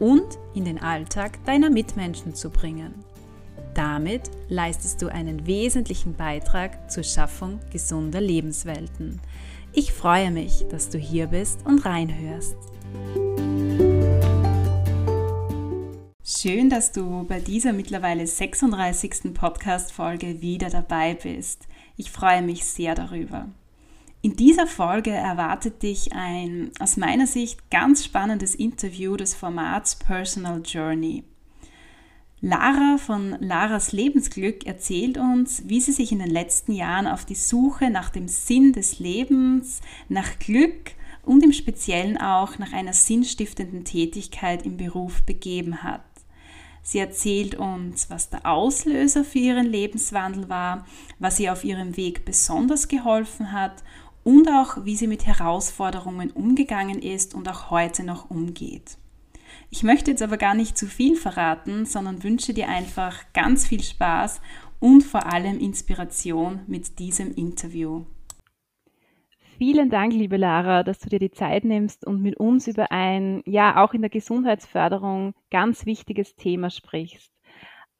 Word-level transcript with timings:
und 0.00 0.38
in 0.54 0.64
den 0.64 0.82
Alltag 0.82 1.44
deiner 1.44 1.70
Mitmenschen 1.70 2.34
zu 2.34 2.50
bringen. 2.50 3.04
Damit 3.74 4.22
leistest 4.48 5.00
du 5.00 5.06
einen 5.06 5.46
wesentlichen 5.46 6.14
Beitrag 6.14 6.90
zur 6.90 7.04
Schaffung 7.04 7.60
gesunder 7.70 8.20
Lebenswelten. 8.20 9.20
Ich 9.72 9.92
freue 9.92 10.32
mich, 10.32 10.66
dass 10.68 10.88
du 10.88 10.98
hier 10.98 11.28
bist 11.28 11.64
und 11.64 11.84
reinhörst. 11.86 12.56
Schön, 16.24 16.70
dass 16.70 16.90
du 16.90 17.24
bei 17.24 17.38
dieser 17.38 17.72
mittlerweile 17.72 18.26
36. 18.26 19.34
Podcast-Folge 19.34 20.40
wieder 20.40 20.70
dabei 20.70 21.14
bist. 21.14 21.68
Ich 21.96 22.10
freue 22.10 22.42
mich 22.42 22.64
sehr 22.64 22.94
darüber. 22.94 23.46
In 24.22 24.36
dieser 24.36 24.66
Folge 24.66 25.12
erwartet 25.12 25.82
dich 25.82 26.12
ein 26.12 26.72
aus 26.78 26.98
meiner 26.98 27.26
Sicht 27.26 27.70
ganz 27.70 28.04
spannendes 28.04 28.54
Interview 28.54 29.16
des 29.16 29.34
Formats 29.34 29.96
Personal 29.96 30.60
Journey. 30.62 31.24
Lara 32.42 32.98
von 32.98 33.36
Laras 33.40 33.92
Lebensglück 33.92 34.66
erzählt 34.66 35.16
uns, 35.16 35.62
wie 35.68 35.80
sie 35.80 35.92
sich 35.92 36.12
in 36.12 36.18
den 36.18 36.30
letzten 36.30 36.72
Jahren 36.72 37.06
auf 37.06 37.24
die 37.24 37.34
Suche 37.34 37.88
nach 37.88 38.10
dem 38.10 38.28
Sinn 38.28 38.74
des 38.74 38.98
Lebens, 38.98 39.80
nach 40.10 40.38
Glück 40.38 40.92
und 41.24 41.42
im 41.42 41.54
Speziellen 41.54 42.18
auch 42.18 42.58
nach 42.58 42.74
einer 42.74 42.92
sinnstiftenden 42.92 43.86
Tätigkeit 43.86 44.66
im 44.66 44.76
Beruf 44.76 45.22
begeben 45.22 45.82
hat. 45.82 46.02
Sie 46.82 46.98
erzählt 46.98 47.54
uns, 47.54 48.10
was 48.10 48.30
der 48.30 48.44
Auslöser 48.46 49.24
für 49.24 49.38
ihren 49.38 49.66
Lebenswandel 49.66 50.48
war, 50.48 50.86
was 51.18 51.40
ihr 51.40 51.52
auf 51.52 51.64
ihrem 51.64 51.96
Weg 51.96 52.24
besonders 52.24 52.88
geholfen 52.88 53.52
hat 53.52 53.82
und 54.24 54.48
auch, 54.48 54.84
wie 54.84 54.96
sie 54.96 55.06
mit 55.06 55.26
Herausforderungen 55.26 56.30
umgegangen 56.30 57.00
ist 57.00 57.34
und 57.34 57.48
auch 57.48 57.70
heute 57.70 58.04
noch 58.04 58.30
umgeht. 58.30 58.98
Ich 59.70 59.82
möchte 59.82 60.10
jetzt 60.10 60.22
aber 60.22 60.36
gar 60.36 60.54
nicht 60.54 60.76
zu 60.76 60.86
viel 60.86 61.16
verraten, 61.16 61.86
sondern 61.86 62.22
wünsche 62.22 62.54
dir 62.54 62.68
einfach 62.68 63.32
ganz 63.32 63.66
viel 63.66 63.82
Spaß 63.82 64.40
und 64.80 65.02
vor 65.02 65.26
allem 65.32 65.58
Inspiration 65.58 66.60
mit 66.66 66.98
diesem 66.98 67.32
Interview. 67.34 68.04
Vielen 69.58 69.90
Dank, 69.90 70.14
liebe 70.14 70.38
Lara, 70.38 70.82
dass 70.82 71.00
du 71.00 71.10
dir 71.10 71.18
die 71.18 71.30
Zeit 71.30 71.64
nimmst 71.64 72.06
und 72.06 72.22
mit 72.22 72.38
uns 72.38 72.66
über 72.66 72.90
ein, 72.90 73.42
ja, 73.44 73.84
auch 73.84 73.92
in 73.92 74.00
der 74.00 74.08
Gesundheitsförderung 74.08 75.34
ganz 75.50 75.84
wichtiges 75.84 76.34
Thema 76.34 76.70
sprichst. 76.70 77.30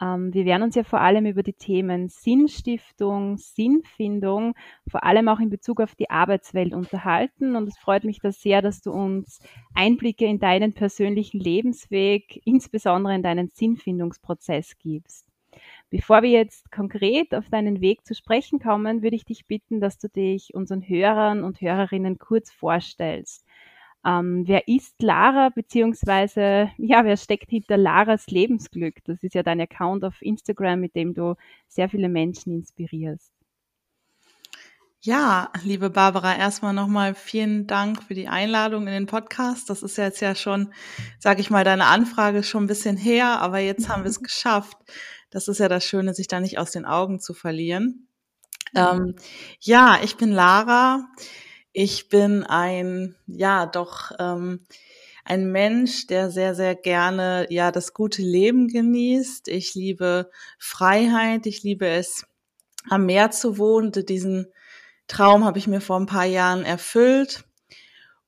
Ähm, 0.01 0.33
wir 0.33 0.45
werden 0.45 0.63
uns 0.63 0.75
ja 0.75 0.85
vor 0.85 1.01
allem 1.01 1.27
über 1.27 1.43
die 1.43 1.53
Themen 1.53 2.09
Sinnstiftung, 2.09 3.37
Sinnfindung, 3.37 4.55
vor 4.89 5.05
allem 5.05 5.29
auch 5.29 5.41
in 5.41 5.51
Bezug 5.51 5.81
auf 5.81 5.95
die 5.95 6.11
Arbeitswelt 6.11 6.75
unterhalten. 6.75 7.57
Und 7.57 7.69
es 7.69 7.79
freut 7.79 8.05
mich 8.05 8.21
da 8.21 8.33
sehr, 8.33 8.63
dass 8.63 8.81
du 8.81 8.93
uns 8.93 9.41
Einblicke 9.75 10.25
in 10.25 10.39
deinen 10.39 10.73
persönlichen 10.73 11.41
Lebensweg, 11.41 12.41
insbesondere 12.45 13.15
in 13.15 13.23
deinen 13.23 13.49
Sinnfindungsprozess 13.49 14.79
gibst. 14.79 15.27
Bevor 15.91 16.23
wir 16.23 16.31
jetzt 16.31 16.71
konkret 16.71 17.35
auf 17.35 17.49
deinen 17.49 17.81
Weg 17.81 18.07
zu 18.07 18.15
sprechen 18.15 18.61
kommen, 18.61 19.03
würde 19.03 19.17
ich 19.17 19.25
dich 19.25 19.47
bitten, 19.47 19.81
dass 19.81 19.99
du 19.99 20.09
dich 20.09 20.55
unseren 20.55 20.83
Hörern 20.83 21.43
und 21.43 21.61
Hörerinnen 21.61 22.19
kurz 22.19 22.53
vorstellst. 22.53 23.45
Ähm, 24.05 24.45
wer 24.47 24.67
ist 24.67 25.03
Lara, 25.03 25.51
beziehungsweise, 25.51 26.71
ja, 26.79 27.05
wer 27.05 27.17
steckt 27.17 27.51
hinter 27.51 27.77
Laras 27.77 28.29
Lebensglück? 28.29 28.97
Das 29.05 29.23
ist 29.23 29.35
ja 29.35 29.43
dein 29.43 29.61
Account 29.61 30.05
auf 30.05 30.23
Instagram, 30.23 30.81
mit 30.81 30.95
dem 30.95 31.13
du 31.15 31.35
sehr 31.69 31.89
viele 31.89 32.09
Menschen 32.09 32.55
inspirierst. 32.55 33.33
Ja, 35.03 35.51
liebe 35.63 35.89
Barbara, 35.89 36.37
erstmal 36.37 36.75
nochmal 36.75 37.15
vielen 37.15 37.67
Dank 37.67 38.03
für 38.03 38.13
die 38.15 38.29
Einladung 38.29 38.87
in 38.87 38.93
den 38.93 39.07
Podcast. 39.07 39.71
Das 39.71 39.83
ist 39.83 39.97
jetzt 39.97 40.21
ja 40.21 40.35
schon, 40.35 40.75
sage 41.19 41.41
ich 41.41 41.49
mal, 41.49 41.65
deine 41.65 41.87
Anfrage 41.87 42.43
schon 42.43 42.65
ein 42.65 42.67
bisschen 42.67 42.99
her, 42.99 43.41
aber 43.41 43.61
jetzt 43.61 43.89
haben 43.89 44.05
wir 44.05 44.11
es 44.11 44.23
geschafft. 44.23 44.77
Das 45.31 45.49
ist 45.49 45.59
ja 45.59 45.69
das 45.69 45.85
Schöne, 45.85 46.13
sich 46.13 46.29
da 46.29 46.39
nicht 46.41 46.59
aus 46.59 46.73
den 46.73 46.85
Augen 46.85 47.19
zu 47.19 47.33
verlieren. 47.33 48.09
Ähm, 48.75 49.15
ja, 49.61 49.99
ich 50.03 50.17
bin 50.17 50.33
Lara. 50.33 51.09
Ich 51.83 52.11
bin 52.11 52.45
ein, 52.45 53.17
ja, 53.27 53.65
doch 53.65 54.13
ähm, 54.19 54.67
ein 55.25 55.51
Mensch, 55.51 56.07
der 56.09 56.31
sehr, 56.31 56.55
sehr 56.55 56.75
gerne 56.75 57.47
ja 57.49 57.73
das 57.73 57.95
gute 57.95 58.21
Leben 58.21 58.69
genießt. 58.69 59.49
Ich 59.49 59.75
liebe 59.75 60.31
Freiheit. 60.59 61.47
Ich 61.47 61.63
liebe 61.63 61.89
es, 61.89 62.27
am 62.91 63.07
Meer 63.07 63.31
zu 63.31 63.57
wohnen. 63.57 63.93
Diesen 63.93 64.49
Traum 65.09 65.47
habe 65.47 65.57
ich 65.57 65.69
mir 65.69 65.81
vor 65.81 65.99
ein 65.99 66.05
paar 66.05 66.27
Jahren 66.27 66.67
erfüllt. 66.67 67.45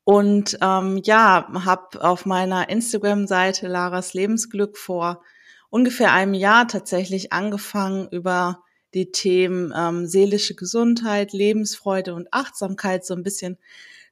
Und 0.04 0.56
ähm, 0.62 1.02
ja, 1.04 1.46
habe 1.66 2.02
auf 2.02 2.24
meiner 2.24 2.70
Instagram-Seite 2.70 3.68
Laras 3.68 4.14
Lebensglück 4.14 4.78
vor 4.78 5.22
ungefähr 5.68 6.14
einem 6.14 6.32
Jahr 6.32 6.68
tatsächlich 6.68 7.34
angefangen, 7.34 8.08
über 8.12 8.62
die 8.94 9.10
Themen 9.10 9.72
ähm, 9.76 10.06
seelische 10.06 10.54
Gesundheit, 10.54 11.32
Lebensfreude 11.32 12.14
und 12.14 12.32
Achtsamkeit 12.32 13.04
so 13.04 13.14
ein 13.14 13.22
bisschen 13.22 13.58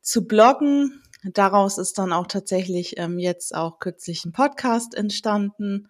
zu 0.02 0.26
bloggen. 0.26 1.02
Daraus 1.22 1.78
ist 1.78 1.98
dann 1.98 2.12
auch 2.12 2.26
tatsächlich 2.26 2.98
ähm, 2.98 3.18
jetzt 3.18 3.54
auch 3.54 3.78
kürzlich 3.78 4.24
ein 4.24 4.32
Podcast 4.32 4.94
entstanden. 4.94 5.88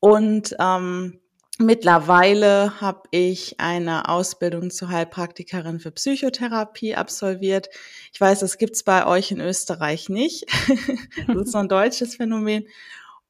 Und 0.00 0.56
ähm, 0.58 1.20
mittlerweile 1.58 2.80
habe 2.80 3.02
ich 3.10 3.60
eine 3.60 4.08
Ausbildung 4.08 4.70
zur 4.70 4.88
Heilpraktikerin 4.88 5.80
für 5.80 5.90
Psychotherapie 5.90 6.94
absolviert. 6.94 7.68
Ich 8.12 8.20
weiß, 8.20 8.40
das 8.40 8.56
gibt's 8.56 8.84
bei 8.84 9.06
euch 9.06 9.32
in 9.32 9.40
Österreich 9.40 10.08
nicht. 10.08 10.46
das 11.26 11.36
ist 11.36 11.52
so 11.52 11.58
ein 11.58 11.68
deutsches 11.68 12.16
Phänomen 12.16 12.66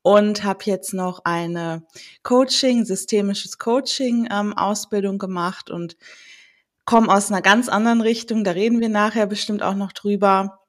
und 0.03 0.45
habe 0.45 0.65
jetzt 0.65 0.95
noch 0.95 1.25
eine 1.25 1.87
Coaching, 2.23 2.85
systemisches 2.85 3.59
Coaching 3.59 4.29
ähm, 4.31 4.57
Ausbildung 4.57 5.19
gemacht 5.19 5.71
und 5.71 5.97
komme 6.85 7.13
aus 7.13 7.31
einer 7.31 7.43
ganz 7.43 7.69
anderen 7.69 8.01
Richtung. 8.01 8.45
Da 8.45 8.53
reden 8.53 8.81
wir 8.81 8.89
nachher 8.89 9.27
bestimmt 9.27 9.63
auch 9.63 9.75
noch 9.75 9.93
drüber. 9.93 10.61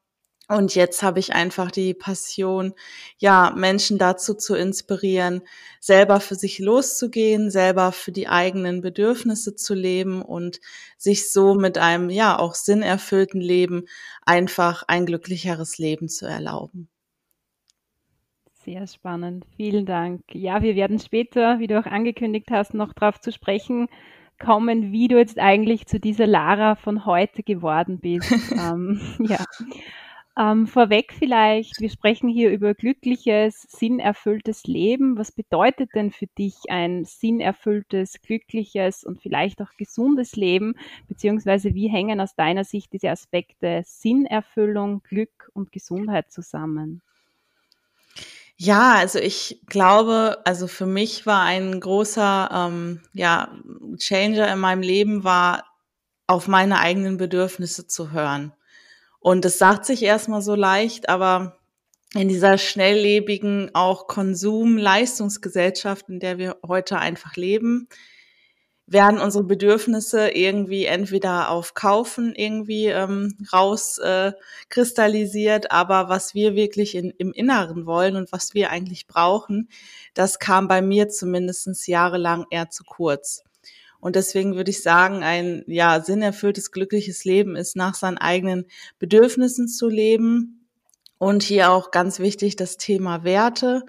Und 0.50 0.74
jetzt 0.74 1.04
habe 1.04 1.20
ich 1.20 1.34
einfach 1.34 1.70
die 1.70 1.94
Passion, 1.94 2.74
ja, 3.20 3.54
Menschen 3.56 4.00
dazu 4.00 4.34
zu 4.34 4.56
inspirieren, 4.56 5.44
selber 5.80 6.20
für 6.20 6.34
sich 6.34 6.58
loszugehen, 6.58 7.52
selber 7.52 7.92
für 7.92 8.12
die 8.12 8.28
eigenen 8.28 8.82
Bedürfnisse 8.82 9.56
zu 9.56 9.76
leben 9.76 10.24
und 10.24 10.60
sich 10.98 11.32
so 11.32 11.54
mit 11.54 11.78
einem, 11.78 12.10
ja, 12.10 12.40
auch 12.40 12.56
sinnerfüllten 12.56 13.40
Leben 13.40 13.86
einfach 14.26 14.84
ein 14.88 15.06
glücklicheres 15.06 15.78
Leben 15.78 16.10
zu 16.10 16.26
erlauben. 16.26 16.89
Sehr 18.70 18.86
spannend. 18.86 19.48
Vielen 19.58 19.88
Dank. 19.88 20.22
Ja, 20.32 20.62
wir 20.62 20.76
werden 20.76 21.00
später, 21.00 21.58
wie 21.58 21.66
du 21.66 21.80
auch 21.80 21.88
angekündigt 21.88 22.52
hast, 22.52 22.76
noch 22.76 22.94
darauf 22.94 23.20
zu 23.20 23.32
sprechen 23.32 23.88
kommen, 24.40 24.92
wie 24.92 25.08
du 25.08 25.18
jetzt 25.18 25.40
eigentlich 25.40 25.88
zu 25.88 26.00
dieser 26.00 26.28
Lara 26.28 26.76
von 26.76 27.08
heute 27.08 27.42
geworden 27.42 27.98
bist. 27.98 28.32
ähm, 28.52 29.02
ja. 29.22 29.44
Ähm, 30.38 30.68
vorweg 30.68 31.14
vielleicht, 31.18 31.82
wir 31.82 31.90
sprechen 31.90 32.30
hier 32.30 32.52
über 32.52 32.76
glückliches, 32.76 33.64
sinnerfülltes 33.64 34.66
Leben. 34.66 35.18
Was 35.18 35.32
bedeutet 35.32 35.90
denn 35.96 36.12
für 36.12 36.28
dich 36.28 36.54
ein 36.70 37.06
sinnerfülltes, 37.06 38.22
glückliches 38.22 39.04
und 39.04 39.20
vielleicht 39.20 39.64
auch 39.64 39.72
gesundes 39.80 40.36
Leben? 40.36 40.76
Beziehungsweise 41.08 41.74
wie 41.74 41.90
hängen 41.90 42.22
aus 42.22 42.36
deiner 42.36 42.66
Sicht 42.66 42.94
diese 42.94 43.10
Aspekte 43.10 43.82
Sinnerfüllung, 43.84 45.02
Glück 45.02 45.50
und 45.56 45.72
Gesundheit 45.72 46.32
zusammen? 46.32 47.02
Ja, 48.62 48.96
also 48.96 49.20
ich 49.20 49.62
glaube, 49.68 50.40
also 50.44 50.68
für 50.68 50.86
mich 50.86 51.26
war 51.26 51.44
ein 51.44 51.80
großer 51.80 52.50
ähm, 52.52 53.00
ja, 53.14 53.58
Changer 53.98 54.52
in 54.52 54.60
meinem 54.60 54.82
Leben 54.82 55.24
war, 55.24 55.64
auf 56.28 56.50
meine 56.50 56.80
eigenen 56.80 57.16
Bedürfnisse 57.16 57.88
zu 57.88 58.12
hören. 58.12 58.52
Und 59.22 59.46
es 59.46 59.60
sagt 59.60 59.86
sich 59.86 60.04
erstmal 60.04 60.42
so 60.42 60.56
leicht, 60.56 61.08
aber 61.08 61.58
in 62.14 62.28
dieser 62.28 62.58
schnelllebigen, 62.58 63.72
auch 63.76 64.08
Konsum-Leistungsgesellschaft, 64.08 66.10
in 66.10 66.20
der 66.20 66.38
wir 66.38 66.58
heute 66.68 67.00
einfach 67.00 67.38
leben, 67.38 67.88
werden 68.92 69.20
unsere 69.20 69.44
Bedürfnisse 69.44 70.30
irgendwie 70.30 70.86
entweder 70.86 71.50
auf 71.50 71.76
Kaufen 71.76 72.34
irgendwie 72.36 72.88
ähm, 72.88 73.38
rauskristallisiert, 73.54 75.66
äh, 75.66 75.70
aber 75.70 76.10
was 76.10 76.34
wir 76.34 76.56
wirklich 76.56 76.96
in, 76.96 77.12
im 77.12 77.32
Inneren 77.32 77.86
wollen 77.86 78.16
und 78.16 78.32
was 78.32 78.56
wir 78.56 78.72
eigentlich 78.72 79.06
brauchen, 79.06 79.70
das 80.14 80.40
kam 80.40 80.68
bei 80.68 80.82
mir 80.82 81.10
zumindest 81.10 81.88
jahrelang 81.88 82.46
eher 82.50 82.70
zu 82.70 82.84
kurz. 82.84 83.44
Und 84.00 84.16
deswegen 84.16 84.56
würde 84.56 84.72
ich 84.72 84.82
sagen, 84.82 85.24
ein 85.24 85.64
ja 85.68 86.02
sinnerfülltes, 86.02 86.72
glückliches 86.72 87.26
Leben 87.26 87.56
ist 87.56 87.76
nach 87.76 87.96
seinen 87.96 88.18
eigenen 88.18 88.66
Bedürfnissen 88.98 89.68
zu 89.68 89.88
leben. 89.88 90.68
Und 91.18 91.44
hier 91.44 91.72
auch 91.72 91.92
ganz 91.92 92.20
wichtig 92.20 92.56
das 92.56 92.78
Thema 92.78 93.26
Werte. 93.26 93.84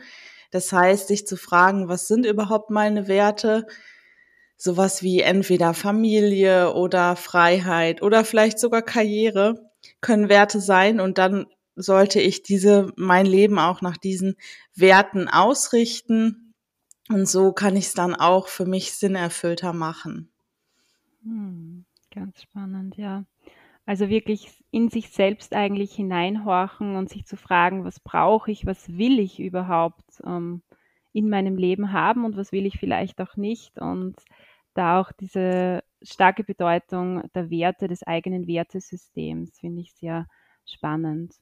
Das 0.51 0.73
heißt, 0.73 1.07
sich 1.07 1.29
zu 1.29 1.37
fragen, 1.37 1.89
was 1.89 2.09
sind 2.09 2.27
überhaupt 2.27 2.71
meine 2.71 3.07
Werte? 3.07 3.69
Sowas 4.61 5.03
wie 5.03 5.23
entweder 5.23 5.73
Familie 5.73 6.75
oder 6.75 7.17
Freiheit 7.17 8.03
oder 8.03 8.27
vielleicht 8.27 8.59
sogar 8.59 8.83
Karriere 8.83 9.71
können 10.03 10.29
Werte 10.29 10.61
sein 10.61 11.01
und 11.01 11.17
dann 11.17 11.47
sollte 11.77 12.21
ich 12.21 12.43
diese 12.43 12.93
mein 12.97 13.25
Leben 13.25 13.59
auch 13.59 13.81
nach 13.81 13.97
diesen 13.97 14.37
Werten 14.75 15.29
ausrichten 15.29 16.53
und 17.09 17.27
so 17.27 17.53
kann 17.53 17.75
ich 17.75 17.87
es 17.87 17.95
dann 17.95 18.15
auch 18.15 18.49
für 18.49 18.67
mich 18.67 18.93
sinnerfüllter 18.93 19.73
machen. 19.73 20.29
Hm, 21.23 21.87
ganz 22.11 22.43
spannend, 22.43 22.99
ja. 22.99 23.25
Also 23.87 24.11
wirklich 24.11 24.63
in 24.71 24.91
sich 24.91 25.09
selbst 25.09 25.55
eigentlich 25.55 25.95
hineinhorchen 25.95 26.97
und 26.97 27.09
sich 27.09 27.25
zu 27.25 27.39
fragen, 27.39 27.85
was 27.85 27.99
brauche 27.99 28.51
ich, 28.51 28.67
was 28.67 28.99
will 28.99 29.19
ich 29.21 29.41
überhaupt 29.41 30.05
ähm, 30.23 30.61
in 31.15 31.31
meinem 31.31 31.57
Leben 31.57 31.93
haben 31.93 32.27
und 32.27 32.37
was 32.37 32.53
will 32.53 32.67
ich 32.67 32.79
vielleicht 32.79 33.23
auch 33.23 33.37
nicht 33.37 33.79
und 33.79 34.17
da 34.75 35.01
auch 35.01 35.13
diese 35.13 35.83
starke 36.03 36.45
Bedeutung 36.45 37.23
der 37.35 37.51
Werte, 37.51 37.89
des 37.89 38.03
eigenen 38.03 38.47
Wertesystems, 38.47 39.59
finde 39.59 39.83
ich 39.83 39.93
sehr 39.95 40.27
spannend. 40.65 41.35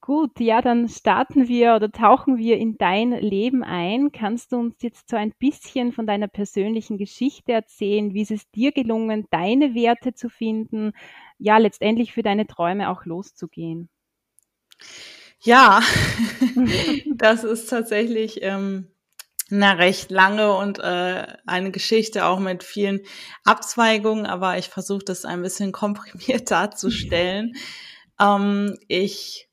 Gut, 0.00 0.38
ja, 0.40 0.62
dann 0.62 0.88
starten 0.88 1.48
wir 1.48 1.74
oder 1.74 1.90
tauchen 1.90 2.38
wir 2.38 2.56
in 2.56 2.78
dein 2.78 3.10
Leben 3.10 3.62
ein. 3.64 4.12
Kannst 4.12 4.52
du 4.52 4.56
uns 4.56 4.76
jetzt 4.80 5.10
so 5.10 5.16
ein 5.16 5.34
bisschen 5.38 5.92
von 5.92 6.06
deiner 6.06 6.28
persönlichen 6.28 6.98
Geschichte 6.98 7.52
erzählen? 7.52 8.14
Wie 8.14 8.22
ist 8.22 8.30
es 8.30 8.50
dir 8.52 8.72
gelungen, 8.72 9.26
deine 9.30 9.74
Werte 9.74 10.14
zu 10.14 10.30
finden? 10.30 10.92
Ja, 11.38 11.58
letztendlich 11.58 12.12
für 12.12 12.22
deine 12.22 12.46
Träume 12.46 12.90
auch 12.90 13.04
loszugehen. 13.04 13.90
Ja, 15.40 15.82
das 17.14 17.44
ist 17.44 17.66
tatsächlich 17.66 18.38
ähm, 18.42 18.88
eine 19.50 19.78
recht 19.78 20.10
lange 20.10 20.54
und 20.54 20.78
äh, 20.78 21.26
eine 21.46 21.70
Geschichte 21.70 22.26
auch 22.26 22.38
mit 22.38 22.62
vielen 22.62 23.00
Abzweigungen, 23.44 24.26
aber 24.26 24.58
ich 24.58 24.68
versuche 24.68 25.04
das 25.04 25.24
ein 25.24 25.42
bisschen 25.42 25.72
komprimiert 25.72 26.50
darzustellen. 26.50 27.54
ähm, 28.20 28.78
ich 28.88 29.48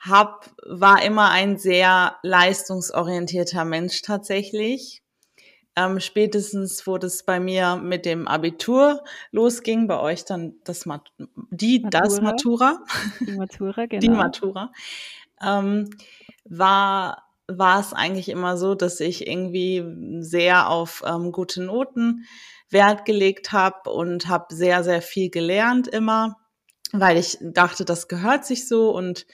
hab, 0.00 0.50
war 0.64 1.02
immer 1.02 1.30
ein 1.30 1.58
sehr 1.58 2.16
leistungsorientierter 2.22 3.64
Mensch 3.64 4.02
tatsächlich. 4.02 5.02
Ähm, 5.74 6.00
spätestens, 6.00 6.86
wo 6.86 6.98
das 6.98 7.24
bei 7.24 7.38
mir 7.38 7.76
mit 7.76 8.04
dem 8.04 8.26
Abitur 8.26 9.04
losging, 9.30 9.86
bei 9.86 9.98
euch 10.00 10.24
dann 10.24 10.54
das 10.64 10.86
Mat 10.86 11.12
die 11.50 11.80
Matura. 11.80 11.90
das 11.90 12.20
Matura, 12.20 12.78
die 13.20 13.32
Matura, 13.32 13.86
genau. 13.86 14.00
die 14.00 14.08
Matura, 14.08 14.72
ähm, 15.40 15.90
war 16.44 17.27
war 17.48 17.80
es 17.80 17.92
eigentlich 17.94 18.28
immer 18.28 18.56
so, 18.56 18.74
dass 18.74 19.00
ich 19.00 19.26
irgendwie 19.26 19.82
sehr 20.20 20.68
auf 20.68 21.02
ähm, 21.06 21.32
gute 21.32 21.62
Noten 21.62 22.24
Wert 22.70 23.06
gelegt 23.06 23.52
habe 23.52 23.90
und 23.90 24.28
habe 24.28 24.54
sehr, 24.54 24.84
sehr 24.84 25.00
viel 25.00 25.30
gelernt 25.30 25.88
immer, 25.88 26.36
weil 26.92 27.16
ich 27.16 27.38
dachte, 27.40 27.86
das 27.86 28.08
gehört 28.08 28.44
sich 28.44 28.68
so 28.68 28.90
und 28.90 29.26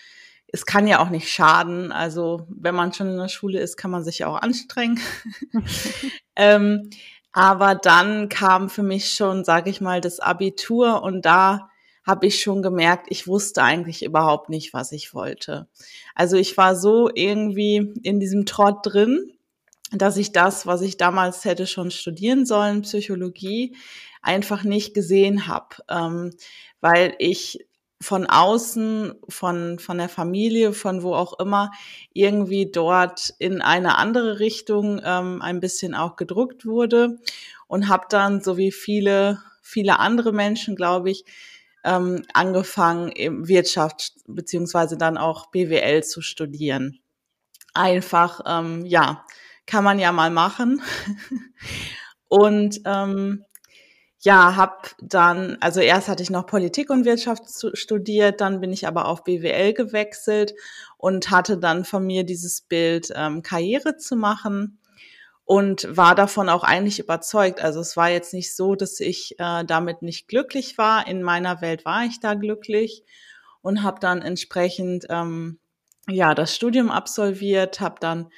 es 0.46 0.66
kann 0.66 0.86
ja 0.86 1.00
auch 1.00 1.10
nicht 1.10 1.28
schaden. 1.28 1.90
Also 1.90 2.46
wenn 2.48 2.76
man 2.76 2.92
schon 2.92 3.08
in 3.08 3.18
der 3.18 3.28
Schule 3.28 3.58
ist, 3.58 3.76
kann 3.76 3.90
man 3.90 4.04
sich 4.04 4.24
auch 4.24 4.40
anstrengen. 4.40 5.00
ähm, 6.36 6.90
aber 7.32 7.74
dann 7.74 8.28
kam 8.28 8.70
für 8.70 8.84
mich 8.84 9.12
schon, 9.12 9.44
sage 9.44 9.68
ich 9.68 9.80
mal, 9.80 10.00
das 10.00 10.20
Abitur 10.20 11.02
und 11.02 11.22
da 11.26 11.68
habe 12.06 12.26
ich 12.26 12.42
schon 12.42 12.62
gemerkt, 12.62 13.06
ich 13.08 13.26
wusste 13.26 13.62
eigentlich 13.62 14.04
überhaupt 14.04 14.50
nicht, 14.50 14.74
was 14.74 14.92
ich 14.92 15.14
wollte. 15.14 15.68
Also 16.14 16.36
ich 16.36 16.56
war 16.56 16.76
so 16.76 17.10
irgendwie 17.14 17.94
in 18.02 18.20
diesem 18.20 18.46
Trott 18.46 18.80
drin, 18.82 19.32
dass 19.90 20.16
ich 20.16 20.32
das, 20.32 20.66
was 20.66 20.82
ich 20.82 20.96
damals 20.96 21.44
hätte 21.44 21.66
schon 21.66 21.90
studieren 21.90 22.46
sollen, 22.46 22.82
Psychologie, 22.82 23.76
einfach 24.22 24.64
nicht 24.64 24.94
gesehen 24.94 25.46
habe, 25.46 25.76
ähm, 25.88 26.32
weil 26.80 27.14
ich 27.18 27.66
von 28.00 28.26
außen, 28.26 29.14
von, 29.28 29.78
von 29.78 29.98
der 29.98 30.08
Familie, 30.08 30.72
von 30.72 31.02
wo 31.02 31.14
auch 31.14 31.38
immer, 31.38 31.70
irgendwie 32.12 32.70
dort 32.70 33.30
in 33.38 33.62
eine 33.62 33.96
andere 33.96 34.40
Richtung 34.40 35.00
ähm, 35.02 35.40
ein 35.40 35.60
bisschen 35.60 35.94
auch 35.94 36.16
gedrückt 36.16 36.66
wurde 36.66 37.18
und 37.66 37.88
habe 37.88 38.06
dann, 38.10 38.42
so 38.42 38.58
wie 38.58 38.72
viele, 38.72 39.40
viele 39.62 40.00
andere 40.00 40.32
Menschen, 40.32 40.76
glaube 40.76 41.10
ich, 41.10 41.24
ähm, 41.84 42.24
angefangen, 42.32 43.12
Wirtschaft 43.46 44.12
beziehungsweise 44.26 44.96
dann 44.96 45.18
auch 45.18 45.50
BWL 45.50 46.02
zu 46.02 46.22
studieren. 46.22 47.00
Einfach, 47.74 48.40
ähm, 48.46 48.84
ja, 48.86 49.24
kann 49.66 49.84
man 49.84 49.98
ja 49.98 50.12
mal 50.12 50.30
machen. 50.30 50.82
und 52.28 52.80
ähm, 52.84 53.44
ja, 54.20 54.56
habe 54.56 54.88
dann, 55.02 55.58
also 55.60 55.80
erst 55.80 56.08
hatte 56.08 56.22
ich 56.22 56.30
noch 56.30 56.46
Politik 56.46 56.88
und 56.88 57.04
Wirtschaft 57.04 57.44
studiert, 57.74 58.40
dann 58.40 58.60
bin 58.60 58.72
ich 58.72 58.86
aber 58.86 59.06
auf 59.06 59.22
BWL 59.22 59.74
gewechselt 59.74 60.54
und 60.96 61.30
hatte 61.30 61.58
dann 61.58 61.84
von 61.84 62.06
mir 62.06 62.24
dieses 62.24 62.62
Bild, 62.62 63.12
ähm, 63.14 63.42
Karriere 63.42 63.98
zu 63.98 64.16
machen 64.16 64.78
und 65.44 65.86
war 65.94 66.14
davon 66.14 66.48
auch 66.48 66.64
eigentlich 66.64 66.98
überzeugt. 66.98 67.60
Also 67.60 67.80
es 67.80 67.96
war 67.96 68.10
jetzt 68.10 68.32
nicht 68.32 68.54
so, 68.54 68.74
dass 68.74 69.00
ich 69.00 69.38
äh, 69.38 69.64
damit 69.64 70.02
nicht 70.02 70.28
glücklich 70.28 70.78
war. 70.78 71.06
In 71.06 71.22
meiner 71.22 71.60
Welt 71.60 71.84
war 71.84 72.04
ich 72.04 72.20
da 72.20 72.34
glücklich 72.34 73.04
und 73.60 73.82
habe 73.82 74.00
dann 74.00 74.22
entsprechend 74.22 75.06
ähm, 75.10 75.58
ja 76.08 76.34
das 76.34 76.54
Studium 76.54 76.90
absolviert, 76.90 77.80
habe 77.80 77.96
dann 78.00 78.30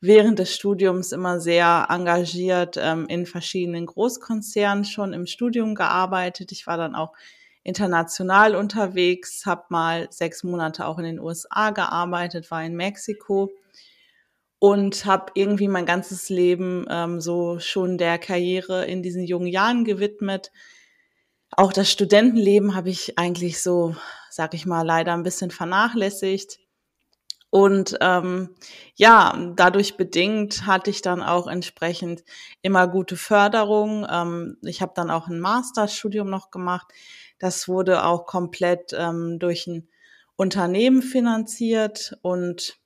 während 0.00 0.38
des 0.38 0.54
Studiums 0.54 1.12
immer 1.12 1.40
sehr 1.40 1.86
engagiert 1.90 2.76
ähm, 2.76 3.06
in 3.08 3.26
verschiedenen 3.26 3.86
Großkonzernen 3.86 4.84
schon 4.84 5.12
im 5.12 5.26
Studium 5.26 5.74
gearbeitet. 5.74 6.52
Ich 6.52 6.66
war 6.66 6.76
dann 6.76 6.94
auch 6.94 7.12
international 7.62 8.54
unterwegs, 8.56 9.44
habe 9.44 9.64
mal 9.68 10.08
sechs 10.10 10.42
Monate 10.42 10.86
auch 10.86 10.98
in 10.98 11.04
den 11.04 11.20
USA 11.20 11.70
gearbeitet, 11.70 12.50
war 12.50 12.64
in 12.64 12.74
Mexiko 12.74 13.50
und 14.58 15.04
habe 15.04 15.32
irgendwie 15.34 15.68
mein 15.68 15.86
ganzes 15.86 16.28
Leben 16.28 16.86
ähm, 16.90 17.20
so 17.20 17.58
schon 17.58 17.98
der 17.98 18.18
Karriere 18.18 18.84
in 18.86 19.02
diesen 19.02 19.24
jungen 19.24 19.46
Jahren 19.46 19.84
gewidmet. 19.84 20.50
Auch 21.50 21.72
das 21.72 21.90
Studentenleben 21.90 22.74
habe 22.74 22.90
ich 22.90 23.18
eigentlich 23.18 23.62
so, 23.62 23.94
sag 24.30 24.54
ich 24.54 24.66
mal, 24.66 24.82
leider 24.82 25.14
ein 25.14 25.22
bisschen 25.22 25.50
vernachlässigt. 25.50 26.58
Und 27.50 27.96
ähm, 28.02 28.54
ja, 28.94 29.52
dadurch 29.56 29.96
bedingt 29.96 30.66
hatte 30.66 30.90
ich 30.90 31.00
dann 31.00 31.22
auch 31.22 31.46
entsprechend 31.46 32.22
immer 32.60 32.86
gute 32.88 33.16
Förderung. 33.16 34.06
Ähm, 34.10 34.58
ich 34.62 34.82
habe 34.82 34.92
dann 34.94 35.10
auch 35.10 35.28
ein 35.28 35.40
Masterstudium 35.40 36.28
noch 36.28 36.50
gemacht. 36.50 36.88
Das 37.38 37.66
wurde 37.68 38.04
auch 38.04 38.26
komplett 38.26 38.92
ähm, 38.92 39.38
durch 39.38 39.66
ein 39.66 39.88
Unternehmen 40.36 41.00
finanziert 41.00 42.18
und 42.20 42.78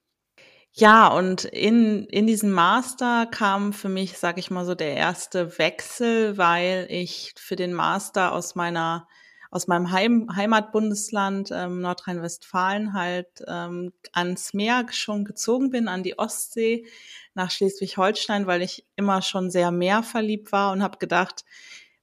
ja, 0.75 1.09
und 1.09 1.45
in, 1.45 2.07
in 2.07 2.26
diesem 2.26 2.50
Master 2.50 3.26
kam 3.26 3.73
für 3.73 3.91
mich, 3.91 4.19
sage 4.19 4.41
ich 4.41 4.50
mal 4.50 4.64
so, 4.64 4.75
der 4.75 4.95
erste 4.95 5.59
Wechsel, 5.59 6.38
weil 6.38 6.87
ich 6.88 7.35
für 7.37 7.57
den 7.57 7.75
Master 7.75 8.33
aus 8.33 8.55
meiner 8.55 9.07
aus 9.50 9.67
meinem 9.69 9.93
Heim, 9.93 10.29
Heimatbundesland 10.35 11.50
ähm, 11.52 11.83
Nordrhein-Westfalen 11.83 12.95
halt 12.95 13.45
ähm, 13.47 13.93
ans 14.12 14.55
Meer 14.55 14.87
schon 14.93 15.26
gezogen 15.26 15.69
bin, 15.69 15.88
an 15.88 16.02
die 16.02 16.19
Ostsee 16.19 16.87
nach 17.35 17.50
Schleswig-Holstein, 17.50 18.47
weil 18.47 18.62
ich 18.62 18.87
immer 18.97 19.21
schon 19.21 19.50
sehr 19.50 19.71
meerverliebt 19.71 20.52
war 20.52 20.73
und 20.73 20.83
habe 20.83 20.97
gedacht, 20.97 21.45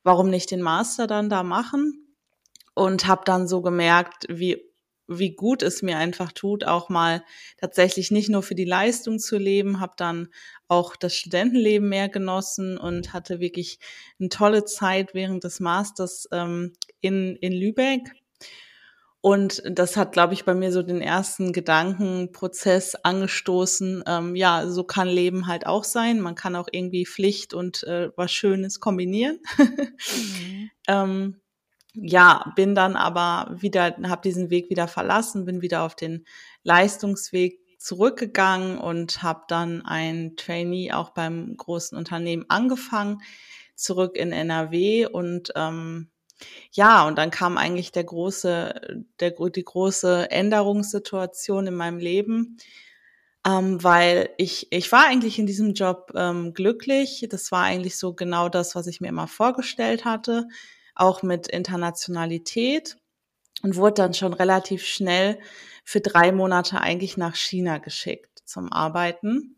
warum 0.04 0.30
nicht 0.30 0.52
den 0.52 0.62
Master 0.62 1.08
dann 1.08 1.28
da 1.28 1.42
machen? 1.42 2.06
Und 2.76 3.08
habe 3.08 3.24
dann 3.26 3.48
so 3.48 3.62
gemerkt, 3.64 4.28
wie 4.30 4.69
wie 5.10 5.36
gut 5.36 5.64
es 5.64 5.82
mir 5.82 5.98
einfach 5.98 6.32
tut, 6.32 6.64
auch 6.64 6.90
mal 6.90 7.24
tatsächlich 7.58 8.12
nicht 8.12 8.30
nur 8.30 8.44
für 8.44 8.56
die 8.56 8.66
Leistung 8.66 9.20
zu 9.20 9.38
leben, 9.38 9.80
habe 9.80 9.94
dann 9.98 10.30
auch 10.68 10.96
das 10.96 11.16
Studentenleben 11.16 11.90
mehr 11.90 12.10
genossen 12.10 12.78
und 12.78 13.12
hatte 13.12 13.40
wirklich 13.40 13.80
eine 14.20 14.30
tolle 14.30 14.66
Zeit 14.66 15.14
während 15.14 15.44
des 15.44 15.60
Masters 15.60 16.28
ähm, 16.32 16.74
in, 17.02 17.36
in 17.38 17.54
Lübeck. 17.54 18.12
Und 19.22 19.62
das 19.66 19.98
hat, 19.98 20.14
glaube 20.14 20.34
ich, 20.34 20.46
bei 20.46 20.54
mir 20.54 20.72
so 20.72 20.82
den 20.82 21.02
ersten 21.02 21.52
Gedankenprozess 21.52 22.96
angestoßen. 22.96 24.04
Ähm, 24.08 24.36
ja, 24.36 24.68
so 24.68 24.86
kann 24.86 25.10
Leben 25.10 25.48
halt 25.48 25.66
auch 25.66 25.84
sein. 25.84 26.22
Man 26.22 26.36
kann 26.36 26.56
auch 26.56 26.70
irgendwie 26.72 27.06
Pflicht 27.06 27.54
und 27.54 27.84
äh, 27.84 28.12
was 28.16 28.32
Schönes 28.32 28.80
kombinieren. 28.80 29.40
mhm. 29.58 30.70
ähm, 30.88 31.42
ja, 31.94 32.52
bin 32.56 32.76
dann 32.76 32.96
aber 32.96 33.56
wieder, 33.60 33.96
habe 34.04 34.22
diesen 34.22 34.50
Weg 34.50 34.70
wieder 34.70 34.88
verlassen, 34.88 35.46
bin 35.46 35.62
wieder 35.62 35.84
auf 35.84 35.96
den 35.96 36.26
Leistungsweg 36.64 37.60
zurückgegangen 37.78 38.78
und 38.78 39.24
habe 39.24 39.44
dann 39.48 39.82
ein 39.86 40.36
Trainee 40.36 40.92
auch 40.92 41.12
beim 41.12 41.56
großen 41.56 41.98
Unternehmen 41.98 42.46
angefangen, 42.50 43.22
zurück 43.76 44.18
in 44.18 44.34
NRW 44.34 45.08
und 45.08 45.52
ähm, 45.56 46.10
ja, 46.72 47.06
und 47.08 47.18
dann 47.18 47.32
kam 47.32 47.58
eigentlich 47.58 47.92
der 47.92 48.04
große, 48.04 49.04
der, 49.20 49.32
die 49.32 49.64
große 49.64 50.32
Änderungssituation 50.32 51.68
in 51.68 51.76
meinem 51.76 51.98
Leben, 51.98 52.58
ähm, 53.46 53.84
weil 53.84 54.30
ich, 54.38 54.68
ich 54.72 54.92
war 54.92 55.06
eigentlich 55.06 55.40
in 55.40 55.48
diesem 55.48 55.74
Job 55.74 56.12
ähm, 56.16 56.54
glücklich. 56.54 57.26
Das 57.30 57.52
war 57.52 57.64
eigentlich 57.64 57.98
so 57.98 58.14
genau 58.14 58.50
das, 58.50 58.76
was 58.76 58.88
ich 58.88 59.02
mir 59.02 59.10
immer 59.10 59.28
vorgestellt 59.28 60.06
hatte, 60.06 60.48
auch 61.00 61.24
mit 61.24 61.48
Internationalität 61.48 62.98
und 63.64 63.76
wurde 63.76 63.96
dann 63.96 64.14
schon 64.14 64.34
relativ 64.34 64.86
schnell 64.86 65.40
für 65.84 66.02
drei 66.02 66.32
Monate 66.32 66.82
eigentlich 66.82 67.18
nach 67.18 67.36
China 67.36 67.80
geschickt 67.80 68.42
zum 68.46 68.72
Arbeiten. 68.72 69.56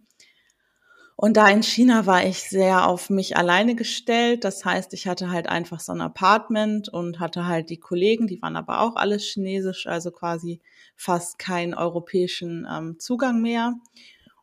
Und 1.16 1.38
da 1.38 1.48
in 1.50 1.62
China 1.62 2.08
war 2.08 2.26
ich 2.26 2.50
sehr 2.50 2.88
auf 2.88 3.12
mich 3.12 3.38
alleine 3.38 3.76
gestellt. 3.76 4.44
Das 4.44 4.66
heißt, 4.66 4.94
ich 4.94 5.08
hatte 5.08 5.30
halt 5.30 5.48
einfach 5.48 5.80
so 5.80 5.92
ein 5.92 6.02
Apartment 6.02 6.90
und 6.90 7.20
hatte 7.20 7.46
halt 7.46 7.70
die 7.70 7.80
Kollegen, 7.80 8.26
die 8.26 8.42
waren 8.42 8.56
aber 8.56 8.82
auch 8.82 8.96
alles 8.96 9.26
chinesisch, 9.26 9.86
also 9.86 10.10
quasi 10.10 10.62
fast 10.96 11.38
keinen 11.38 11.76
europäischen 11.76 12.68
ähm, 12.68 13.00
Zugang 13.00 13.40
mehr. 13.40 13.76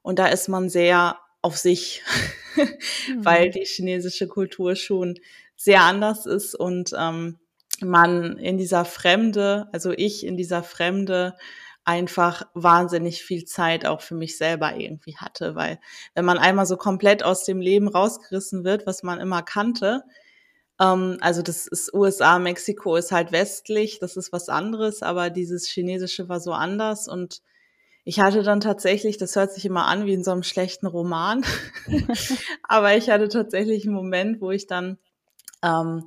Und 0.03 0.21
da 0.21 0.27
ist 0.27 0.49
man 0.49 0.69
sehr 0.69 1.19
auf 1.43 1.57
sich, 1.57 2.03
mhm. 2.57 3.25
weil 3.25 3.51
die 3.51 3.65
chinesische 3.65 4.29
Kultur 4.29 4.77
schon 4.77 5.19
sehr 5.59 5.83
anders 5.83 6.25
ist 6.25 6.55
und 6.55 6.93
ähm, 6.97 7.39
man 7.81 8.39
in 8.39 8.57
dieser 8.57 8.85
Fremde, 8.85 9.69
also 9.73 9.91
ich 9.91 10.25
in 10.25 10.37
dieser 10.37 10.63
Fremde, 10.63 11.35
einfach 11.85 12.43
wahnsinnig 12.53 13.23
viel 13.23 13.47
Zeit 13.47 13.87
auch 13.87 14.03
für 14.03 14.15
mich 14.15 14.37
selber 14.37 14.77
irgendwie 14.77 15.17
hatte, 15.17 15.55
weil 15.55 15.81
wenn 16.15 16.27
man 16.27 16.37
einmal 16.37 16.67
so 16.67 16.77
komplett 16.77 17.23
aus 17.23 17.45
dem 17.45 17.63
Leben 17.63 17.89
rausgerissen 17.89 18.63
wird, 18.63 18.87
was 18.87 19.03
man 19.03 19.21
immer 19.21 19.43
kannte, 19.43 20.05
ähm, 20.79 21.17
also 21.23 21.41
das 21.41 21.67
ist 21.67 21.95
USA, 21.95 22.39
Mexiko 22.39 22.97
ist 22.97 23.11
halt 23.11 23.33
westlich, 23.33 24.01
das 24.01 24.19
ist 24.19 24.35
was 24.35 24.51
anderes, 24.51 25.03
aber 25.03 25.31
dieses 25.31 25.67
Chinesische 25.67 26.29
war 26.29 26.41
so 26.41 26.53
anders 26.53 27.09
und 27.09 27.41
ich 28.05 28.21
hatte 28.21 28.43
dann 28.43 28.61
tatsächlich, 28.61 29.17
das 29.17 29.35
hört 29.35 29.53
sich 29.53 29.65
immer 29.65 29.87
an 29.87 30.05
wie 30.05 30.13
in 30.13 30.25
so 30.25 30.31
einem 30.31 30.43
schlechten 30.43 30.87
Roman, 30.87 31.43
aber 32.65 32.99
ich 32.99 33.09
hatte 33.09 33.29
tatsächlich 33.29 33.87
einen 33.87 33.95
Moment, 33.95 34.43
wo 34.43 34.51
ich 34.51 34.67
dann 34.67 34.99
ähm, 35.63 36.05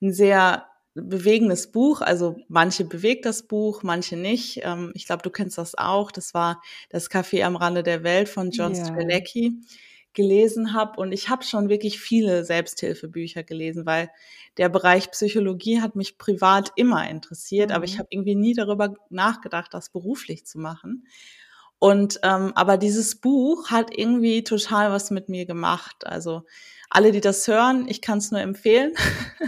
ein 0.00 0.12
sehr 0.12 0.66
bewegendes 0.94 1.70
Buch. 1.70 2.00
Also 2.00 2.36
manche 2.48 2.84
bewegt 2.84 3.24
das 3.24 3.46
Buch, 3.46 3.82
manche 3.82 4.16
nicht. 4.16 4.60
Ähm, 4.62 4.92
ich 4.94 5.06
glaube, 5.06 5.22
du 5.22 5.30
kennst 5.30 5.58
das 5.58 5.76
auch. 5.76 6.10
Das 6.10 6.34
war 6.34 6.60
das 6.90 7.10
Café 7.10 7.44
am 7.44 7.56
Rande 7.56 7.82
der 7.82 8.02
Welt 8.02 8.28
von 8.28 8.50
John 8.50 8.74
ja. 8.74 8.84
Strelecki 8.84 9.60
gelesen 10.14 10.74
habe 10.74 11.00
und 11.00 11.12
ich 11.12 11.28
habe 11.30 11.42
schon 11.42 11.68
wirklich 11.68 11.98
viele 11.98 12.44
Selbsthilfebücher 12.44 13.42
gelesen, 13.44 13.86
weil 13.86 14.10
der 14.58 14.68
Bereich 14.68 15.10
Psychologie 15.10 15.80
hat 15.80 15.96
mich 15.96 16.18
privat 16.18 16.72
immer 16.76 17.08
interessiert, 17.08 17.70
mhm. 17.70 17.76
aber 17.76 17.84
ich 17.84 17.94
mhm. 17.94 17.98
habe 18.00 18.08
irgendwie 18.10 18.34
nie 18.34 18.52
darüber 18.52 18.94
nachgedacht, 19.08 19.72
das 19.72 19.88
beruflich 19.90 20.44
zu 20.44 20.58
machen. 20.58 21.06
Und 21.82 22.20
ähm, 22.22 22.52
aber 22.54 22.76
dieses 22.76 23.16
Buch 23.16 23.72
hat 23.72 23.88
irgendwie 23.90 24.44
total 24.44 24.92
was 24.92 25.10
mit 25.10 25.28
mir 25.28 25.46
gemacht. 25.46 26.06
Also 26.06 26.44
alle, 26.88 27.10
die 27.10 27.20
das 27.20 27.48
hören, 27.48 27.86
ich 27.88 28.00
kann 28.00 28.18
es 28.18 28.30
nur 28.30 28.40
empfehlen. 28.40 28.92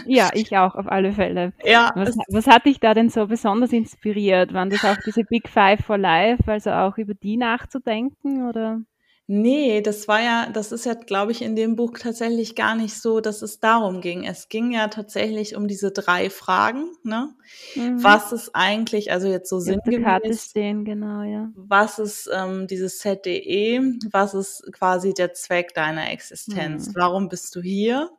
Ja, 0.05 0.31
ich 0.35 0.57
auch, 0.57 0.75
auf 0.75 0.89
alle 0.89 1.13
Fälle. 1.13 1.53
Ja. 1.65 1.93
Was, 1.95 2.17
was 2.29 2.49
hat 2.49 2.67
dich 2.67 2.81
da 2.81 2.93
denn 2.93 3.09
so 3.09 3.29
besonders 3.29 3.73
inspiriert? 3.73 4.53
Waren 4.53 4.69
das 4.69 4.85
auch 4.85 4.97
diese 5.07 5.23
Big 5.23 5.49
Five 5.49 5.85
for 5.85 5.97
Life, 5.97 6.43
also 6.49 6.71
auch 6.73 6.99
über 6.99 7.15
die 7.15 7.37
nachzudenken 7.37 8.49
oder? 8.49 8.81
Nee, 9.27 9.81
das 9.81 10.07
war 10.07 10.21
ja, 10.21 10.51
das 10.51 10.71
ist 10.71 10.85
ja, 10.85 10.93
glaube 10.93 11.33
ich, 11.33 11.41
in 11.41 11.57
dem 11.57 11.77
Buch 11.77 11.97
tatsächlich 11.99 12.55
gar 12.55 12.75
nicht 12.75 13.01
so, 13.01 13.21
dass 13.21 13.41
es 13.41 13.59
darum 13.59 14.03
ging. 14.03 14.25
Es 14.25 14.51
ging 14.51 14.71
ja 14.71 14.89
tatsächlich 14.89 15.57
um 15.57 15.67
diese 15.67 15.93
drei 15.93 16.29
Fragen, 16.29 16.93
ne? 17.05 17.35
Mhm. 17.75 18.05
Was 18.05 18.33
ist 18.33 18.51
eigentlich, 18.53 19.13
also 19.13 19.27
jetzt 19.29 19.49
so 19.49 19.61
sinngemäß, 19.61 20.51
stehen, 20.51 20.85
genau, 20.85 21.23
ja. 21.23 21.51
was 21.57 21.99
ist 21.99 22.29
ähm, 22.35 22.67
dieses 22.67 22.99
ZDE, 22.99 23.81
was 24.13 24.35
ist 24.35 24.71
quasi 24.73 25.15
der 25.15 25.33
Zweck 25.33 25.73
deiner 25.73 26.11
Existenz? 26.11 26.89
Mhm. 26.89 26.95
Warum 26.95 27.29
bist 27.31 27.57
du 27.57 27.63
hier? 27.63 28.11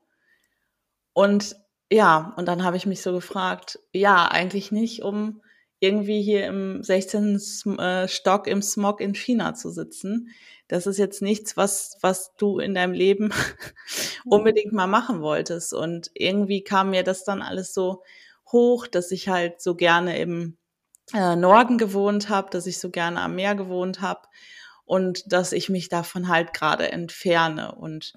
Und 1.13 1.55
ja, 1.91 2.33
und 2.35 2.47
dann 2.47 2.63
habe 2.63 2.77
ich 2.77 2.87
mich 2.87 3.03
so 3.03 3.13
gefragt, 3.13 3.79
ja, 3.93 4.27
eigentlich 4.27 4.71
nicht, 4.71 5.03
um 5.03 5.41
irgendwie 5.79 6.23
hier 6.23 6.47
im 6.47 6.81
16. 6.81 7.39
Äh, 7.77 8.07
Stock 8.07 8.47
im 8.47 8.63
Smog 8.63 9.01
in 9.01 9.13
China 9.13 9.53
zu 9.53 9.69
sitzen, 9.69 10.29
das 10.67 10.87
ist 10.87 10.97
jetzt 10.97 11.21
nichts, 11.21 11.57
was, 11.57 11.97
was 12.01 12.33
du 12.37 12.59
in 12.59 12.73
deinem 12.73 12.93
Leben 12.93 13.31
unbedingt 14.25 14.73
mal 14.73 14.87
machen 14.87 15.21
wolltest. 15.21 15.73
Und 15.73 16.09
irgendwie 16.13 16.63
kam 16.63 16.89
mir 16.89 17.03
das 17.03 17.23
dann 17.23 17.41
alles 17.41 17.73
so 17.73 18.03
hoch, 18.51 18.87
dass 18.87 19.11
ich 19.11 19.29
halt 19.29 19.61
so 19.61 19.75
gerne 19.75 20.17
im 20.17 20.57
äh, 21.13 21.35
Norden 21.35 21.77
gewohnt 21.77 22.29
habe, 22.29 22.49
dass 22.49 22.65
ich 22.65 22.79
so 22.79 22.89
gerne 22.89 23.21
am 23.21 23.35
Meer 23.35 23.55
gewohnt 23.55 24.01
habe 24.01 24.21
und 24.85 25.31
dass 25.31 25.51
ich 25.51 25.69
mich 25.69 25.89
davon 25.89 26.29
halt 26.29 26.53
gerade 26.53 26.91
entferne. 26.91 27.75
Und 27.75 28.13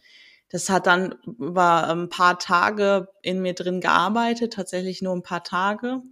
das 0.51 0.71
hat 0.71 0.87
dann 0.87 1.17
über 1.25 1.89
ein 1.89 2.09
paar 2.09 2.39
Tage 2.39 3.09
in 3.23 3.43
mir 3.43 3.55
drin 3.55 3.81
gearbeitet, 3.81 4.55
tatsächlich 4.55 5.03
nur 5.03 5.15
ein 5.15 5.23
paar 5.23 5.45
Tage 5.45 6.03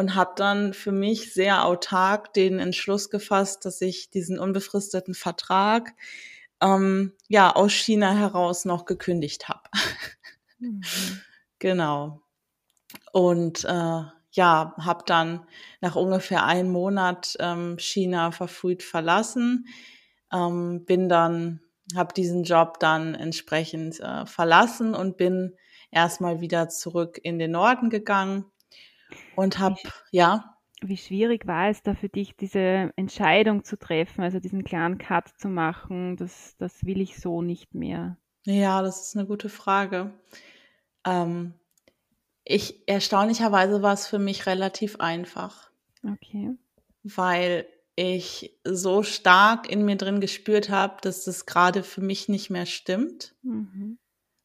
und 0.00 0.14
habe 0.14 0.32
dann 0.34 0.72
für 0.72 0.92
mich 0.92 1.34
sehr 1.34 1.66
autark 1.66 2.32
den 2.32 2.58
Entschluss 2.58 3.10
gefasst, 3.10 3.66
dass 3.66 3.82
ich 3.82 4.08
diesen 4.08 4.38
unbefristeten 4.38 5.12
Vertrag 5.12 5.92
ähm, 6.62 7.12
ja 7.28 7.54
aus 7.54 7.72
China 7.72 8.14
heraus 8.14 8.64
noch 8.64 8.86
gekündigt 8.86 9.50
habe. 9.50 9.60
Mhm. 10.58 10.80
genau. 11.58 12.22
Und 13.12 13.66
äh, 13.66 14.02
ja, 14.32 14.74
habe 14.78 15.04
dann 15.04 15.46
nach 15.82 15.96
ungefähr 15.96 16.46
einem 16.46 16.72
Monat 16.72 17.36
ähm, 17.38 17.78
China 17.78 18.32
verfrüht 18.32 18.82
verlassen, 18.82 19.66
ähm, 20.32 20.86
bin 20.86 21.10
dann, 21.10 21.60
habe 21.94 22.14
diesen 22.14 22.44
Job 22.44 22.80
dann 22.80 23.14
entsprechend 23.14 24.00
äh, 24.00 24.24
verlassen 24.24 24.94
und 24.94 25.18
bin 25.18 25.56
erstmal 25.90 26.40
wieder 26.40 26.70
zurück 26.70 27.20
in 27.22 27.38
den 27.38 27.50
Norden 27.50 27.90
gegangen 27.90 28.46
und 29.40 29.58
habe, 29.58 29.76
ja. 30.10 30.56
Wie 30.82 30.96
schwierig 30.96 31.46
war 31.46 31.68
es 31.68 31.82
da 31.82 31.94
für 31.94 32.08
dich, 32.08 32.36
diese 32.36 32.90
Entscheidung 32.96 33.64
zu 33.64 33.78
treffen, 33.78 34.22
also 34.22 34.40
diesen 34.40 34.64
klaren 34.64 34.96
Cut 34.96 35.28
zu 35.36 35.48
machen, 35.48 36.16
das, 36.16 36.56
das 36.58 36.84
will 36.86 37.00
ich 37.00 37.18
so 37.18 37.42
nicht 37.42 37.74
mehr? 37.74 38.16
Ja, 38.44 38.80
das 38.80 39.08
ist 39.08 39.16
eine 39.16 39.26
gute 39.26 39.50
Frage. 39.50 40.12
Ähm, 41.06 41.52
ich, 42.44 42.88
erstaunlicherweise 42.88 43.82
war 43.82 43.92
es 43.92 44.06
für 44.06 44.18
mich 44.18 44.46
relativ 44.46 45.00
einfach. 45.00 45.70
Okay. 46.02 46.56
Weil 47.02 47.66
ich 47.94 48.58
so 48.64 49.02
stark 49.02 49.70
in 49.70 49.84
mir 49.84 49.96
drin 49.96 50.20
gespürt 50.20 50.70
habe, 50.70 50.96
dass 51.02 51.24
das 51.24 51.44
gerade 51.44 51.82
für 51.82 52.00
mich 52.00 52.28
nicht 52.28 52.48
mehr 52.48 52.64
stimmt. 52.64 53.34
Mhm. 53.42 53.98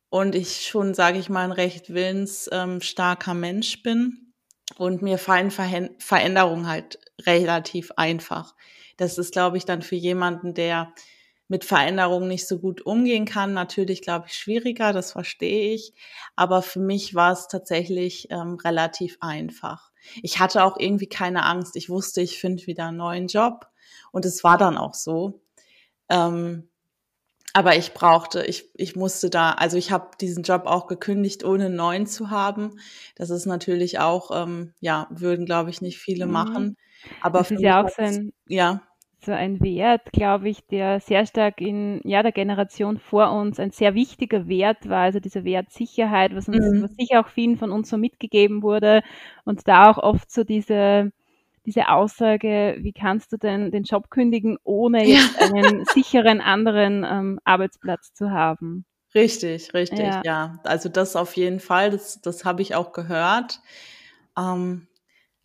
Und 0.09 0.35
ich 0.35 0.67
schon, 0.67 0.93
sage 0.93 1.17
ich 1.17 1.29
mal, 1.29 1.45
ein 1.45 1.51
recht 1.53 1.93
willensstarker 1.93 3.31
ähm, 3.31 3.39
Mensch 3.39 3.81
bin. 3.83 4.25
Und 4.77 5.01
mir 5.01 5.17
fallen 5.17 5.51
Veränderungen 5.51 6.67
halt 6.67 7.00
relativ 7.22 7.91
einfach. 7.98 8.55
Das 8.98 9.17
ist, 9.17 9.34
glaube 9.34 9.57
ich, 9.57 9.65
dann 9.65 9.81
für 9.81 9.95
jemanden, 9.95 10.53
der 10.53 10.93
mit 11.48 11.63
Veränderungen 11.63 12.27
nicht 12.27 12.48
so 12.48 12.57
gut 12.60 12.81
umgehen 12.81 13.25
kann, 13.25 13.53
natürlich, 13.53 14.01
glaube 14.01 14.25
ich, 14.27 14.34
schwieriger, 14.34 14.93
das 14.93 15.12
verstehe 15.12 15.74
ich. 15.74 15.93
Aber 16.36 16.62
für 16.62 16.79
mich 16.79 17.13
war 17.13 17.31
es 17.31 17.48
tatsächlich 17.48 18.27
ähm, 18.31 18.55
relativ 18.55 19.17
einfach. 19.22 19.91
Ich 20.24 20.39
hatte 20.39 20.63
auch 20.63 20.77
irgendwie 20.79 21.07
keine 21.07 21.43
Angst. 21.43 21.75
Ich 21.75 21.89
wusste, 21.89 22.22
ich 22.22 22.39
finde 22.39 22.65
wieder 22.65 22.88
einen 22.88 22.98
neuen 22.98 23.27
Job. 23.27 23.67
Und 24.12 24.25
es 24.25 24.43
war 24.43 24.57
dann 24.57 24.77
auch 24.77 24.95
so. 24.95 25.41
Ähm, 26.10 26.69
aber 27.55 27.77
ich 27.77 27.93
brauchte, 27.93 28.45
ich, 28.45 28.69
ich 28.75 28.97
musste 28.97 29.29
da, 29.29 29.51
also 29.51 29.77
ich 29.77 29.89
habe 29.89 30.09
diesen 30.19 30.43
Job 30.43 30.63
auch 30.65 30.88
gekündigt, 30.88 31.45
ohne 31.45 31.67
einen 31.67 31.77
neuen 31.77 32.05
zu 32.05 32.29
haben. 32.29 32.81
Das 33.15 33.29
ist 33.29 33.45
natürlich 33.45 33.97
auch, 33.97 34.29
ähm, 34.33 34.74
ja, 34.81 35.07
würden, 35.09 35.45
glaube 35.45 35.69
ich, 35.69 35.81
nicht 35.81 35.97
viele 35.97 36.25
mhm. 36.25 36.33
machen. 36.33 36.77
Aber 37.21 37.39
das 37.39 37.51
ist 37.51 37.62
ja 37.62 37.81
auch 37.81 37.88
so 37.88 38.01
ein, 38.01 38.33
ja. 38.50 38.81
so 39.21 39.31
ein 39.31 39.62
Wert, 39.62 40.12
glaube 40.12 40.50
ich, 40.50 40.67
der 40.67 41.00
sehr 41.00 41.25
stark 41.25 41.62
in 41.62 42.01
ja, 42.03 42.24
der 42.24 42.33
Generation 42.33 42.97
vor 42.97 43.31
uns 43.31 43.57
ein 43.57 43.71
sehr 43.71 43.93
wichtiger 43.93 44.50
Wert 44.50 44.89
war, 44.89 45.03
also 45.03 45.21
dieser 45.21 45.45
Wert 45.45 45.71
Sicherheit, 45.71 46.35
was 46.35 46.50
uns, 46.50 46.57
mhm. 46.57 46.83
was 46.83 46.91
sicher 46.97 47.21
auch 47.21 47.29
vielen 47.29 47.55
von 47.55 47.71
uns 47.71 47.89
so 47.89 47.97
mitgegeben 47.97 48.63
wurde 48.63 49.01
und 49.45 49.65
da 49.65 49.89
auch 49.89 49.97
oft 49.97 50.29
so 50.29 50.43
diese 50.43 51.13
diese 51.65 51.89
Aussage, 51.89 52.77
wie 52.79 52.93
kannst 52.93 53.31
du 53.31 53.38
denn 53.38 53.72
den 53.72 53.84
Job 53.84 54.10
kündigen, 54.10 54.57
ohne 54.63 55.05
jetzt 55.05 55.39
ja. 55.39 55.48
einen 55.48 55.86
sicheren 55.93 56.41
anderen 56.41 57.03
ähm, 57.03 57.39
Arbeitsplatz 57.43 58.13
zu 58.13 58.31
haben? 58.31 58.86
Richtig, 59.13 59.74
richtig, 59.74 60.00
ja. 60.00 60.22
ja. 60.24 60.60
Also 60.63 60.89
das 60.89 61.15
auf 61.15 61.36
jeden 61.36 61.60
Fall, 61.60 61.91
das, 61.91 62.22
das 62.22 62.43
habe 62.45 62.62
ich 62.62 62.75
auch 62.75 62.91
gehört. 62.91 63.62
Ähm, 64.38 64.88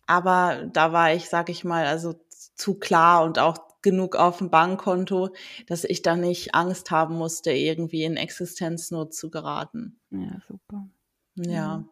aber 0.05 0.69
da 0.73 0.91
war 0.91 1.13
ich, 1.13 1.29
sag 1.29 1.49
ich 1.49 1.63
mal, 1.63 1.85
also 1.85 2.15
zu 2.55 2.77
klar 2.79 3.23
und 3.23 3.39
auch 3.39 3.57
genug 3.81 4.15
auf 4.15 4.37
dem 4.37 4.49
Bankkonto, 4.49 5.29
dass 5.67 5.83
ich 5.83 6.01
da 6.01 6.15
nicht 6.15 6.53
Angst 6.53 6.91
haben 6.91 7.15
musste, 7.17 7.51
irgendwie 7.51 8.03
in 8.03 8.17
Existenznot 8.17 9.13
zu 9.13 9.29
geraten. 9.29 9.99
Ja, 10.11 10.39
super. 10.47 10.87
Ja. 11.35 11.85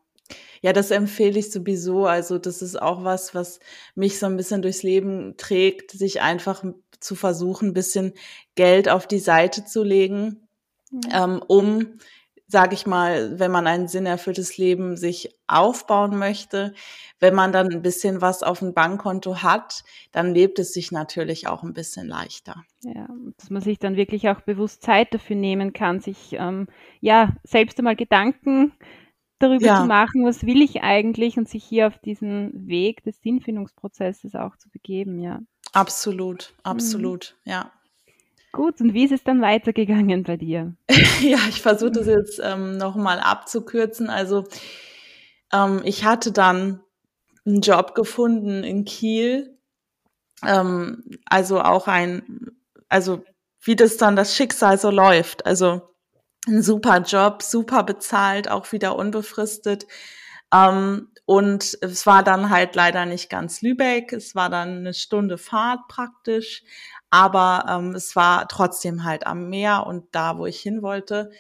Ja, 0.62 0.74
das 0.74 0.92
empfehle 0.92 1.40
ich 1.40 1.52
sowieso. 1.52 2.06
Also 2.06 2.38
das 2.38 2.62
ist 2.62 2.82
auch 2.82 3.04
was, 3.04 3.34
was 3.34 3.60
mich 3.96 4.20
so 4.20 4.26
ein 4.26 4.38
bisschen 4.38 4.62
durchs 4.62 4.84
Leben 4.84 5.36
trägt, 5.38 5.92
sich 5.92 6.22
einfach 6.22 6.64
zu 7.00 7.16
versuchen, 7.16 7.70
ein 7.70 7.74
bisschen 7.74 8.14
Geld 8.56 8.90
auf 8.90 9.08
die 9.08 9.20
Seite 9.20 9.66
zu 9.66 9.84
legen, 9.84 10.48
mhm. 10.92 11.02
ähm, 11.14 11.42
um, 11.48 12.00
sage 12.48 12.74
ich 12.74 12.88
mal, 12.88 13.40
wenn 13.40 13.52
man 13.52 13.68
ein 13.68 13.88
sinnerfülltes 13.88 14.58
Leben 14.58 14.98
sich 14.98 15.36
aufbauen 15.48 16.18
möchte, 16.18 16.74
wenn 17.20 17.36
man 17.36 17.52
dann 17.52 17.72
ein 17.72 17.82
bisschen 17.82 18.22
was 18.22 18.44
auf 18.44 18.60
dem 18.60 18.74
Bankkonto 18.74 19.44
hat, 19.44 19.84
dann 20.12 20.34
lebt 20.34 20.58
es 20.58 20.74
sich 20.74 20.92
natürlich 20.92 21.48
auch 21.48 21.64
ein 21.64 21.74
bisschen 21.74 22.08
leichter. 22.08 22.64
Ja, 22.82 23.08
dass 23.38 23.50
man 23.50 23.62
sich 23.62 23.78
dann 23.78 23.96
wirklich 23.96 24.30
auch 24.30 24.42
bewusst 24.42 24.82
Zeit 24.82 25.14
dafür 25.14 25.36
nehmen 25.36 25.74
kann, 25.74 26.00
sich 26.00 26.34
ähm, 26.34 26.68
ja 27.02 27.36
selbst 27.44 27.78
einmal 27.78 27.96
Gedanken 27.96 28.74
darüber 29.40 29.66
ja. 29.66 29.82
zu 29.82 29.86
machen, 29.86 30.26
was 30.26 30.46
will 30.46 30.62
ich 30.62 30.82
eigentlich 30.82 31.38
und 31.38 31.50
sich 31.50 31.64
hier 31.64 31.88
auf 31.88 31.98
diesen 31.98 32.68
Weg 32.68 33.04
des 33.04 33.22
Sinnfindungsprozesses 33.22 34.36
auch 34.36 34.56
zu 34.58 34.70
begeben, 34.70 35.20
ja. 35.20 35.40
Absolut, 35.74 36.54
absolut, 36.64 37.36
mhm. 37.46 37.52
ja. 37.52 37.72
Gut, 38.52 38.82
und 38.82 38.94
wie 38.94 39.06
ist 39.06 39.12
es 39.12 39.24
dann 39.24 39.42
weitergegangen 39.42 40.24
bei 40.24 40.36
dir? 40.36 40.74
ja, 41.22 41.38
ich 41.50 41.62
versuche 41.62 41.92
das 41.92 42.08
jetzt 42.08 42.42
ähm, 42.44 42.78
nochmal 42.78 43.20
abzukürzen. 43.20 44.10
Also 44.10 44.46
ähm, 45.54 45.82
ich 45.84 46.04
hatte 46.04 46.32
dann 46.32 46.82
einen 47.46 47.62
Job 47.62 47.94
gefunden 47.94 48.64
in 48.64 48.86
Kiel. 48.86 49.56
Ähm, 50.44 51.04
also 51.26 51.62
auch 51.62 51.88
ein, 51.88 52.52
also 52.88 53.24
wie 53.62 53.76
das 53.76 53.98
dann 53.98 54.16
das 54.16 54.36
Schicksal 54.36 54.80
so 54.80 54.90
läuft. 54.90 55.46
Also 55.46 55.82
ein 56.48 56.62
super 56.64 57.00
Job, 57.00 57.44
super 57.44 57.84
bezahlt, 57.84 58.50
auch 58.50 58.72
wieder 58.72 58.96
unbefristet. 58.96 59.86
Ähm, 60.54 61.10
und 61.26 61.78
es 61.82 62.06
war 62.08 62.24
dann 62.24 62.50
halt 62.50 62.76
leider 62.76 63.06
nicht 63.06 63.30
ganz 63.30 63.62
Lübeck. 63.62 64.14
Es 64.14 64.36
war 64.36 64.50
dann 64.50 64.80
eine 64.80 64.94
Stunde 64.94 65.38
Fahrt 65.38 65.88
praktisch. 65.88 66.64
Aber 67.12 67.66
ähm, 67.70 67.96
es 67.96 68.16
war 68.16 68.48
trotzdem 68.48 69.04
halt 69.04 69.28
am 69.28 69.50
Meer 69.50 69.86
und 69.88 70.06
da, 70.12 70.38
wo 70.38 70.46
ich 70.46 70.60
hin 70.60 70.82
wollte. 70.82 71.32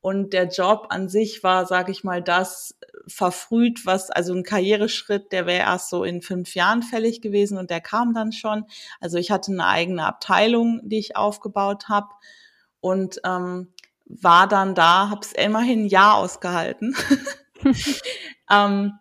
Und 0.00 0.32
der 0.32 0.48
Job 0.48 0.86
an 0.90 1.08
sich 1.08 1.42
war, 1.42 1.66
sage 1.66 1.92
ich 1.92 2.04
mal, 2.04 2.22
das 2.22 2.78
verfrüht, 3.08 3.84
was, 3.84 4.10
also 4.10 4.32
ein 4.32 4.44
Karriereschritt, 4.44 5.32
der 5.32 5.46
wäre 5.46 5.64
erst 5.64 5.90
so 5.90 6.04
in 6.04 6.22
fünf 6.22 6.54
Jahren 6.54 6.82
fällig 6.82 7.20
gewesen 7.20 7.58
und 7.58 7.70
der 7.70 7.80
kam 7.80 8.14
dann 8.14 8.32
schon. 8.32 8.64
Also 9.00 9.18
ich 9.18 9.30
hatte 9.30 9.50
eine 9.50 9.66
eigene 9.66 10.04
Abteilung, 10.06 10.80
die 10.84 10.98
ich 10.98 11.16
aufgebaut 11.16 11.88
habe. 11.88 12.08
Und 12.80 13.20
ähm, 13.24 13.72
war 14.08 14.48
dann 14.48 14.74
da, 14.74 15.10
habe 15.10 15.20
es 15.22 15.32
immerhin 15.32 15.84
ein 15.84 15.88
Jahr 15.88 16.16
ausgehalten 16.16 16.96
ähm, 18.50 18.92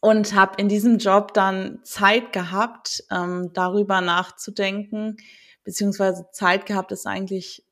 und 0.00 0.34
habe 0.34 0.60
in 0.60 0.68
diesem 0.68 0.98
Job 0.98 1.32
dann 1.32 1.80
Zeit 1.84 2.32
gehabt, 2.32 3.04
ähm, 3.10 3.52
darüber 3.52 4.00
nachzudenken, 4.00 5.16
beziehungsweise 5.64 6.26
Zeit 6.32 6.66
gehabt 6.66 6.92
ist 6.92 7.06
eigentlich 7.06 7.64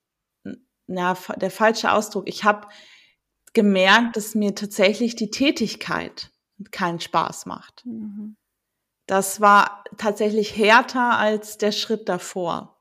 na, 0.86 1.16
der 1.36 1.50
falsche 1.50 1.92
Ausdruck. 1.92 2.28
Ich 2.28 2.44
habe 2.44 2.68
gemerkt, 3.52 4.16
dass 4.16 4.34
mir 4.34 4.54
tatsächlich 4.54 5.16
die 5.16 5.30
Tätigkeit 5.30 6.30
keinen 6.70 7.00
Spaß 7.00 7.46
macht. 7.46 7.84
Mhm. 7.86 8.36
Das 9.06 9.40
war 9.40 9.84
tatsächlich 9.96 10.56
härter 10.56 11.18
als 11.18 11.58
der 11.58 11.72
Schritt 11.72 12.08
davor. 12.08 12.79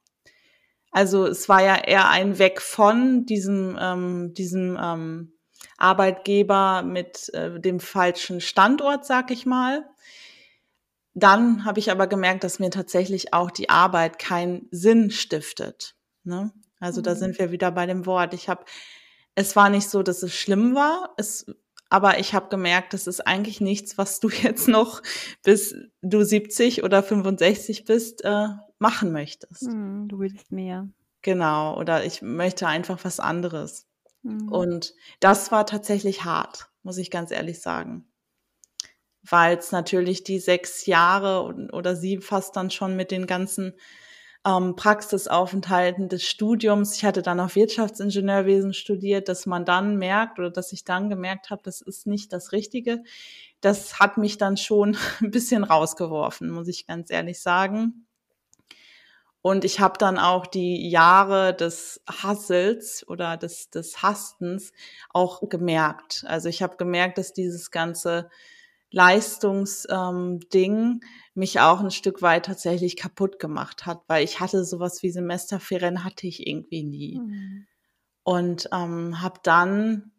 Also 0.92 1.26
es 1.26 1.48
war 1.50 1.64
ja 1.64 1.76
eher 1.76 2.10
ein 2.10 2.40
Weg 2.40 2.62
von 2.62 3.26
diesem, 3.26 3.78
ähm, 3.80 4.34
diesem 4.34 4.78
ähm, 4.82 5.34
Arbeitgeber 5.78 6.84
mit 6.84 7.30
äh, 7.34 7.60
dem 7.60 7.80
falschen 7.80 8.42
Standort, 8.42 9.06
sag 9.06 9.32
ich 9.32 9.46
mal. 9.46 9.86
Dann 11.14 11.66
habe 11.66 11.80
ich 11.80 11.92
aber 11.92 12.08
gemerkt, 12.08 12.44
dass 12.44 12.60
mir 12.60 12.70
tatsächlich 12.70 13.34
auch 13.34 13.52
die 13.52 13.70
Arbeit 13.70 14.20
keinen 14.20 14.68
Sinn 14.72 15.12
stiftet. 15.12 15.96
Ne? 16.24 16.52
Also 16.80 17.02
mhm. 17.02 17.04
da 17.04 17.16
sind 17.16 17.40
wir 17.40 17.52
wieder 17.52 17.72
bei 17.72 17.86
dem 17.86 18.06
Wort. 18.06 18.34
Ich 18.34 18.50
habe, 18.50 18.64
es 19.36 19.56
war 19.56 19.70
nicht 19.70 19.90
so, 19.90 20.04
dass 20.04 20.24
es 20.24 20.34
schlimm 20.34 20.76
war. 20.76 21.14
Es 21.18 21.46
aber 21.90 22.20
ich 22.20 22.34
habe 22.34 22.50
gemerkt, 22.50 22.94
das 22.94 23.08
ist 23.08 23.26
eigentlich 23.26 23.62
nichts, 23.62 23.98
was 23.98 24.20
du 24.20 24.30
jetzt 24.44 24.68
noch 24.68 25.02
bis 25.44 25.76
du 26.02 26.24
70 26.24 26.84
oder 26.84 27.04
65 27.04 27.86
bist, 27.86 28.24
äh, 28.24 28.48
machen 28.78 29.12
möchtest. 29.12 29.64
Hm, 29.64 30.08
du 30.08 30.20
willst 30.20 30.52
mehr. 30.52 30.88
Genau, 31.22 31.78
oder 31.78 32.06
ich 32.06 32.22
möchte 32.22 32.68
einfach 32.68 33.04
was 33.04 33.20
anderes. 33.20 33.88
Mhm. 34.22 34.50
Und 34.50 34.94
das 35.20 35.52
war 35.52 35.66
tatsächlich 35.66 36.24
hart, 36.24 36.70
muss 36.84 36.98
ich 36.98 37.12
ganz 37.12 37.32
ehrlich 37.32 37.62
sagen. 37.62 38.06
Weil 39.22 39.58
es 39.58 39.72
natürlich 39.74 40.24
die 40.24 40.40
sechs 40.40 40.86
Jahre 40.86 41.70
oder 41.74 41.96
sieben 41.96 42.22
fast 42.22 42.56
dann 42.56 42.72
schon 42.72 42.96
mit 42.96 43.12
den 43.12 43.28
ganzen 43.28 43.74
ähm, 44.46 44.76
Praxisaufenthalten 44.76 46.08
des 46.08 46.24
Studiums, 46.24 46.96
ich 46.96 47.04
hatte 47.04 47.22
dann 47.22 47.40
auch 47.40 47.56
Wirtschaftsingenieurwesen 47.56 48.74
studiert, 48.74 49.28
dass 49.28 49.46
man 49.46 49.66
dann 49.66 49.98
merkt 49.98 50.40
oder 50.40 50.50
dass 50.50 50.72
ich 50.72 50.86
dann 50.86 51.10
gemerkt 51.10 51.50
habe, 51.50 51.62
das 51.64 51.82
ist 51.82 52.08
nicht 52.08 52.32
das 52.32 52.52
Richtige. 52.52 53.04
Das 53.62 54.00
hat 54.00 54.18
mich 54.18 54.38
dann 54.38 54.56
schon 54.58 54.98
ein 55.22 55.32
bisschen 55.32 55.64
rausgeworfen, 55.64 56.50
muss 56.50 56.68
ich 56.68 56.88
ganz 56.88 57.12
ehrlich 57.12 57.42
sagen. 57.42 58.06
Und 59.42 59.64
ich 59.64 59.80
habe 59.80 59.98
dann 59.98 60.18
auch 60.18 60.46
die 60.48 60.90
Jahre 60.90 61.54
des 61.54 62.02
Hassels 62.08 63.08
oder 63.08 63.38
des, 63.38 63.70
des 63.70 64.02
Hastens 64.02 64.74
auch 65.12 65.48
gemerkt. 65.48 66.26
Also 66.28 66.50
ich 66.50 66.62
habe 66.62 66.76
gemerkt, 66.76 67.18
dass 67.18 67.32
dieses 67.32 67.72
ganze 67.72 68.30
Leistungsding 68.92 70.42
ähm, 70.52 71.00
mich 71.34 71.60
auch 71.60 71.80
ein 71.80 71.92
Stück 71.92 72.22
weit 72.22 72.46
tatsächlich 72.46 72.98
kaputt 72.98 73.40
gemacht 73.40 73.86
hat, 73.86 74.02
weil 74.08 74.24
ich 74.24 74.40
hatte 74.40 74.64
sowas 74.66 75.04
wie 75.04 75.12
Semesterferien 75.12 76.04
hatte 76.04 76.28
ich 76.28 76.48
irgendwie 76.48 76.84
nie. 76.84 77.20
Mhm. 77.20 77.68
Und 78.24 78.70
ähm, 78.74 79.22
habe 79.22 79.40
dann 79.44 80.12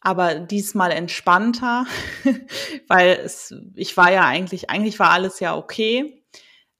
aber 0.00 0.36
diesmal 0.36 0.92
entspannter, 0.92 1.86
weil 2.88 3.20
es, 3.24 3.54
ich 3.74 3.96
war 3.96 4.12
ja 4.12 4.26
eigentlich, 4.26 4.70
eigentlich 4.70 4.98
war 4.98 5.10
alles 5.10 5.40
ja 5.40 5.56
okay 5.56 6.22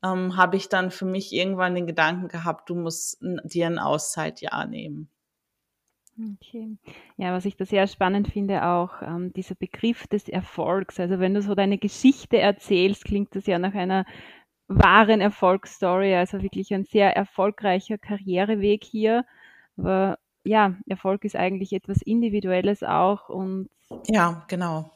ähm, 0.06 0.36
habe 0.36 0.56
ich 0.56 0.68
dann 0.68 0.90
für 0.90 1.04
mich 1.04 1.32
irgendwann 1.32 1.74
den 1.74 1.86
Gedanken 1.86 2.28
gehabt, 2.28 2.68
du 2.68 2.74
musst 2.74 3.18
dir 3.20 3.66
ein 3.66 3.78
Auszeitjahr 3.78 4.66
nehmen. 4.66 5.10
Okay. 6.18 6.78
Ja, 7.18 7.32
was 7.32 7.44
ich 7.44 7.56
da 7.56 7.66
sehr 7.66 7.86
spannend 7.86 8.28
finde, 8.28 8.64
auch 8.64 9.02
ähm, 9.02 9.32
dieser 9.34 9.54
Begriff 9.54 10.06
des 10.06 10.28
Erfolgs. 10.28 10.98
Also 10.98 11.18
wenn 11.18 11.34
du 11.34 11.42
so 11.42 11.54
deine 11.54 11.76
Geschichte 11.78 12.38
erzählst, 12.38 13.04
klingt 13.04 13.34
das 13.36 13.46
ja 13.46 13.58
nach 13.58 13.74
einer 13.74 14.06
wahren 14.68 15.20
Erfolgsstory, 15.20 16.14
also 16.14 16.42
wirklich 16.42 16.72
ein 16.72 16.84
sehr 16.84 17.14
erfolgreicher 17.14 17.98
Karriereweg 17.98 18.82
hier. 18.82 19.24
Aber 19.76 20.18
ja, 20.44 20.76
Erfolg 20.86 21.24
ist 21.24 21.36
eigentlich 21.36 21.72
etwas 21.72 22.00
Individuelles 22.02 22.82
auch 22.82 23.28
und 23.28 23.68
ja, 24.08 24.44
genau. 24.48 24.90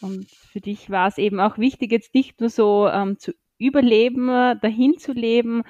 Und 0.00 0.26
für 0.30 0.60
dich 0.60 0.90
war 0.90 1.08
es 1.08 1.18
eben 1.18 1.38
auch 1.40 1.58
wichtig, 1.58 1.92
jetzt 1.92 2.14
nicht 2.14 2.40
nur 2.40 2.50
so 2.50 2.88
ähm, 2.88 3.18
zu 3.18 3.32
überleben, 3.58 4.26
dahin 4.60 4.98
zu 4.98 5.12
leben, 5.12 5.62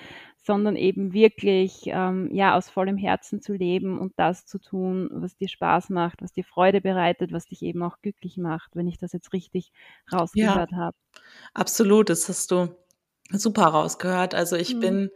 sondern 0.42 0.76
eben 0.76 1.12
wirklich 1.12 1.83
ähm, 1.87 2.28
ja 2.33 2.57
aus 2.57 2.68
vollem 2.68 2.96
Herzen 2.96 3.40
zu 3.40 3.52
leben 3.52 3.98
und 3.98 4.12
das 4.16 4.44
zu 4.44 4.59
tun, 4.59 5.09
was 5.12 5.37
dir 5.37 5.48
Spaß 5.48 5.90
macht, 5.90 6.20
was 6.20 6.33
dir 6.33 6.44
Freude 6.44 6.81
bereitet, 6.81 7.33
was 7.33 7.46
dich 7.46 7.62
eben 7.62 7.83
auch 7.83 8.00
glücklich 8.02 8.37
macht, 8.37 8.74
wenn 8.74 8.88
ich 8.88 8.98
das 8.98 9.12
jetzt 9.12 9.33
richtig 9.33 9.72
rausgehört 10.12 10.72
ja, 10.72 10.76
habe. 10.76 10.96
Absolut, 11.55 12.11
das 12.11 12.28
hast 12.28 12.50
du 12.50 12.74
super 13.31 13.66
rausgehört. 13.66 14.35
Also 14.35 14.57
ich 14.57 14.74
mhm. 14.74 14.81
bin 14.81 15.11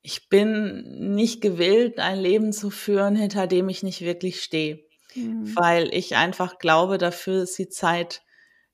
ich 0.00 0.28
bin 0.30 1.14
nicht 1.14 1.42
gewillt, 1.42 1.98
ein 1.98 2.18
Leben 2.18 2.52
zu 2.52 2.70
führen, 2.70 3.16
hinter 3.16 3.46
dem 3.46 3.68
ich 3.68 3.82
nicht 3.82 4.00
wirklich 4.00 4.42
stehe, 4.42 4.80
mhm. 5.14 5.54
weil 5.54 5.92
ich 5.92 6.16
einfach 6.16 6.58
glaube, 6.58 6.96
dafür 6.96 7.42
ist 7.42 7.58
die 7.58 7.68
Zeit 7.68 8.22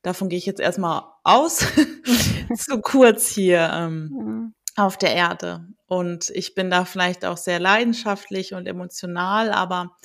davon 0.04 0.28
gehe 0.28 0.38
ich 0.38 0.46
jetzt 0.46 0.60
erstmal 0.60 1.02
aus, 1.24 1.58
zu 2.56 2.80
kurz 2.80 3.28
hier 3.28 3.70
ähm, 3.72 4.10
mhm. 4.12 4.54
Auf 4.76 4.96
der 4.96 5.14
Erde. 5.14 5.66
Und 5.86 6.30
ich 6.30 6.54
bin 6.54 6.70
da 6.70 6.84
vielleicht 6.84 7.24
auch 7.24 7.36
sehr 7.36 7.60
leidenschaftlich 7.60 8.54
und 8.54 8.66
emotional, 8.66 9.52
aber 9.52 9.96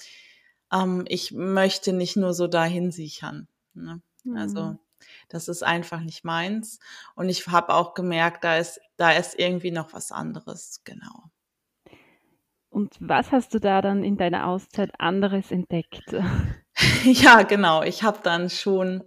ähm, 0.71 1.05
ich 1.07 1.31
möchte 1.31 1.93
nicht 1.93 2.15
nur 2.15 2.33
so 2.33 2.47
dahin 2.47 2.91
sichern. 2.91 3.47
Ne? 3.73 4.01
Also 4.35 4.61
mhm. 4.61 4.67
Also 4.69 4.79
Das 5.29 5.47
ist 5.47 5.63
einfach 5.63 6.01
nicht 6.01 6.23
meins. 6.23 6.79
Und 7.15 7.29
ich 7.29 7.47
habe 7.47 7.73
auch 7.73 7.93
gemerkt, 7.93 8.43
da 8.43 8.57
ist, 8.57 8.79
da 8.97 9.11
ist 9.11 9.37
irgendwie 9.39 9.71
noch 9.71 9.93
was 9.93 10.11
anderes, 10.11 10.81
genau. 10.83 11.29
Und 12.69 12.95
was 12.99 13.31
hast 13.31 13.53
du 13.53 13.59
da 13.59 13.81
dann 13.81 14.03
in 14.03 14.17
deiner 14.17 14.45
Auszeit 14.47 14.91
anderes 14.99 15.51
entdeckt? 15.51 16.03
ja, 17.03 17.41
genau. 17.41 17.81
Ich 17.81 18.03
habe 18.03 18.19
dann 18.21 18.49
schon 18.49 19.03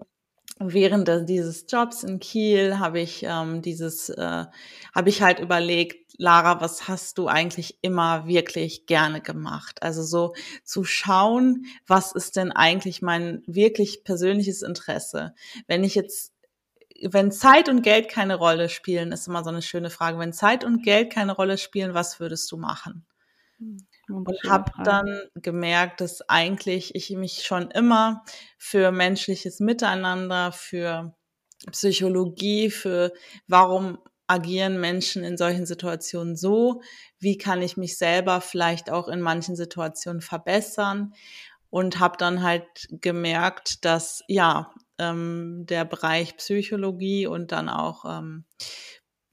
während 0.67 1.09
dieses 1.29 1.67
Jobs 1.69 2.03
in 2.03 2.21
Kiel 2.21 2.79
habe 2.79 3.01
ich 3.01 3.23
ähm, 3.23 3.63
dieses, 3.63 4.09
äh, 4.11 4.47
habe 4.95 5.09
ich 5.09 5.23
halt 5.23 5.41
überlegt, 5.41 6.13
Lara, 6.19 6.61
was 6.61 6.89
hast 6.89 7.19
du 7.19 7.29
eigentlich 7.29 7.79
immer 7.83 8.27
wirklich 8.27 8.87
gerne 8.87 9.21
gemacht? 9.21 9.83
Also 9.83 10.03
so 10.03 10.35
zu 10.65 10.85
schauen, 10.85 11.67
was 11.87 12.13
ist 12.13 12.37
denn 12.37 12.53
eigentlich 12.53 13.03
mein 13.03 13.43
wirklich 13.47 14.05
persönliches 14.05 14.63
Interesse? 14.63 15.35
Wenn 15.67 15.85
ich 15.85 15.95
jetzt 15.95 16.33
wenn 17.05 17.33
Zeit 17.33 17.69
und 17.69 17.83
Geld 17.83 18.09
keine 18.09 18.37
Rolle 18.37 18.69
spielen, 18.69 19.11
ist 19.11 19.27
immer 19.27 19.43
so 19.43 19.51
eine 19.51 19.63
schöne 19.63 19.91
Frage. 19.91 20.21
Wenn 20.21 20.33
Zeit 20.33 20.63
und 20.65 20.85
Geld 20.85 21.13
keine 21.13 21.33
Rolle 21.33 21.59
spielen, 21.59 21.95
was 21.95 22.21
würdest 22.21 22.53
du 22.53 22.57
machen? 22.57 23.05
Hm 23.59 23.79
und 24.13 24.43
habe 24.49 24.73
dann 24.85 25.23
gemerkt, 25.35 26.01
dass 26.01 26.29
eigentlich 26.29 26.95
ich 26.95 27.11
mich 27.11 27.45
schon 27.45 27.71
immer 27.71 28.25
für 28.59 28.93
menschliches 28.93 29.61
Miteinander, 29.61 30.53
für 30.53 31.15
Psychologie, 31.71 32.71
für 32.71 33.13
warum 33.47 33.99
agieren 34.27 34.81
Menschen 34.81 35.25
in 35.25 35.37
solchen 35.37 35.67
Situationen 35.67 36.37
so, 36.37 36.83
wie 37.19 37.39
kann 37.39 37.63
ich 37.63 37.77
mich 37.77 37.99
selber 37.99 38.41
vielleicht 38.41 38.91
auch 38.91 39.09
in 39.09 39.21
manchen 39.21 39.57
Situationen 39.57 40.23
verbessern? 40.23 41.15
Und 41.71 42.01
habe 42.01 42.19
dann 42.19 42.43
halt 42.43 42.87
gemerkt, 42.91 43.87
dass 43.87 44.23
ja 44.29 44.75
ähm, 44.99 45.65
der 45.65 45.87
Bereich 45.87 46.37
Psychologie 46.37 47.27
und 47.27 47.51
dann 47.51 47.71
auch 47.71 48.05
ähm, 48.05 48.45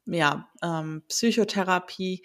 ja, 0.05 0.49
ähm, 0.63 1.03
Psychotherapie 1.07 2.23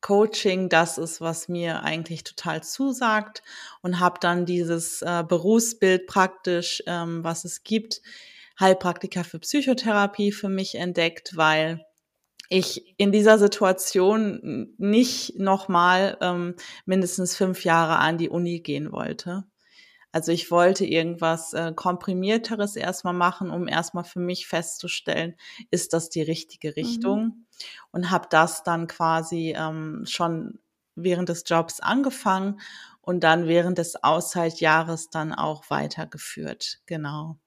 Coaching 0.00 0.68
das 0.68 0.98
ist, 0.98 1.20
was 1.20 1.48
mir 1.48 1.82
eigentlich 1.82 2.24
total 2.24 2.62
zusagt 2.62 3.42
und 3.82 4.00
habe 4.00 4.18
dann 4.20 4.46
dieses 4.46 5.02
äh, 5.02 5.24
Berufsbild 5.26 6.06
praktisch, 6.06 6.82
ähm, 6.86 7.24
was 7.24 7.44
es 7.44 7.64
gibt, 7.64 8.02
Heilpraktiker 8.58 9.24
für 9.24 9.38
Psychotherapie 9.38 10.32
für 10.32 10.48
mich 10.48 10.76
entdeckt, 10.76 11.36
weil 11.36 11.84
ich 12.48 12.94
in 12.96 13.12
dieser 13.12 13.38
Situation 13.38 14.74
nicht 14.78 15.38
nochmal 15.38 16.16
ähm, 16.20 16.54
mindestens 16.84 17.36
fünf 17.36 17.64
Jahre 17.64 17.96
an 17.96 18.18
die 18.18 18.28
Uni 18.28 18.60
gehen 18.60 18.92
wollte. 18.92 19.44
Also 20.12 20.32
ich 20.32 20.50
wollte 20.50 20.86
irgendwas 20.86 21.52
äh, 21.52 21.72
komprimierteres 21.74 22.76
erstmal 22.76 23.14
machen, 23.14 23.50
um 23.50 23.68
erstmal 23.68 24.04
für 24.04 24.20
mich 24.20 24.46
festzustellen, 24.46 25.36
ist 25.70 25.92
das 25.92 26.08
die 26.08 26.22
richtige 26.22 26.68
mhm. 26.68 26.74
Richtung? 26.74 27.24
Mhm. 27.24 27.46
Und 27.90 28.10
habe 28.10 28.26
das 28.30 28.62
dann 28.62 28.86
quasi 28.86 29.54
ähm, 29.56 30.04
schon 30.06 30.58
während 30.94 31.28
des 31.28 31.44
Jobs 31.46 31.80
angefangen 31.80 32.60
und 33.00 33.20
dann 33.20 33.46
während 33.46 33.78
des 33.78 34.02
Auszeitjahres 34.02 35.10
dann 35.10 35.32
auch 35.32 35.70
weitergeführt. 35.70 36.80
Genau. 36.86 37.38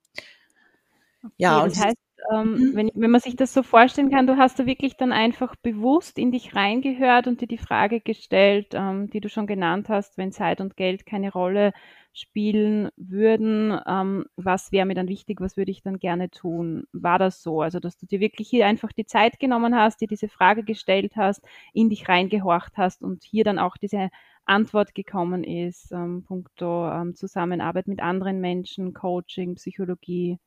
Okay, 1.21 1.33
ja, 1.37 1.67
das 1.67 1.79
heißt, 1.79 1.97
ähm, 2.31 2.51
mhm. 2.51 2.75
wenn, 2.75 2.91
wenn 2.95 3.11
man 3.11 3.21
sich 3.21 3.35
das 3.35 3.53
so 3.53 3.63
vorstellen 3.63 4.09
kann, 4.09 4.27
du 4.27 4.37
hast 4.37 4.59
da 4.59 4.65
wirklich 4.65 4.97
dann 4.97 5.11
einfach 5.11 5.55
bewusst 5.55 6.17
in 6.17 6.31
dich 6.31 6.55
reingehört 6.55 7.27
und 7.27 7.41
dir 7.41 7.47
die 7.47 7.57
Frage 7.57 8.01
gestellt, 8.01 8.67
ähm, 8.73 9.09
die 9.09 9.21
du 9.21 9.29
schon 9.29 9.47
genannt 9.47 9.89
hast, 9.89 10.17
wenn 10.17 10.31
Zeit 10.31 10.61
und 10.61 10.75
Geld 10.75 11.05
keine 11.05 11.31
Rolle 11.31 11.73
spielen 12.13 12.89
würden, 12.97 13.79
ähm, 13.87 14.25
was 14.35 14.71
wäre 14.71 14.85
mir 14.85 14.95
dann 14.95 15.07
wichtig, 15.07 15.39
was 15.41 15.57
würde 15.57 15.71
ich 15.71 15.83
dann 15.83 15.99
gerne 15.99 16.29
tun? 16.29 16.85
War 16.91 17.19
das 17.19 17.41
so? 17.41 17.61
Also, 17.61 17.79
dass 17.79 17.97
du 17.97 18.05
dir 18.05 18.19
wirklich 18.19 18.49
hier 18.49 18.65
einfach 18.65 18.91
die 18.91 19.05
Zeit 19.05 19.39
genommen 19.39 19.75
hast, 19.75 20.01
dir 20.01 20.07
diese 20.07 20.27
Frage 20.27 20.63
gestellt 20.63 21.13
hast, 21.15 21.41
in 21.73 21.89
dich 21.89 22.09
reingehorcht 22.09 22.77
hast 22.77 23.03
und 23.03 23.23
hier 23.23 23.43
dann 23.43 23.59
auch 23.59 23.77
diese 23.77 24.09
Antwort 24.45 24.95
gekommen 24.95 25.43
ist, 25.43 25.91
ähm, 25.91 26.23
punkto 26.27 26.89
ähm, 26.91 27.15
Zusammenarbeit 27.15 27.87
mit 27.87 28.01
anderen 28.01 28.41
Menschen, 28.41 28.93
Coaching, 28.93 29.55
Psychologie? 29.55 30.39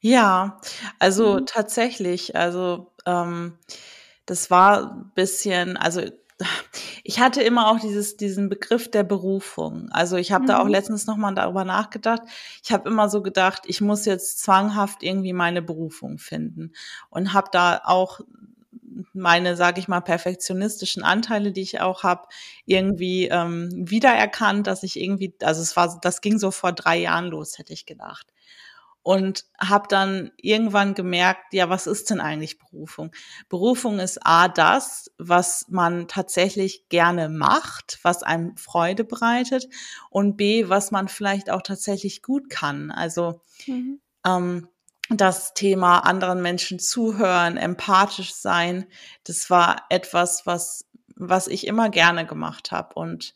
Ja, 0.00 0.60
also 0.98 1.40
mhm. 1.40 1.46
tatsächlich, 1.46 2.36
also 2.36 2.92
ähm, 3.06 3.58
das 4.26 4.50
war 4.50 4.92
ein 4.92 5.12
bisschen, 5.14 5.76
also 5.78 6.02
ich 7.04 7.20
hatte 7.20 7.42
immer 7.42 7.70
auch 7.70 7.80
dieses, 7.80 8.16
diesen 8.16 8.48
Begriff 8.48 8.90
der 8.90 9.02
Berufung. 9.02 9.88
Also 9.92 10.16
ich 10.16 10.32
habe 10.32 10.46
da 10.46 10.58
auch 10.60 10.64
mhm. 10.64 10.72
letztens 10.72 11.06
nochmal 11.06 11.34
darüber 11.34 11.64
nachgedacht. 11.64 12.22
Ich 12.62 12.70
habe 12.70 12.88
immer 12.88 13.08
so 13.08 13.22
gedacht, 13.22 13.62
ich 13.66 13.80
muss 13.80 14.04
jetzt 14.04 14.40
zwanghaft 14.40 15.02
irgendwie 15.02 15.32
meine 15.32 15.62
Berufung 15.62 16.18
finden 16.18 16.72
und 17.10 17.32
habe 17.32 17.48
da 17.50 17.80
auch 17.84 18.20
meine, 19.14 19.56
sage 19.56 19.80
ich 19.80 19.88
mal, 19.88 20.02
perfektionistischen 20.02 21.02
Anteile, 21.02 21.50
die 21.50 21.62
ich 21.62 21.80
auch 21.80 22.02
habe, 22.02 22.28
irgendwie 22.66 23.28
ähm, 23.28 23.70
wiedererkannt, 23.72 24.66
dass 24.66 24.82
ich 24.82 25.00
irgendwie, 25.00 25.34
also 25.42 25.62
es 25.62 25.76
war, 25.76 25.98
das 26.00 26.20
ging 26.20 26.38
so 26.38 26.50
vor 26.50 26.72
drei 26.72 26.98
Jahren 26.98 27.26
los, 27.26 27.58
hätte 27.58 27.72
ich 27.72 27.86
gedacht 27.86 28.33
und 29.04 29.44
habe 29.60 29.86
dann 29.88 30.32
irgendwann 30.38 30.94
gemerkt, 30.94 31.52
ja, 31.52 31.68
was 31.68 31.86
ist 31.86 32.08
denn 32.08 32.20
eigentlich 32.20 32.58
Berufung? 32.58 33.12
Berufung 33.50 34.00
ist 34.00 34.18
A 34.26 34.48
das, 34.48 35.12
was 35.18 35.66
man 35.68 36.08
tatsächlich 36.08 36.88
gerne 36.88 37.28
macht, 37.28 38.00
was 38.02 38.22
einem 38.22 38.56
Freude 38.56 39.04
bereitet 39.04 39.68
und 40.08 40.36
B, 40.38 40.70
was 40.70 40.90
man 40.90 41.08
vielleicht 41.08 41.50
auch 41.50 41.62
tatsächlich 41.62 42.22
gut 42.22 42.48
kann. 42.48 42.90
Also 42.90 43.42
mhm. 43.66 44.00
ähm, 44.26 44.68
das 45.10 45.52
Thema 45.52 45.98
anderen 46.00 46.40
Menschen 46.40 46.78
zuhören, 46.78 47.58
empathisch 47.58 48.34
sein, 48.34 48.86
das 49.24 49.50
war 49.50 49.84
etwas, 49.90 50.46
was 50.46 50.86
was 51.16 51.46
ich 51.46 51.66
immer 51.66 51.90
gerne 51.90 52.26
gemacht 52.26 52.72
habe 52.72 52.94
und 52.94 53.34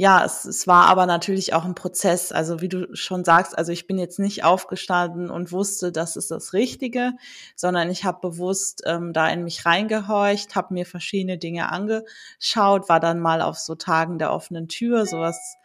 ja, 0.00 0.24
es, 0.24 0.46
es 0.46 0.66
war 0.66 0.86
aber 0.86 1.04
natürlich 1.04 1.52
auch 1.52 1.66
ein 1.66 1.74
Prozess. 1.74 2.32
Also 2.32 2.62
wie 2.62 2.70
du 2.70 2.88
schon 2.96 3.22
sagst, 3.22 3.58
also 3.58 3.70
ich 3.70 3.86
bin 3.86 3.98
jetzt 3.98 4.18
nicht 4.18 4.44
aufgestanden 4.44 5.28
und 5.28 5.52
wusste, 5.52 5.92
das 5.92 6.16
ist 6.16 6.30
das 6.30 6.54
Richtige, 6.54 7.12
sondern 7.54 7.90
ich 7.90 8.06
habe 8.06 8.18
bewusst 8.22 8.82
ähm, 8.86 9.12
da 9.12 9.28
in 9.28 9.44
mich 9.44 9.66
reingehorcht, 9.66 10.56
habe 10.56 10.72
mir 10.72 10.86
verschiedene 10.86 11.36
Dinge 11.36 11.70
angeschaut, 11.70 12.88
war 12.88 12.98
dann 12.98 13.20
mal 13.20 13.42
auf 13.42 13.58
so 13.58 13.74
Tagen 13.74 14.18
der 14.18 14.32
offenen 14.32 14.68
Tür, 14.68 15.04
sowas, 15.04 15.58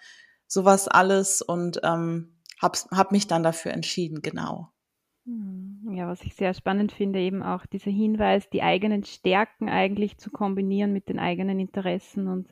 sowas 0.48 0.90
alles 0.90 1.42
und 1.42 1.80
ähm, 1.86 2.36
habe 2.62 2.78
hab 2.92 3.14
mich 3.14 3.28
dann 3.28 3.42
dafür 3.42 3.72
entschieden, 3.72 4.22
genau. 4.22 4.68
Hm, 5.26 5.94
ja, 5.94 6.10
was 6.10 6.22
ich 6.24 6.36
sehr 6.36 6.54
spannend 6.54 6.92
finde, 6.92 7.20
eben 7.20 7.42
auch 7.42 7.66
dieser 7.66 7.92
Hinweis, 7.92 8.50
die 8.50 8.64
eigenen 8.64 9.06
Stärken 9.06 9.70
eigentlich 9.70 10.18
zu 10.18 10.30
kombinieren 10.30 10.92
mit 10.92 11.08
den 11.08 11.20
eigenen 11.20 11.58
Interessen 11.58 12.28
und 12.28 12.50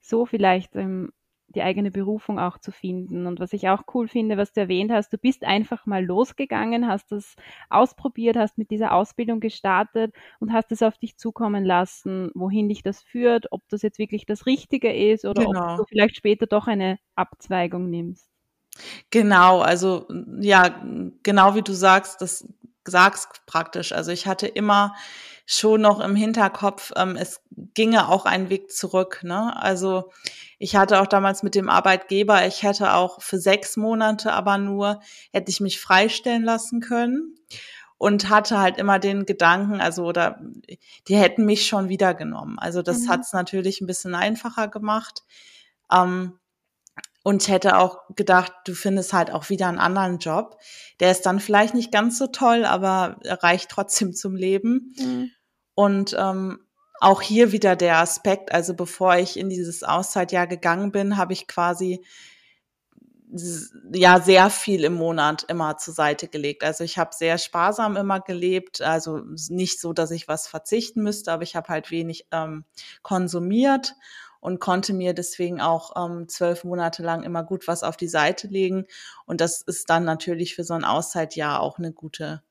so 0.00 0.26
vielleicht 0.26 0.76
ähm, 0.76 1.10
die 1.54 1.62
eigene 1.62 1.90
Berufung 1.90 2.38
auch 2.38 2.58
zu 2.58 2.72
finden. 2.72 3.26
Und 3.26 3.40
was 3.40 3.52
ich 3.52 3.68
auch 3.68 3.82
cool 3.94 4.08
finde, 4.08 4.36
was 4.36 4.52
du 4.52 4.60
erwähnt 4.60 4.92
hast, 4.92 5.12
du 5.12 5.18
bist 5.18 5.44
einfach 5.44 5.86
mal 5.86 6.04
losgegangen, 6.04 6.86
hast 6.88 7.12
das 7.12 7.36
ausprobiert, 7.70 8.36
hast 8.36 8.58
mit 8.58 8.70
dieser 8.70 8.92
Ausbildung 8.92 9.40
gestartet 9.40 10.14
und 10.40 10.52
hast 10.52 10.72
es 10.72 10.82
auf 10.82 10.98
dich 10.98 11.16
zukommen 11.16 11.64
lassen, 11.64 12.30
wohin 12.34 12.68
dich 12.68 12.82
das 12.82 13.02
führt, 13.02 13.52
ob 13.52 13.62
das 13.68 13.82
jetzt 13.82 13.98
wirklich 13.98 14.26
das 14.26 14.46
Richtige 14.46 14.92
ist 14.92 15.24
oder 15.24 15.44
genau. 15.44 15.72
ob 15.72 15.76
du 15.78 15.84
vielleicht 15.88 16.16
später 16.16 16.46
doch 16.46 16.66
eine 16.66 16.98
Abzweigung 17.14 17.90
nimmst. 17.90 18.28
Genau, 19.10 19.60
also 19.60 20.08
ja, 20.40 20.82
genau 21.22 21.54
wie 21.54 21.62
du 21.62 21.72
sagst, 21.72 22.20
das 22.20 22.46
sagst 22.86 23.46
praktisch. 23.46 23.92
Also 23.92 24.10
ich 24.12 24.26
hatte 24.26 24.46
immer 24.46 24.94
schon 25.46 25.82
noch 25.82 26.00
im 26.00 26.16
Hinterkopf, 26.16 26.92
ähm, 26.96 27.16
es 27.16 27.42
ginge 27.74 28.08
auch 28.08 28.24
ein 28.24 28.50
Weg 28.50 28.72
zurück. 28.72 29.20
Ne? 29.22 29.54
Also 29.60 30.10
ich 30.64 30.76
hatte 30.76 31.02
auch 31.02 31.06
damals 31.06 31.42
mit 31.42 31.54
dem 31.54 31.68
Arbeitgeber, 31.68 32.46
ich 32.46 32.62
hätte 32.62 32.94
auch 32.94 33.20
für 33.20 33.36
sechs 33.36 33.76
Monate 33.76 34.32
aber 34.32 34.56
nur, 34.56 35.00
hätte 35.30 35.50
ich 35.50 35.60
mich 35.60 35.78
freistellen 35.78 36.42
lassen 36.42 36.80
können 36.80 37.34
und 37.98 38.30
hatte 38.30 38.58
halt 38.58 38.78
immer 38.78 38.98
den 38.98 39.26
Gedanken, 39.26 39.82
also 39.82 40.06
oder 40.06 40.40
die 41.06 41.16
hätten 41.16 41.44
mich 41.44 41.66
schon 41.66 41.90
wieder 41.90 42.14
genommen. 42.14 42.58
Also 42.58 42.80
das 42.80 43.00
mhm. 43.00 43.08
hat 43.10 43.20
es 43.20 43.34
natürlich 43.34 43.82
ein 43.82 43.86
bisschen 43.86 44.14
einfacher 44.14 44.68
gemacht. 44.68 45.22
Ähm, 45.92 46.38
und 47.22 47.42
ich 47.42 47.48
hätte 47.50 47.76
auch 47.76 47.98
gedacht, 48.16 48.52
du 48.64 48.72
findest 48.72 49.12
halt 49.12 49.30
auch 49.30 49.50
wieder 49.50 49.68
einen 49.68 49.78
anderen 49.78 50.18
Job. 50.18 50.58
Der 50.98 51.10
ist 51.10 51.26
dann 51.26 51.40
vielleicht 51.40 51.74
nicht 51.74 51.92
ganz 51.92 52.16
so 52.16 52.28
toll, 52.28 52.64
aber 52.64 53.18
reicht 53.22 53.68
trotzdem 53.68 54.14
zum 54.14 54.34
Leben. 54.34 54.94
Mhm. 54.96 55.30
Und 55.74 56.16
ähm, 56.18 56.63
auch 57.04 57.20
hier 57.20 57.52
wieder 57.52 57.76
der 57.76 57.98
Aspekt, 57.98 58.50
also 58.50 58.74
bevor 58.74 59.16
ich 59.16 59.38
in 59.38 59.50
dieses 59.50 59.82
Auszeitjahr 59.82 60.46
gegangen 60.46 60.90
bin, 60.90 61.18
habe 61.18 61.34
ich 61.34 61.46
quasi 61.46 62.02
ja 63.92 64.20
sehr 64.20 64.48
viel 64.48 64.84
im 64.84 64.94
Monat 64.94 65.44
immer 65.48 65.76
zur 65.76 65.92
Seite 65.92 66.28
gelegt. 66.28 66.64
Also 66.64 66.82
ich 66.82 66.96
habe 66.96 67.14
sehr 67.14 67.36
sparsam 67.36 67.96
immer 67.96 68.20
gelebt, 68.20 68.80
also 68.80 69.18
nicht 69.50 69.80
so, 69.80 69.92
dass 69.92 70.12
ich 70.12 70.28
was 70.28 70.46
verzichten 70.46 71.02
müsste, 71.02 71.32
aber 71.32 71.42
ich 71.42 71.56
habe 71.56 71.68
halt 71.68 71.90
wenig 71.90 72.26
ähm, 72.32 72.64
konsumiert 73.02 73.94
und 74.40 74.60
konnte 74.60 74.94
mir 74.94 75.12
deswegen 75.12 75.60
auch 75.60 75.92
ähm, 76.02 76.28
zwölf 76.28 76.64
Monate 76.64 77.02
lang 77.02 77.22
immer 77.22 77.44
gut 77.44 77.68
was 77.68 77.82
auf 77.82 77.98
die 77.98 78.08
Seite 78.08 78.46
legen. 78.46 78.86
Und 79.26 79.42
das 79.42 79.60
ist 79.60 79.90
dann 79.90 80.04
natürlich 80.04 80.54
für 80.54 80.64
so 80.64 80.72
ein 80.74 80.84
Auszeitjahr 80.84 81.60
auch 81.60 81.78
eine 81.78 81.92
gute, 81.92 82.42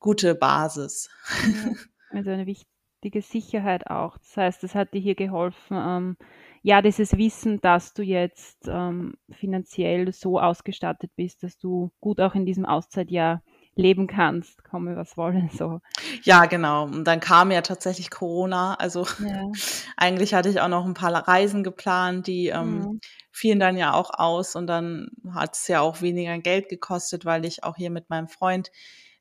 gute 0.00 0.34
Basis. 0.34 1.10
Also 2.12 2.30
eine 2.30 2.44
wichtige 2.44 2.79
Sicherheit 3.20 3.86
auch. 3.88 4.18
Das 4.18 4.36
heißt, 4.36 4.64
es 4.64 4.74
hat 4.74 4.94
dir 4.94 5.00
hier 5.00 5.14
geholfen, 5.14 5.76
ähm, 5.76 6.16
ja, 6.62 6.82
dieses 6.82 7.16
Wissen, 7.16 7.60
dass 7.60 7.94
du 7.94 8.02
jetzt 8.02 8.68
ähm, 8.68 9.14
finanziell 9.30 10.12
so 10.12 10.38
ausgestattet 10.38 11.10
bist, 11.16 11.42
dass 11.42 11.58
du 11.58 11.90
gut 12.00 12.20
auch 12.20 12.34
in 12.34 12.44
diesem 12.44 12.66
Auszeitjahr 12.66 13.42
leben 13.76 14.06
kannst, 14.06 14.62
komme 14.64 14.96
was 14.96 15.16
wolle, 15.16 15.48
so. 15.56 15.80
Ja, 16.22 16.44
genau. 16.46 16.84
Und 16.84 17.04
dann 17.04 17.20
kam 17.20 17.50
ja 17.50 17.62
tatsächlich 17.62 18.10
Corona. 18.10 18.74
Also 18.74 19.06
ja. 19.24 19.50
eigentlich 19.96 20.34
hatte 20.34 20.50
ich 20.50 20.60
auch 20.60 20.68
noch 20.68 20.84
ein 20.84 20.94
paar 20.94 21.12
Reisen 21.12 21.64
geplant, 21.64 22.26
die 22.26 22.48
ähm, 22.48 22.78
mhm. 22.78 23.00
fielen 23.32 23.60
dann 23.60 23.76
ja 23.76 23.94
auch 23.94 24.10
aus 24.12 24.54
und 24.54 24.66
dann 24.66 25.08
hat 25.32 25.56
es 25.56 25.66
ja 25.68 25.80
auch 25.80 26.02
weniger 26.02 26.38
Geld 26.38 26.68
gekostet, 26.68 27.24
weil 27.24 27.46
ich 27.46 27.64
auch 27.64 27.76
hier 27.76 27.90
mit 27.90 28.10
meinem 28.10 28.28
Freund 28.28 28.70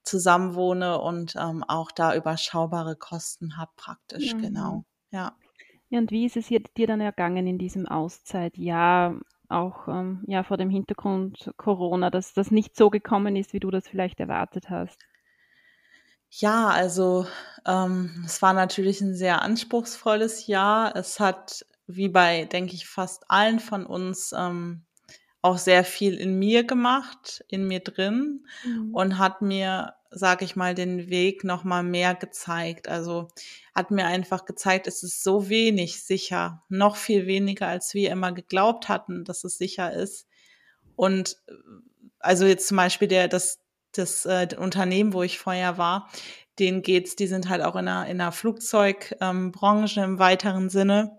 zusammenwohne 0.10 1.00
und 1.00 1.36
ähm, 1.36 1.64
auch 1.64 1.92
da 1.92 2.16
überschaubare 2.16 2.96
Kosten 2.96 3.58
habe 3.58 3.72
praktisch, 3.76 4.34
mhm. 4.34 4.42
genau. 4.42 4.86
Ja. 5.12 5.36
Ja, 5.90 6.00
und 6.00 6.12
wie 6.12 6.26
ist 6.26 6.38
es 6.38 6.48
dir 6.48 6.88
dann 6.88 7.02
ergangen 7.02 7.48
in 7.48 7.58
diesem 7.58 7.88
Auszeitjahr? 7.88 9.20
auch 9.50 9.88
ähm, 9.88 10.24
ja, 10.28 10.44
vor 10.44 10.58
dem 10.58 10.70
Hintergrund 10.70 11.52
Corona, 11.58 12.10
dass 12.10 12.34
das 12.34 12.52
nicht 12.52 12.76
so 12.76 12.90
gekommen 12.90 13.36
ist, 13.36 13.52
wie 13.54 13.60
du 13.60 13.72
das 13.72 13.88
vielleicht 13.88 14.20
erwartet 14.20 14.70
hast? 14.70 15.00
Ja, 16.30 16.68
also 16.68 17.26
ähm, 17.66 18.24
es 18.26 18.42
war 18.42 18.54
natürlich 18.54 19.02
ein 19.02 19.16
sehr 19.16 19.42
anspruchsvolles 19.42 20.46
Jahr. 20.46 20.96
Es 20.96 21.20
hat, 21.20 21.66
wie 21.88 22.10
bei, 22.10 22.46
denke 22.46 22.76
ich, 22.76 22.88
fast 22.88 23.30
allen 23.30 23.60
von 23.60 23.86
uns, 23.86 24.34
ähm, 24.38 24.84
auch 25.42 25.58
sehr 25.58 25.84
viel 25.84 26.16
in 26.16 26.38
mir 26.38 26.66
gemacht, 26.66 27.44
in 27.48 27.68
mir 27.68 27.80
drin 27.80 28.46
mhm. 28.64 28.94
und 28.94 29.18
hat 29.18 29.42
mir 29.42 29.96
sag 30.12 30.42
ich 30.42 30.56
mal, 30.56 30.76
den 30.76 31.10
Weg 31.10 31.44
noch 31.44 31.64
mal 31.64 31.84
mehr 31.84 32.16
gezeigt. 32.16 32.88
Also 32.88 33.28
hat 33.76 33.92
mir 33.92 34.06
einfach 34.06 34.46
gezeigt, 34.46 34.88
es 34.88 35.04
ist 35.04 35.24
so 35.24 35.50
wenig 35.50 36.04
sicher, 36.04 36.64
noch 36.70 36.96
viel 36.96 37.28
weniger, 37.28 37.68
als 37.68 37.94
wir 37.94 38.12
immer 38.12 38.32
geglaubt 38.32 38.90
hatten, 38.90 39.24
dass 39.24 39.44
es 39.44 39.58
sicher 39.58 39.94
ist. 39.94 40.28
Und 40.96 41.38
äh, 41.48 41.54
also 42.20 42.46
jetzt 42.46 42.68
zum 42.68 42.78
Beispiel 42.78 43.08
der, 43.08 43.28
das, 43.28 43.60
das 43.94 44.26
äh, 44.26 44.48
Unternehmen, 44.58 45.14
wo 45.14 45.24
ich 45.24 45.40
vorher 45.40 45.78
war, 45.78 46.10
denen 46.58 46.82
geht's, 46.82 47.16
die 47.16 47.28
sind 47.28 47.48
halt 47.48 47.62
auch 47.62 47.76
in 47.76 47.86
der, 47.86 48.06
in 48.08 48.18
der 48.18 48.32
Flugzeugbranche 48.32 50.00
ähm, 50.02 50.06
im 50.06 50.20
weiteren 50.20 50.70
Sinne 50.70 51.19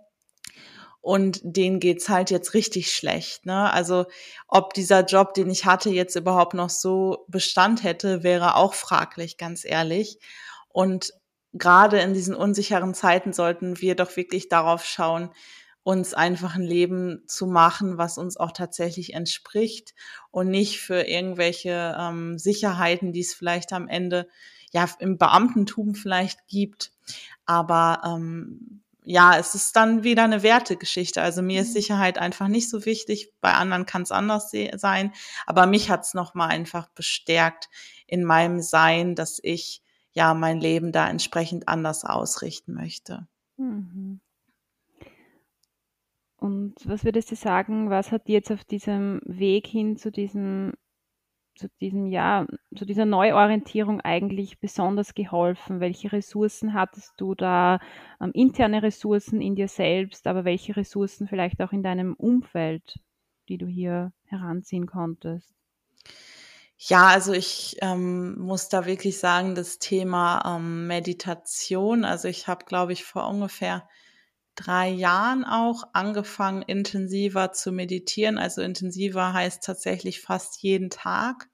und 1.00 1.40
denen 1.42 1.80
geht's 1.80 2.08
halt 2.08 2.30
jetzt 2.30 2.54
richtig 2.54 2.92
schlecht. 2.92 3.46
Ne? 3.46 3.72
Also 3.72 4.06
ob 4.48 4.74
dieser 4.74 5.04
Job, 5.04 5.34
den 5.34 5.50
ich 5.50 5.64
hatte, 5.64 5.90
jetzt 5.90 6.14
überhaupt 6.14 6.54
noch 6.54 6.70
so 6.70 7.24
Bestand 7.28 7.82
hätte, 7.82 8.22
wäre 8.22 8.56
auch 8.56 8.74
fraglich, 8.74 9.38
ganz 9.38 9.64
ehrlich. 9.64 10.18
Und 10.68 11.14
gerade 11.52 12.00
in 12.00 12.12
diesen 12.12 12.34
unsicheren 12.34 12.94
Zeiten 12.94 13.32
sollten 13.32 13.80
wir 13.80 13.94
doch 13.94 14.16
wirklich 14.16 14.48
darauf 14.48 14.84
schauen, 14.84 15.30
uns 15.82 16.12
einfach 16.12 16.56
ein 16.56 16.62
Leben 16.62 17.22
zu 17.26 17.46
machen, 17.46 17.96
was 17.96 18.18
uns 18.18 18.36
auch 18.36 18.52
tatsächlich 18.52 19.14
entspricht 19.14 19.94
und 20.30 20.48
nicht 20.48 20.80
für 20.80 21.08
irgendwelche 21.08 21.96
ähm, 21.98 22.38
Sicherheiten, 22.38 23.12
die 23.12 23.20
es 23.20 23.34
vielleicht 23.34 23.72
am 23.72 23.88
Ende 23.88 24.28
ja 24.72 24.88
im 24.98 25.16
Beamtentum 25.16 25.94
vielleicht 25.94 26.46
gibt. 26.46 26.92
Aber 27.46 28.02
ähm, 28.04 28.82
ja, 29.10 29.36
es 29.36 29.56
ist 29.56 29.74
dann 29.74 30.04
wieder 30.04 30.22
eine 30.22 30.44
Wertegeschichte. 30.44 31.20
Also 31.20 31.42
mir 31.42 31.62
ist 31.62 31.70
mhm. 31.70 31.72
Sicherheit 31.72 32.16
einfach 32.16 32.46
nicht 32.46 32.70
so 32.70 32.86
wichtig. 32.86 33.32
Bei 33.40 33.54
anderen 33.54 33.84
kann 33.84 34.02
es 34.02 34.12
anders 34.12 34.52
sein. 34.76 35.12
Aber 35.46 35.66
mich 35.66 35.90
hat 35.90 36.04
es 36.04 36.14
nochmal 36.14 36.50
einfach 36.50 36.88
bestärkt 36.90 37.68
in 38.06 38.22
meinem 38.22 38.60
Sein, 38.60 39.16
dass 39.16 39.40
ich 39.42 39.82
ja 40.12 40.32
mein 40.32 40.60
Leben 40.60 40.92
da 40.92 41.08
entsprechend 41.08 41.68
anders 41.68 42.04
ausrichten 42.04 42.72
möchte. 42.72 43.26
Mhm. 43.56 44.20
Und 46.36 46.74
was 46.84 47.02
würdest 47.02 47.32
du 47.32 47.34
sagen, 47.34 47.90
was 47.90 48.12
hat 48.12 48.28
dir 48.28 48.34
jetzt 48.34 48.52
auf 48.52 48.62
diesem 48.62 49.20
Weg 49.24 49.66
hin 49.66 49.96
zu 49.96 50.12
diesem 50.12 50.74
zu 51.56 51.68
diesem 51.80 52.06
Jahr, 52.06 52.46
zu 52.76 52.84
dieser 52.84 53.04
Neuorientierung 53.04 54.00
eigentlich 54.00 54.60
besonders 54.60 55.14
geholfen? 55.14 55.80
Welche 55.80 56.12
Ressourcen 56.12 56.74
hattest 56.74 57.12
du 57.18 57.34
da? 57.34 57.80
Ähm, 58.20 58.30
interne 58.34 58.82
Ressourcen 58.82 59.40
in 59.40 59.56
dir 59.56 59.68
selbst, 59.68 60.26
aber 60.26 60.44
welche 60.44 60.76
Ressourcen 60.76 61.28
vielleicht 61.28 61.60
auch 61.60 61.72
in 61.72 61.82
deinem 61.82 62.14
Umfeld, 62.14 62.98
die 63.48 63.58
du 63.58 63.66
hier 63.66 64.12
heranziehen 64.26 64.86
konntest? 64.86 65.54
Ja, 66.82 67.08
also 67.08 67.34
ich 67.34 67.76
ähm, 67.82 68.38
muss 68.38 68.70
da 68.70 68.86
wirklich 68.86 69.18
sagen, 69.18 69.54
das 69.54 69.78
Thema 69.78 70.56
ähm, 70.56 70.86
Meditation, 70.86 72.06
also 72.06 72.26
ich 72.26 72.48
habe, 72.48 72.64
glaube 72.64 72.94
ich, 72.94 73.04
vor 73.04 73.28
ungefähr 73.28 73.86
drei 74.64 74.88
Jahren 74.88 75.44
auch 75.44 75.84
angefangen, 75.92 76.62
intensiver 76.62 77.52
zu 77.52 77.72
meditieren. 77.72 78.38
Also 78.38 78.62
intensiver 78.62 79.32
heißt 79.32 79.64
tatsächlich 79.64 80.20
fast 80.20 80.62
jeden 80.62 80.90
Tag, 80.90 81.48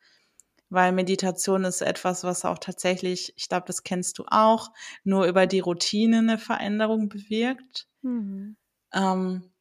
weil 0.68 0.92
Meditation 0.92 1.64
ist 1.64 1.82
etwas, 1.82 2.24
was 2.24 2.44
auch 2.44 2.58
tatsächlich, 2.58 3.32
ich 3.36 3.48
glaube, 3.48 3.66
das 3.66 3.82
kennst 3.82 4.18
du 4.18 4.24
auch, 4.26 4.70
nur 5.04 5.26
über 5.26 5.46
die 5.46 5.60
Routine 5.60 6.18
eine 6.18 6.38
Veränderung 6.38 7.08
bewirkt. 7.08 7.86
Mhm. 8.02 8.56
Ähm, 8.92 9.52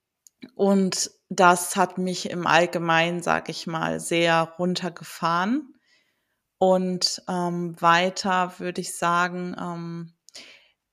und 0.56 1.12
das 1.30 1.76
hat 1.76 1.98
mich 1.98 2.30
im 2.30 2.48
Allgemeinen, 2.48 3.22
sag 3.22 3.50
ich 3.50 3.68
mal, 3.68 4.00
sehr 4.00 4.56
runtergefahren. 4.58 5.74
Und 6.58 7.22
ähm, 7.28 7.80
weiter 7.82 8.60
würde 8.60 8.82
ich 8.82 8.98
sagen, 8.98 9.56
ähm, 9.60 10.14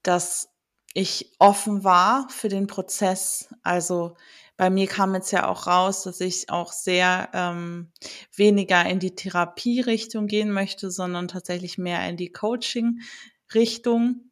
dass 0.02 0.51
ich 0.94 1.32
offen 1.38 1.84
war 1.84 2.28
für 2.28 2.48
den 2.48 2.66
Prozess. 2.66 3.48
Also 3.62 4.16
bei 4.56 4.70
mir 4.70 4.86
kam 4.86 5.14
jetzt 5.14 5.32
ja 5.32 5.48
auch 5.48 5.66
raus, 5.66 6.04
dass 6.04 6.20
ich 6.20 6.50
auch 6.50 6.72
sehr 6.72 7.30
ähm, 7.32 7.90
weniger 8.36 8.84
in 8.84 8.98
die 8.98 9.14
Therapierichtung 9.14 10.26
gehen 10.26 10.52
möchte, 10.52 10.90
sondern 10.90 11.28
tatsächlich 11.28 11.78
mehr 11.78 12.06
in 12.08 12.16
die 12.16 12.30
Coaching-Richtung. 12.30 14.30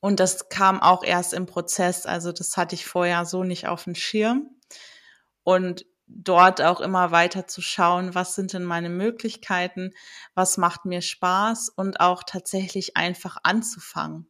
Und 0.00 0.18
das 0.18 0.48
kam 0.48 0.80
auch 0.80 1.04
erst 1.04 1.32
im 1.32 1.46
Prozess. 1.46 2.06
Also 2.06 2.32
das 2.32 2.56
hatte 2.56 2.74
ich 2.74 2.86
vorher 2.86 3.24
so 3.24 3.44
nicht 3.44 3.68
auf 3.68 3.84
dem 3.84 3.94
Schirm. 3.94 4.50
Und 5.44 5.84
dort 6.06 6.60
auch 6.60 6.80
immer 6.80 7.10
weiter 7.10 7.46
zu 7.46 7.62
schauen, 7.62 8.14
was 8.14 8.34
sind 8.34 8.52
denn 8.52 8.64
meine 8.64 8.90
Möglichkeiten, 8.90 9.92
was 10.34 10.56
macht 10.56 10.84
mir 10.84 11.02
Spaß 11.02 11.70
und 11.70 12.00
auch 12.00 12.22
tatsächlich 12.24 12.96
einfach 12.96 13.38
anzufangen. 13.42 14.28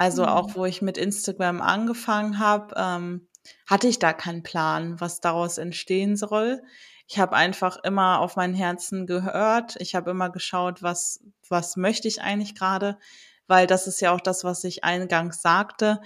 Also 0.00 0.24
auch 0.24 0.48
mhm. 0.48 0.54
wo 0.54 0.64
ich 0.64 0.80
mit 0.80 0.96
Instagram 0.96 1.60
angefangen 1.60 2.38
habe, 2.38 2.74
ähm, 2.74 3.28
hatte 3.66 3.86
ich 3.86 3.98
da 3.98 4.14
keinen 4.14 4.42
Plan, 4.42 4.98
was 4.98 5.20
daraus 5.20 5.58
entstehen 5.58 6.16
soll. 6.16 6.62
Ich 7.06 7.18
habe 7.18 7.36
einfach 7.36 7.76
immer 7.84 8.20
auf 8.20 8.34
mein 8.34 8.54
Herzen 8.54 9.06
gehört. 9.06 9.76
Ich 9.78 9.94
habe 9.94 10.10
immer 10.12 10.30
geschaut, 10.30 10.82
was, 10.82 11.22
was 11.50 11.76
möchte 11.76 12.08
ich 12.08 12.22
eigentlich 12.22 12.54
gerade, 12.54 12.98
weil 13.46 13.66
das 13.66 13.86
ist 13.86 14.00
ja 14.00 14.12
auch 14.12 14.22
das, 14.22 14.42
was 14.42 14.64
ich 14.64 14.84
eingangs 14.84 15.42
sagte. 15.42 16.00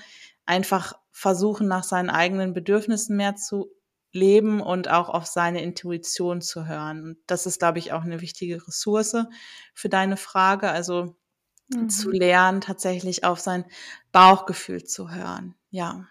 Einfach 0.45 0.95
versuchen, 1.13 1.69
nach 1.69 1.85
seinen 1.85 2.11
eigenen 2.11 2.53
Bedürfnissen 2.53 3.17
mehr 3.17 3.37
zu 3.37 3.71
leben 4.11 4.61
und 4.61 4.91
auch 4.91 5.09
auf 5.09 5.27
seine 5.27 5.63
Intuition 5.63 6.41
zu 6.41 6.67
hören. 6.67 7.05
Und 7.05 7.19
das 7.29 7.47
ist, 7.47 7.61
glaube 7.61 7.79
ich, 7.79 7.93
auch 7.93 8.03
eine 8.03 8.21
wichtige 8.21 8.67
Ressource 8.67 9.15
für 9.73 9.89
deine 9.89 10.17
Frage. 10.17 10.71
Also 10.71 11.15
mhm. 11.69 11.89
zu 11.89 12.11
lernen, 12.11 12.61
tatsächlich 12.61 13.25
auf 13.25 13.41
sein 13.41 13.65
Bauchgefühl 14.13 14.85
zu 14.85 15.11
hören. 15.11 15.55
Ja. 15.71 16.07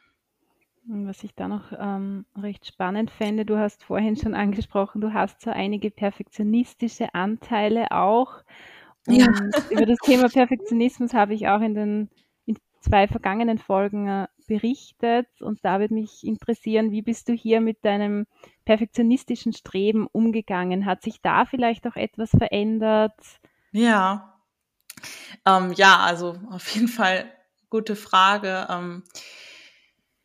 Was 0.85 1.23
ich 1.23 1.33
da 1.33 1.47
noch 1.47 1.71
ähm, 1.77 2.25
recht 2.37 2.67
spannend 2.67 3.09
fände, 3.09 3.45
du 3.45 3.57
hast 3.57 3.83
vorhin 3.83 4.17
schon 4.17 4.35
angesprochen, 4.35 4.99
du 4.99 5.13
hast 5.13 5.41
so 5.41 5.49
einige 5.49 5.89
perfektionistische 5.91 7.13
Anteile 7.13 7.91
auch. 7.91 8.43
Und 9.07 9.15
ja. 9.15 9.27
über 9.69 9.85
das 9.85 9.97
Thema 9.99 10.27
Perfektionismus 10.33 11.13
habe 11.13 11.33
ich 11.33 11.47
auch 11.47 11.61
in 11.61 11.73
den 11.73 12.09
in 12.45 12.57
zwei 12.81 13.07
vergangenen 13.07 13.59
Folgen 13.59 14.09
äh, 14.09 14.27
berichtet 14.45 15.27
und 15.39 15.63
da 15.63 15.79
würde 15.79 15.93
mich 15.93 16.25
interessieren, 16.27 16.91
wie 16.91 17.01
bist 17.01 17.29
du 17.29 17.33
hier 17.33 17.61
mit 17.61 17.85
deinem 17.85 18.27
perfektionistischen 18.65 19.53
Streben 19.53 20.07
umgegangen? 20.11 20.85
Hat 20.85 21.01
sich 21.01 21.21
da 21.21 21.45
vielleicht 21.45 21.87
auch 21.87 21.95
etwas 21.95 22.31
verändert? 22.31 23.15
Ja, 23.71 24.32
ähm, 25.45 25.73
ja, 25.73 25.99
also 25.99 26.37
auf 26.49 26.67
jeden 26.69 26.87
Fall 26.87 27.31
gute 27.69 27.95
Frage. 27.95 28.67
Ähm, 28.69 29.03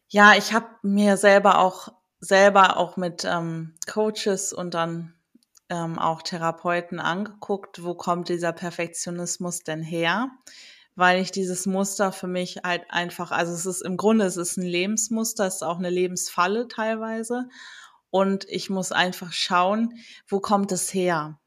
ja, 0.09 0.35
ich 0.35 0.53
habe 0.53 0.67
mir 0.83 1.17
selber 1.17 1.59
auch 1.59 1.89
selber 2.21 2.77
auch 2.77 2.97
mit 2.97 3.25
ähm, 3.25 3.75
Coaches 3.87 4.53
und 4.53 4.75
dann 4.75 5.15
ähm, 5.69 5.99
auch 5.99 6.23
Therapeuten 6.23 6.99
angeguckt, 6.99 7.85
wo 7.85 7.95
kommt 7.95 8.29
dieser 8.29 8.53
Perfektionismus 8.53 9.63
denn 9.63 9.83
her? 9.83 10.31
weil 10.99 11.23
ich 11.23 11.31
dieses 11.31 11.65
Muster 11.65 12.11
für 12.11 12.27
mich 12.27 12.63
halt 12.65 12.83
einfach, 12.91 13.31
also 13.31 13.53
es 13.53 13.67
ist 13.67 13.83
im 13.83 13.97
Grunde, 13.97 14.25
es 14.25 14.37
ist 14.37 14.57
ein 14.57 14.67
Lebensmuster, 14.67 15.47
es 15.47 15.57
ist 15.57 15.63
auch 15.63 15.79
eine 15.79 15.91
Lebensfalle 15.91 16.67
teilweise. 16.67 17.49
Und 18.11 18.47
ich 18.49 18.69
muss 18.69 18.91
einfach 18.91 19.33
schauen, 19.33 19.95
wo 20.27 20.41
kommt 20.41 20.73
es 20.73 20.93
her? 20.93 21.39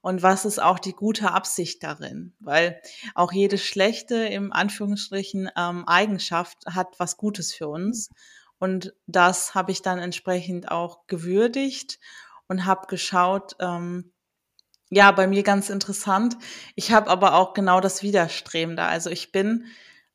Und 0.00 0.22
was 0.22 0.44
ist 0.44 0.60
auch 0.60 0.78
die 0.78 0.92
gute 0.92 1.32
Absicht 1.32 1.82
darin? 1.82 2.34
Weil 2.40 2.80
auch 3.14 3.32
jede 3.32 3.58
schlechte, 3.58 4.16
im 4.16 4.52
Anführungsstrichen, 4.52 5.50
ähm, 5.56 5.86
Eigenschaft 5.86 6.58
hat 6.66 6.98
was 6.98 7.16
Gutes 7.16 7.52
für 7.52 7.68
uns. 7.68 8.10
Und 8.58 8.94
das 9.06 9.54
habe 9.54 9.72
ich 9.72 9.82
dann 9.82 9.98
entsprechend 9.98 10.70
auch 10.70 11.06
gewürdigt 11.06 11.98
und 12.48 12.64
habe 12.64 12.86
geschaut, 12.86 13.56
ähm, 13.60 14.12
ja, 14.90 15.10
bei 15.12 15.26
mir 15.26 15.42
ganz 15.42 15.68
interessant. 15.68 16.36
Ich 16.74 16.92
habe 16.92 17.10
aber 17.10 17.34
auch 17.34 17.52
genau 17.52 17.80
das 17.80 18.02
Widerstrebende. 18.02 18.82
Also 18.82 19.10
ich 19.10 19.32
bin 19.32 19.66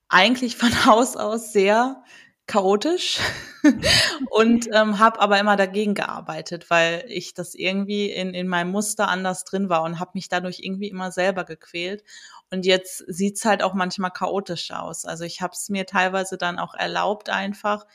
eigentlich 0.10 0.58
von 0.58 0.70
Haus 0.86 1.16
aus 1.16 1.54
sehr 1.54 2.04
chaotisch 2.46 3.20
und 4.30 4.68
ähm, 4.74 5.00
habe 5.00 5.22
aber 5.22 5.40
immer 5.40 5.56
dagegen 5.56 5.94
gearbeitet, 5.94 6.70
weil 6.70 7.06
ich 7.08 7.34
das 7.34 7.56
irgendwie 7.56 8.12
in, 8.12 8.34
in 8.34 8.48
meinem 8.48 8.72
Muster 8.72 9.08
anders 9.08 9.46
drin 9.46 9.70
war 9.70 9.84
und 9.84 10.00
habe 10.00 10.12
mich 10.16 10.28
dadurch 10.28 10.60
irgendwie 10.60 10.90
immer 10.90 11.12
selber 11.12 11.46
gequält. 11.46 12.04
Und 12.52 12.66
jetzt 12.66 13.04
sieht's 13.08 13.46
halt 13.46 13.64
auch 13.64 13.74
manchmal 13.74 14.12
chaotisch 14.12 14.72
aus. 14.72 15.06
Also 15.06 15.24
ich 15.24 15.42
habe 15.42 15.54
es 15.54 15.70
mir 15.70 15.86
teilweise 15.86 16.38
dann 16.38 16.60
auch 16.60 16.76
erlaubt, 16.76 17.30
einfach 17.30 17.86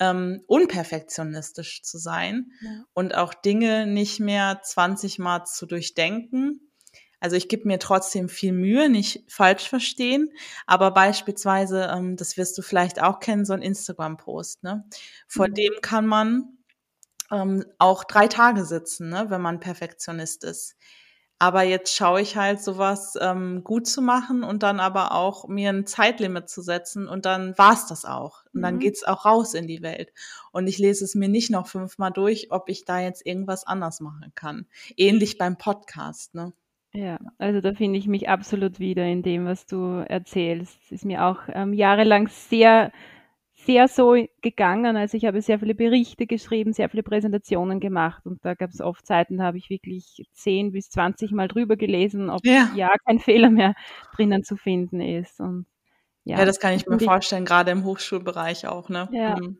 ähm, 0.00 0.42
unperfektionistisch 0.46 1.82
zu 1.82 1.98
sein 1.98 2.52
ja. 2.60 2.84
und 2.94 3.14
auch 3.14 3.34
Dinge 3.34 3.86
nicht 3.86 4.20
mehr 4.20 4.60
20 4.62 5.18
Mal 5.18 5.44
zu 5.44 5.66
durchdenken. 5.66 6.67
Also 7.20 7.36
ich 7.36 7.48
gebe 7.48 7.66
mir 7.66 7.78
trotzdem 7.78 8.28
viel 8.28 8.52
Mühe, 8.52 8.88
nicht 8.88 9.24
falsch 9.28 9.68
verstehen, 9.68 10.30
aber 10.66 10.92
beispielsweise, 10.92 11.90
ähm, 11.92 12.16
das 12.16 12.36
wirst 12.36 12.56
du 12.58 12.62
vielleicht 12.62 13.02
auch 13.02 13.20
kennen, 13.20 13.44
so 13.44 13.52
ein 13.52 13.62
Instagram-Post, 13.62 14.62
ne? 14.62 14.84
Vor 15.26 15.48
mhm. 15.48 15.54
dem 15.54 15.72
kann 15.82 16.06
man 16.06 16.58
ähm, 17.30 17.64
auch 17.78 18.04
drei 18.04 18.28
Tage 18.28 18.64
sitzen, 18.64 19.10
ne, 19.10 19.26
wenn 19.28 19.40
man 19.40 19.60
Perfektionist 19.60 20.44
ist. 20.44 20.76
Aber 21.40 21.62
jetzt 21.62 21.94
schaue 21.94 22.20
ich 22.20 22.36
halt, 22.36 22.60
sowas 22.60 23.16
ähm, 23.20 23.62
gut 23.62 23.86
zu 23.86 24.02
machen 24.02 24.42
und 24.42 24.64
dann 24.64 24.80
aber 24.80 25.12
auch 25.12 25.46
mir 25.46 25.70
ein 25.70 25.86
Zeitlimit 25.86 26.48
zu 26.48 26.62
setzen 26.62 27.06
und 27.06 27.26
dann 27.26 27.56
war's 27.56 27.86
das 27.86 28.04
auch. 28.04 28.44
Und 28.52 28.62
dann 28.62 28.76
mhm. 28.76 28.80
geht's 28.80 29.04
auch 29.04 29.24
raus 29.24 29.54
in 29.54 29.68
die 29.68 29.82
Welt. 29.82 30.12
Und 30.50 30.66
ich 30.66 30.78
lese 30.78 31.04
es 31.04 31.14
mir 31.14 31.28
nicht 31.28 31.50
noch 31.50 31.68
fünfmal 31.68 32.10
durch, 32.10 32.50
ob 32.50 32.68
ich 32.68 32.84
da 32.84 32.98
jetzt 32.98 33.24
irgendwas 33.24 33.64
anders 33.64 34.00
machen 34.00 34.32
kann. 34.34 34.66
Ähnlich 34.96 35.38
beim 35.38 35.56
Podcast, 35.56 36.34
ne? 36.34 36.52
Ja, 36.92 37.18
also 37.38 37.60
da 37.60 37.74
finde 37.74 37.98
ich 37.98 38.06
mich 38.06 38.28
absolut 38.28 38.80
wieder 38.80 39.04
in 39.04 39.22
dem, 39.22 39.44
was 39.44 39.66
du 39.66 40.04
erzählst. 40.08 40.80
Es 40.84 40.92
ist 40.92 41.04
mir 41.04 41.24
auch 41.26 41.40
ähm, 41.52 41.72
jahrelang 41.72 42.28
sehr 42.28 42.92
sehr 43.64 43.88
so 43.88 44.14
gegangen. 44.40 44.96
Also 44.96 45.16
ich 45.16 45.24
habe 45.24 45.42
sehr 45.42 45.58
viele 45.58 45.74
Berichte 45.74 46.26
geschrieben, 46.26 46.72
sehr 46.72 46.88
viele 46.88 47.02
Präsentationen 47.02 47.80
gemacht 47.80 48.24
und 48.24 48.44
da 48.44 48.54
gab 48.54 48.70
es 48.70 48.80
oft 48.80 49.04
Zeiten, 49.04 49.38
da 49.38 49.44
habe 49.44 49.58
ich 49.58 49.68
wirklich 49.68 50.26
10 50.32 50.72
bis 50.72 50.90
20 50.90 51.32
Mal 51.32 51.48
drüber 51.48 51.76
gelesen, 51.76 52.30
ob 52.30 52.46
ja, 52.46 52.70
ja 52.74 52.94
kein 53.04 53.18
Fehler 53.18 53.50
mehr 53.50 53.74
drinnen 54.16 54.44
zu 54.44 54.56
finden 54.56 55.00
ist. 55.00 55.40
Und 55.40 55.66
ja, 56.24 56.38
ja 56.38 56.44
das 56.44 56.60
kann 56.60 56.72
ich 56.72 56.86
mir 56.86 56.98
vorstellen, 57.00 57.44
gerade 57.44 57.70
im 57.70 57.84
Hochschulbereich 57.84 58.66
auch. 58.66 58.88
Ne? 58.88 59.08
Ja, 59.10 59.36
mhm. 59.36 59.58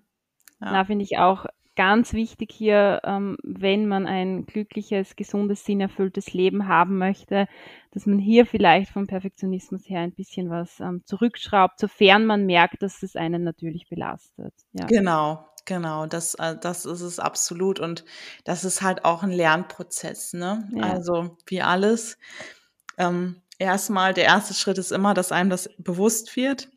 ja. 0.60 0.72
Na, 0.72 0.84
finde 0.84 1.04
ich 1.04 1.18
auch 1.18 1.46
ganz 1.78 2.12
wichtig 2.12 2.50
hier, 2.52 3.00
ähm, 3.04 3.36
wenn 3.44 3.86
man 3.86 4.08
ein 4.08 4.46
glückliches, 4.46 5.14
gesundes, 5.14 5.64
sinnerfülltes 5.64 6.32
Leben 6.32 6.66
haben 6.66 6.98
möchte, 6.98 7.46
dass 7.92 8.04
man 8.04 8.18
hier 8.18 8.46
vielleicht 8.46 8.90
vom 8.90 9.06
Perfektionismus 9.06 9.88
her 9.88 10.00
ein 10.00 10.12
bisschen 10.12 10.50
was 10.50 10.80
ähm, 10.80 11.02
zurückschraubt, 11.04 11.78
sofern 11.78 12.26
man 12.26 12.46
merkt, 12.46 12.82
dass 12.82 13.04
es 13.04 13.14
einen 13.14 13.44
natürlich 13.44 13.88
belastet. 13.88 14.52
Ja. 14.72 14.86
Genau, 14.86 15.48
Genau, 15.66 16.06
das, 16.06 16.34
äh, 16.34 16.56
das 16.58 16.86
ist 16.86 17.02
es 17.02 17.20
absolut. 17.20 17.78
Und 17.78 18.04
das 18.44 18.64
ist 18.64 18.80
halt 18.80 19.04
auch 19.04 19.22
ein 19.22 19.30
Lernprozess, 19.30 20.32
ne? 20.32 20.66
Ja. 20.74 20.94
Also 20.94 21.36
wie 21.46 21.60
alles. 21.60 22.16
Ähm, 22.96 23.42
erstmal, 23.58 24.14
der 24.14 24.24
erste 24.24 24.54
Schritt 24.54 24.78
ist 24.78 24.92
immer, 24.92 25.12
dass 25.12 25.30
einem 25.30 25.50
das 25.50 25.68
bewusst 25.76 26.36
wird, 26.36 26.70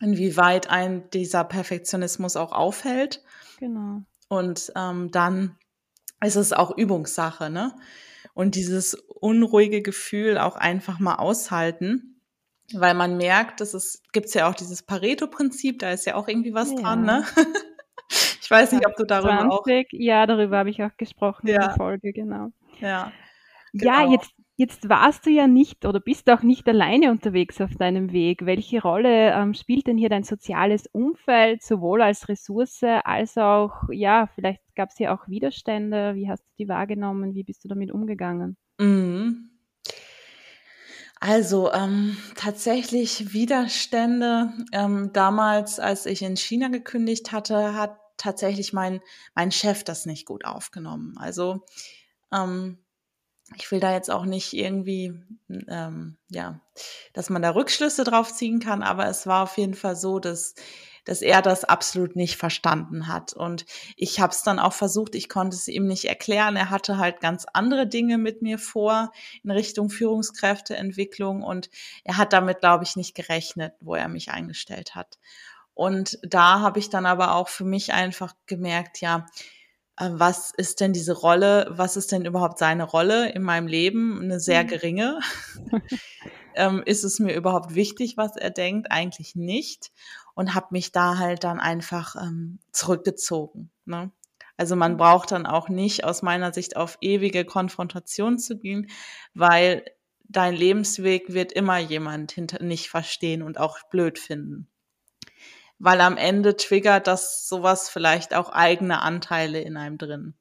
inwieweit 0.00 0.68
ein 0.68 1.08
dieser 1.10 1.44
Perfektionismus 1.44 2.34
auch 2.34 2.50
aufhält. 2.50 3.22
Genau. 3.60 4.02
Und 4.28 4.72
ähm, 4.76 5.10
dann 5.10 5.56
ist 6.24 6.36
es 6.36 6.52
auch 6.52 6.76
Übungssache, 6.76 7.50
ne? 7.50 7.74
Und 8.32 8.56
dieses 8.56 8.94
unruhige 8.94 9.82
Gefühl 9.82 10.38
auch 10.38 10.56
einfach 10.56 10.98
mal 10.98 11.16
aushalten, 11.16 12.20
weil 12.72 12.94
man 12.94 13.16
merkt, 13.16 13.60
dass 13.60 13.74
es 13.74 14.02
gibt 14.12 14.32
ja 14.34 14.48
auch 14.48 14.54
dieses 14.54 14.82
Pareto-Prinzip, 14.82 15.78
da 15.78 15.90
ist 15.90 16.06
ja 16.06 16.14
auch 16.14 16.26
irgendwie 16.28 16.54
was 16.54 16.70
ja. 16.70 16.76
dran, 16.76 17.04
ne? 17.04 17.24
ich 18.40 18.50
weiß 18.50 18.72
nicht, 18.72 18.86
ob 18.86 18.96
du 18.96 19.04
darüber 19.04 19.38
20, 19.38 19.50
auch. 19.50 19.66
Ja, 19.92 20.26
darüber 20.26 20.58
habe 20.58 20.70
ich 20.70 20.82
auch 20.82 20.96
gesprochen 20.96 21.46
ja. 21.46 21.54
in 21.54 21.60
der 21.60 21.70
Folge, 21.76 22.12
genau. 22.12 22.50
Ja. 22.80 23.12
Genau. 23.72 23.92
Ja, 23.92 24.10
jetzt 24.12 24.32
Jetzt 24.56 24.88
warst 24.88 25.26
du 25.26 25.30
ja 25.30 25.48
nicht 25.48 25.84
oder 25.84 25.98
bist 25.98 26.30
auch 26.30 26.42
nicht 26.42 26.68
alleine 26.68 27.10
unterwegs 27.10 27.60
auf 27.60 27.74
deinem 27.74 28.12
Weg. 28.12 28.46
Welche 28.46 28.80
Rolle 28.80 29.32
ähm, 29.32 29.52
spielt 29.52 29.88
denn 29.88 29.98
hier 29.98 30.08
dein 30.08 30.22
soziales 30.22 30.86
Umfeld, 30.92 31.62
sowohl 31.62 32.02
als 32.02 32.28
Ressource 32.28 32.84
als 33.04 33.36
auch, 33.36 33.88
ja, 33.90 34.28
vielleicht 34.32 34.62
gab 34.76 34.90
es 34.90 34.96
hier 34.96 35.12
auch 35.12 35.26
Widerstände. 35.26 36.14
Wie 36.14 36.28
hast 36.28 36.44
du 36.44 36.52
die 36.60 36.68
wahrgenommen? 36.68 37.34
Wie 37.34 37.42
bist 37.42 37.64
du 37.64 37.68
damit 37.68 37.90
umgegangen? 37.90 38.56
Mhm. 38.78 39.50
Also 41.18 41.72
ähm, 41.72 42.16
tatsächlich 42.36 43.32
Widerstände. 43.32 44.52
Ähm, 44.72 45.10
damals, 45.12 45.80
als 45.80 46.06
ich 46.06 46.22
in 46.22 46.36
China 46.36 46.68
gekündigt 46.68 47.32
hatte, 47.32 47.74
hat 47.74 47.96
tatsächlich 48.18 48.72
mein, 48.72 49.00
mein 49.34 49.50
Chef 49.50 49.82
das 49.82 50.06
nicht 50.06 50.26
gut 50.26 50.44
aufgenommen. 50.44 51.14
Also 51.16 51.64
ähm, 52.32 52.83
ich 53.56 53.70
will 53.70 53.80
da 53.80 53.92
jetzt 53.92 54.10
auch 54.10 54.24
nicht 54.24 54.52
irgendwie, 54.52 55.14
ähm, 55.68 56.16
ja, 56.28 56.60
dass 57.12 57.30
man 57.30 57.42
da 57.42 57.50
Rückschlüsse 57.50 58.04
drauf 58.04 58.32
ziehen 58.32 58.60
kann, 58.60 58.82
aber 58.82 59.06
es 59.06 59.26
war 59.26 59.42
auf 59.42 59.56
jeden 59.58 59.74
Fall 59.74 59.96
so, 59.96 60.18
dass 60.18 60.54
dass 61.04 61.22
er 61.22 61.42
das 61.42 61.64
absolut 61.64 62.16
nicht 62.16 62.36
verstanden 62.36 63.08
hat. 63.08 63.32
Und 63.34 63.66
ich 63.96 64.20
habe 64.20 64.32
es 64.32 64.42
dann 64.42 64.58
auch 64.58 64.72
versucht, 64.72 65.14
ich 65.14 65.28
konnte 65.28 65.56
es 65.56 65.68
ihm 65.68 65.86
nicht 65.86 66.06
erklären. 66.06 66.56
Er 66.56 66.70
hatte 66.70 66.98
halt 66.98 67.20
ganz 67.20 67.46
andere 67.52 67.86
Dinge 67.86 68.18
mit 68.18 68.42
mir 68.42 68.58
vor 68.58 69.12
in 69.42 69.50
Richtung 69.50 69.90
Führungskräfteentwicklung 69.90 71.42
und 71.42 71.70
er 72.04 72.16
hat 72.16 72.32
damit, 72.32 72.60
glaube 72.60 72.84
ich, 72.84 72.96
nicht 72.96 73.14
gerechnet, 73.14 73.74
wo 73.80 73.94
er 73.94 74.08
mich 74.08 74.30
eingestellt 74.30 74.94
hat. 74.94 75.18
Und 75.74 76.18
da 76.22 76.60
habe 76.60 76.78
ich 76.78 76.88
dann 76.88 77.04
aber 77.04 77.34
auch 77.34 77.48
für 77.48 77.64
mich 77.64 77.92
einfach 77.92 78.34
gemerkt, 78.46 79.00
ja, 79.00 79.26
was 79.98 80.52
ist 80.56 80.80
denn 80.80 80.92
diese 80.92 81.12
Rolle, 81.12 81.66
was 81.70 81.96
ist 81.96 82.10
denn 82.10 82.24
überhaupt 82.24 82.58
seine 82.58 82.84
Rolle 82.84 83.30
in 83.30 83.42
meinem 83.42 83.66
Leben? 83.66 84.20
Eine 84.20 84.40
sehr 84.40 84.64
mhm. 84.64 84.68
geringe. 84.68 85.20
ähm, 86.54 86.82
ist 86.84 87.04
es 87.04 87.20
mir 87.20 87.34
überhaupt 87.34 87.74
wichtig, 87.74 88.16
was 88.16 88.36
er 88.36 88.50
denkt? 88.50 88.90
Eigentlich 88.90 89.36
nicht. 89.36 89.92
Und 90.34 90.54
habe 90.54 90.68
mich 90.70 90.90
da 90.90 91.18
halt 91.18 91.44
dann 91.44 91.60
einfach 91.60 92.16
ähm, 92.16 92.58
zurückgezogen. 92.72 93.70
Ne? 93.84 94.10
Also 94.56 94.74
man 94.74 94.94
mhm. 94.94 94.96
braucht 94.98 95.30
dann 95.30 95.46
auch 95.46 95.68
nicht 95.68 96.04
aus 96.04 96.22
meiner 96.22 96.52
Sicht 96.52 96.76
auf 96.76 96.98
ewige 97.00 97.44
Konfrontation 97.44 98.38
zu 98.38 98.58
gehen, 98.58 98.90
weil 99.32 99.84
dein 100.24 100.54
Lebensweg 100.54 101.32
wird 101.32 101.52
immer 101.52 101.78
jemand 101.78 102.32
hinter 102.32 102.62
nicht 102.62 102.88
verstehen 102.88 103.42
und 103.42 103.58
auch 103.58 103.78
blöd 103.90 104.18
finden 104.18 104.68
weil 105.78 106.00
am 106.00 106.16
Ende 106.16 106.56
triggert 106.56 107.06
das 107.06 107.48
sowas 107.48 107.88
vielleicht 107.88 108.34
auch 108.34 108.50
eigene 108.50 109.02
Anteile 109.02 109.60
in 109.60 109.76
einem 109.76 109.98
drin. 109.98 110.34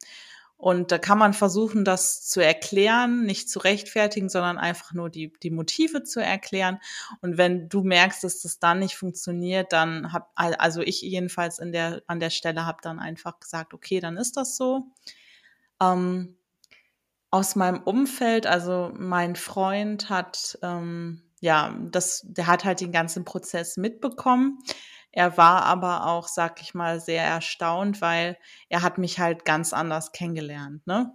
Und 0.64 0.94
da 0.94 0.98
kann 0.98 1.18
man 1.18 1.34
versuchen, 1.34 1.84
das 1.84 2.26
zu 2.26 2.40
erklären, 2.40 3.26
nicht 3.26 3.50
zu 3.50 3.60
rechtfertigen, 3.60 4.30
sondern 4.30 4.58
einfach 4.58 4.94
nur 4.94 5.10
die, 5.10 5.34
die 5.44 5.50
Motive 5.50 6.04
zu 6.04 6.22
erklären. 6.22 6.80
Und 7.20 7.38
wenn 7.38 7.68
du 7.68 7.84
merkst, 7.84 8.24
dass 8.24 8.44
das 8.44 8.60
dann 8.60 8.80
nicht 8.80 8.96
funktioniert, 8.96 9.74
dann 9.74 10.14
hab, 10.14 10.32
also 10.36 10.80
ich 10.80 11.02
jedenfalls 11.02 11.60
in 11.60 11.74
der, 11.74 12.02
an 12.08 12.22
der 12.22 12.30
Stelle 12.30 12.66
habe 12.66 12.78
dann 12.82 13.00
einfach 13.00 13.42
gesagt, 13.42 13.74
okay, 13.74 14.00
dann 14.00 14.16
ist 14.16 14.38
das 14.38 14.56
so. 14.56 14.88
Ähm, 15.82 16.38
aus 17.30 17.58
meinem 17.58 17.82
Umfeld, 17.84 18.48
also 18.48 18.94
mein 18.96 19.36
Freund 19.36 20.10
hat, 20.10 20.58
ähm, 20.62 21.24
ja, 21.42 21.78
das, 21.92 22.22
der 22.24 22.48
hat 22.48 22.64
halt 22.64 22.80
den 22.80 22.94
ganzen 22.94 23.26
Prozess 23.26 23.76
mitbekommen. 23.76 24.60
Er 25.14 25.38
war 25.38 25.64
aber 25.64 26.08
auch, 26.08 26.28
sag 26.28 26.62
ich 26.62 26.74
mal, 26.74 27.00
sehr 27.00 27.24
erstaunt, 27.24 28.02
weil 28.02 28.38
er 28.68 28.82
hat 28.82 28.98
mich 28.98 29.20
halt 29.20 29.46
ganz 29.46 29.72
anders 29.72 30.12
kennengelernt, 30.12 30.86
ne? 30.88 31.14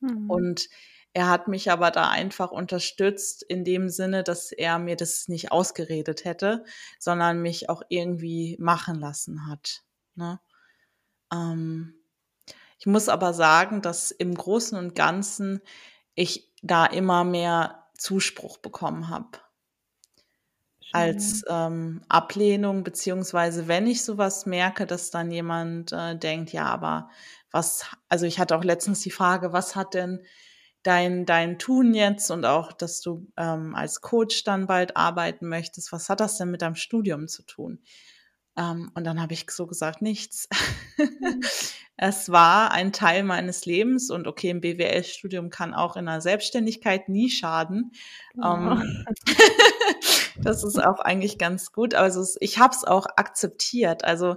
Mhm. 0.00 0.30
Und 0.30 0.68
er 1.14 1.28
hat 1.28 1.48
mich 1.48 1.70
aber 1.70 1.90
da 1.90 2.10
einfach 2.10 2.50
unterstützt 2.50 3.42
in 3.42 3.64
dem 3.64 3.88
Sinne, 3.88 4.22
dass 4.22 4.52
er 4.52 4.78
mir 4.78 4.94
das 4.94 5.26
nicht 5.28 5.50
ausgeredet 5.50 6.24
hätte, 6.24 6.64
sondern 6.98 7.42
mich 7.42 7.68
auch 7.70 7.82
irgendwie 7.88 8.56
machen 8.60 9.00
lassen 9.00 9.48
hat. 9.48 9.82
Ne? 10.14 10.38
Ähm, 11.32 11.94
ich 12.78 12.86
muss 12.86 13.08
aber 13.08 13.32
sagen, 13.32 13.82
dass 13.82 14.10
im 14.10 14.34
Großen 14.34 14.78
und 14.78 14.94
Ganzen 14.94 15.60
ich 16.14 16.52
da 16.62 16.86
immer 16.86 17.24
mehr 17.24 17.86
Zuspruch 17.96 18.58
bekommen 18.58 19.08
habe. 19.08 19.38
Als 20.92 21.44
ähm, 21.48 22.02
Ablehnung, 22.08 22.82
beziehungsweise 22.84 23.68
wenn 23.68 23.86
ich 23.86 24.04
sowas 24.04 24.46
merke, 24.46 24.86
dass 24.86 25.10
dann 25.10 25.30
jemand 25.30 25.92
äh, 25.92 26.16
denkt, 26.16 26.52
ja, 26.52 26.66
aber 26.66 27.10
was, 27.50 27.86
also 28.08 28.26
ich 28.26 28.38
hatte 28.38 28.56
auch 28.56 28.64
letztens 28.64 29.00
die 29.00 29.10
Frage, 29.10 29.52
was 29.52 29.76
hat 29.76 29.94
denn 29.94 30.22
dein, 30.82 31.26
dein 31.26 31.58
Tun 31.58 31.94
jetzt 31.94 32.30
und 32.30 32.44
auch, 32.44 32.72
dass 32.72 33.00
du 33.00 33.26
ähm, 33.36 33.74
als 33.74 34.00
Coach 34.00 34.44
dann 34.44 34.66
bald 34.66 34.96
arbeiten 34.96 35.48
möchtest, 35.48 35.92
was 35.92 36.08
hat 36.08 36.20
das 36.20 36.38
denn 36.38 36.50
mit 36.50 36.62
deinem 36.62 36.76
Studium 36.76 37.28
zu 37.28 37.42
tun? 37.42 37.80
Ähm, 38.58 38.90
und 38.94 39.04
dann 39.04 39.22
habe 39.22 39.32
ich 39.32 39.48
so 39.50 39.66
gesagt, 39.66 40.02
nichts. 40.02 40.48
Mhm. 40.98 41.40
es 41.96 42.30
war 42.30 42.72
ein 42.72 42.92
Teil 42.92 43.22
meines 43.22 43.64
Lebens 43.64 44.10
und 44.10 44.26
okay, 44.26 44.50
ein 44.50 44.60
BWL-Studium 44.60 45.50
kann 45.50 45.74
auch 45.74 45.96
in 45.96 46.06
der 46.06 46.20
Selbstständigkeit 46.20 47.08
nie 47.08 47.30
schaden. 47.30 47.92
Genau. 48.34 48.72
Ähm, 48.72 49.04
das 50.42 50.64
ist 50.64 50.82
auch 50.82 50.98
eigentlich 50.98 51.38
ganz 51.38 51.72
gut. 51.72 51.94
Also 51.94 52.24
ich 52.40 52.58
habe 52.58 52.74
es 52.74 52.84
auch 52.84 53.06
akzeptiert. 53.16 54.04
Also 54.04 54.36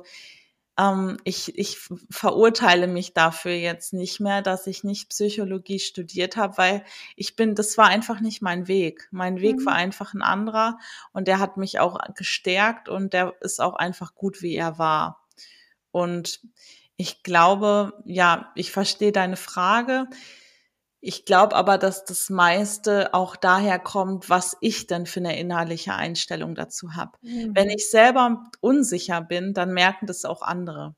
ähm, 0.81 1.17
ich, 1.23 1.57
ich 1.57 1.77
verurteile 2.09 2.87
mich 2.87 3.13
dafür 3.13 3.53
jetzt 3.53 3.93
nicht 3.93 4.19
mehr, 4.19 4.41
dass 4.41 4.65
ich 4.65 4.83
nicht 4.83 5.09
Psychologie 5.09 5.79
studiert 5.79 6.37
habe, 6.37 6.57
weil 6.57 6.83
ich 7.15 7.35
bin, 7.35 7.53
das 7.53 7.77
war 7.77 7.87
einfach 7.87 8.19
nicht 8.19 8.41
mein 8.41 8.67
Weg. 8.67 9.07
Mein 9.11 9.39
Weg 9.41 9.57
mhm. 9.57 9.65
war 9.67 9.73
einfach 9.73 10.13
ein 10.13 10.23
anderer 10.23 10.79
und 11.13 11.27
der 11.27 11.39
hat 11.39 11.57
mich 11.57 11.79
auch 11.79 11.99
gestärkt 12.15 12.89
und 12.89 13.13
der 13.13 13.35
ist 13.41 13.61
auch 13.61 13.75
einfach 13.75 14.15
gut, 14.15 14.41
wie 14.41 14.55
er 14.55 14.79
war. 14.79 15.27
Und 15.91 16.41
ich 16.97 17.21
glaube, 17.21 17.93
ja, 18.05 18.51
ich 18.55 18.71
verstehe 18.71 19.11
deine 19.11 19.37
Frage. 19.37 20.07
Ich 21.03 21.25
glaube 21.25 21.55
aber, 21.55 21.79
dass 21.79 22.05
das 22.05 22.29
meiste 22.29 23.15
auch 23.15 23.35
daher 23.35 23.79
kommt, 23.79 24.29
was 24.29 24.55
ich 24.61 24.85
denn 24.85 25.07
für 25.07 25.19
eine 25.19 25.37
innerliche 25.39 25.95
Einstellung 25.95 26.53
dazu 26.53 26.95
habe. 26.95 27.17
Mhm. 27.23 27.55
Wenn 27.55 27.71
ich 27.71 27.89
selber 27.89 28.43
unsicher 28.61 29.19
bin, 29.19 29.55
dann 29.55 29.73
merken 29.73 30.05
das 30.05 30.25
auch 30.25 30.43
andere. 30.43 30.95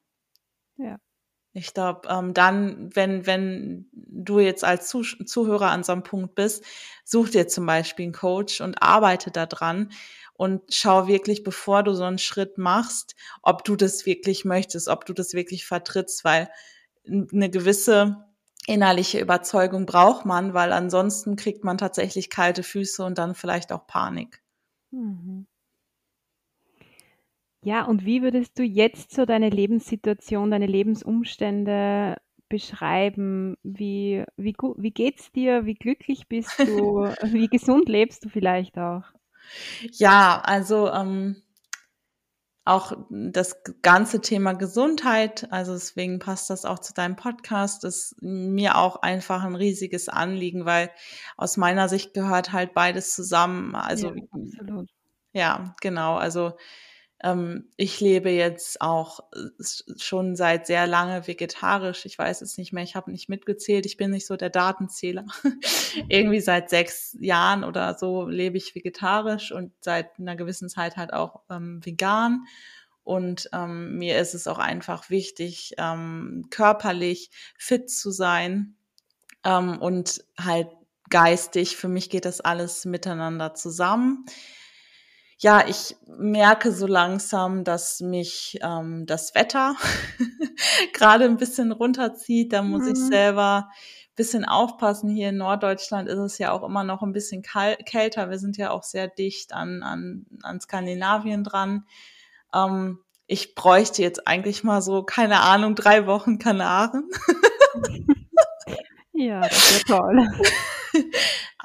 Ja. 0.76 0.98
Ich 1.54 1.74
glaube, 1.74 2.10
ähm, 2.10 2.34
dann, 2.34 2.94
wenn, 2.96 3.26
wenn 3.28 3.88
du 3.94 4.40
jetzt 4.40 4.66
als 4.66 4.90
Zuh 4.90 5.04
Zuhörer 5.04 5.70
an 5.70 5.84
so 5.84 5.94
einem 5.94 6.04
Punkt 6.04 6.36
bist, 6.36 6.66
such 7.06 7.30
dir 7.30 7.48
zum 7.48 7.66
Beispiel 7.66 8.04
einen 8.04 8.14
Coach 8.14 8.60
und 8.60 8.82
arbeite 8.82 9.32
daran 9.32 9.92
und 10.34 10.64
schau 10.74 11.08
wirklich, 11.08 11.44
bevor 11.44 11.84
du 11.84 11.94
so 11.94 12.04
einen 12.04 12.18
Schritt 12.18 12.58
machst, 12.58 13.16
ob 13.42 13.64
du 13.64 13.76
das 13.78 14.06
wirklich 14.06 14.44
möchtest, 14.44 14.90
ob 14.90 15.06
du 15.06 15.14
das 15.14 15.34
wirklich 15.34 15.66
vertrittst, 15.66 16.26
weil 16.26 16.50
eine 17.08 17.50
gewisse 17.50 18.26
innerliche 18.68 19.20
Überzeugung 19.20 19.86
braucht 19.86 20.26
man, 20.26 20.54
weil 20.54 20.72
ansonsten 20.72 21.36
kriegt 21.36 21.64
man 21.64 21.78
tatsächlich 21.78 22.30
kalte 22.30 22.64
Füße 22.64 23.04
und 23.04 23.18
dann 23.18 23.36
vielleicht 23.36 23.72
auch 23.72 23.88
Panik. 23.88 24.42
Mhm. 24.92 25.48
Ja, 27.66 27.86
und 27.86 28.06
wie 28.06 28.22
würdest 28.22 28.60
du 28.60 28.64
jetzt 28.64 29.14
so 29.14 29.26
deine 29.26 29.50
Lebenssituation, 29.50 30.52
deine 30.52 30.66
Lebensumstände 30.66 32.18
beschreiben? 32.50 33.56
Wie, 33.64 34.24
wie, 34.36 34.54
wie 34.78 34.92
geht's 34.92 35.32
dir? 35.32 35.66
Wie 35.66 35.76
glücklich 35.76 36.28
bist 36.28 36.68
du? 36.68 37.14
wie 37.24 37.48
gesund 37.48 37.88
lebst 37.88 38.26
du 38.26 38.30
vielleicht 38.30 38.78
auch? 38.78 39.04
Ja, 39.92 40.42
also 40.44 40.90
ähm, 40.92 41.43
auch 42.66 42.94
das 43.10 43.62
ganze 43.82 44.22
Thema 44.22 44.54
Gesundheit, 44.54 45.48
also 45.52 45.74
deswegen 45.74 46.20
passt 46.20 46.50
das 46.50 46.64
auch 46.64 46.80
zu 46.80 46.94
deinem 46.94 47.18
Podcast, 47.18 47.84
ist 47.84 48.16
mir 48.22 48.78
auch 48.78 49.02
einfach 49.02 49.44
ein 49.44 49.56
riesiges 49.56 50.08
Anliegen, 50.08 50.66
weil 50.66 50.90
aus 51.36 51.58
meiner 51.58 51.90
Sicht 51.90 52.14
gehört 52.14 52.54
halt 52.54 52.74
beides 52.74 53.14
zusammen. 53.14 53.76
Also 53.76 54.14
ja, 54.14 54.24
absolut. 54.32 54.90
ja 55.34 55.76
genau. 55.82 56.16
Also 56.16 56.54
ähm, 57.24 57.70
ich 57.78 58.02
lebe 58.02 58.30
jetzt 58.30 58.82
auch 58.82 59.22
äh, 59.34 59.64
schon 59.98 60.36
seit 60.36 60.68
sehr 60.68 60.86
lange 60.88 61.26
vegetarisch. 61.26 62.06
Ich 62.06 62.20
weiß 62.20 62.42
es 62.42 62.58
nicht 62.58 62.74
mehr, 62.74 62.84
ich 62.84 62.96
habe 62.96 63.12
nicht 63.12 63.30
mitgezählt, 63.30 63.86
ich 63.86 63.98
bin 63.98 64.12
nicht 64.12 64.28
so 64.28 64.36
der 64.36 64.50
Datenzähler. 64.50 65.26
Irgendwie 66.10 66.42
seit 66.42 66.70
sechs 66.70 67.16
Jahren 67.20 67.64
oder 67.64 67.98
so 67.98 68.28
lebe 68.28 68.58
ich 68.58 68.76
vegetarisch 68.76 69.52
und 69.54 69.72
seit 69.80 70.20
einer 70.20 70.36
gewissen 70.36 70.68
Zeit 70.68 70.98
halt 70.98 71.14
auch 71.14 71.42
ähm, 71.50 71.80
vegan. 71.84 72.46
Und 73.06 73.50
ähm, 73.54 73.98
mir 73.98 74.20
ist 74.20 74.34
es 74.34 74.48
auch 74.48 74.60
einfach 74.60 75.10
wichtig, 75.10 75.74
ähm, 75.78 76.48
körperlich 76.50 77.32
fit 77.58 77.90
zu 77.90 78.12
sein 78.12 78.76
ähm, 79.46 79.78
und 79.80 80.24
halt 80.38 80.68
geistig. 81.10 81.78
Für 81.78 81.90
mich 81.90 82.10
geht 82.10 82.26
das 82.26 82.42
alles 82.42 82.86
miteinander 82.86 83.54
zusammen 83.54 84.26
ja, 85.40 85.68
ich 85.68 85.96
merke 86.08 86.72
so 86.72 86.88
langsam, 86.88 87.64
dass 87.64 88.00
mich 88.00 88.60
ähm, 88.62 89.06
das 89.06 89.36
Wetter 89.36 89.76
gerade 90.94 91.26
ein 91.26 91.38
bisschen 91.38 91.72
runterzieht. 91.72 92.54
Da 92.54 92.62
muss 92.62 92.84
mhm. 92.84 92.94
ich 92.94 93.00
selber 93.00 93.70
ein 93.70 94.16
bisschen 94.16 94.46
aufpassen. 94.46 95.10
Hier 95.10 95.30
in 95.30 95.38
Norddeutschland 95.38 96.08
ist 96.08 96.20
es 96.20 96.38
ja 96.38 96.52
auch 96.52 96.64
immer 96.64 96.84
noch 96.84 97.02
ein 97.02 97.14
bisschen 97.14 97.42
kälter. 97.42 98.30
Wir 98.30 98.40
sind 98.40 98.58
ja 98.58 98.72
auch 98.72 98.84
sehr 98.84 99.08
dicht 99.08 99.54
an, 99.54 99.84
an, 99.84 100.26
an 100.44 100.62
Skandinavien 100.62 101.44
dran. 101.44 101.86
Ähm, 102.54 103.00
ich 103.28 103.56
bräuchte 103.56 104.02
jetzt 104.02 104.28
eigentlich 104.28 104.64
mal 104.64 104.82
so, 104.82 105.04
keine 105.04 105.42
Ahnung, 105.42 105.76
drei 105.76 106.06
Wochen 106.08 106.40
Kanaren. 106.40 107.10
ja, 109.14 109.42
das 109.42 109.74
wäre 109.74 109.84
toll. 109.86 110.28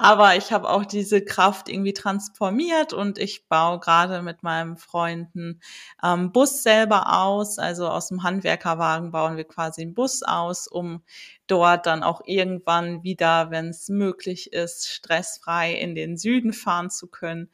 Aber 0.01 0.37
ich 0.37 0.53
habe 0.53 0.69
auch 0.69 0.85
diese 0.85 1.21
Kraft 1.21 1.67
irgendwie 1.67 1.91
transformiert 1.91 2.93
und 2.93 3.17
ich 3.17 3.49
baue 3.49 3.79
gerade 3.81 4.21
mit 4.21 4.43
meinem 4.43 4.77
Freunden 4.77 5.59
ähm, 6.01 6.31
Bus 6.31 6.63
selber 6.63 7.19
aus. 7.19 7.59
Also 7.59 7.89
aus 7.89 8.07
dem 8.07 8.23
Handwerkerwagen 8.23 9.11
bauen 9.11 9.35
wir 9.35 9.43
quasi 9.43 9.81
einen 9.81 9.93
Bus 9.93 10.23
aus, 10.23 10.69
um 10.69 11.03
dort 11.47 11.85
dann 11.85 12.03
auch 12.03 12.21
irgendwann 12.23 13.03
wieder, 13.03 13.51
wenn 13.51 13.67
es 13.67 13.89
möglich 13.89 14.53
ist, 14.53 14.87
stressfrei 14.87 15.73
in 15.73 15.95
den 15.95 16.15
Süden 16.15 16.53
fahren 16.53 16.89
zu 16.89 17.07
können 17.07 17.49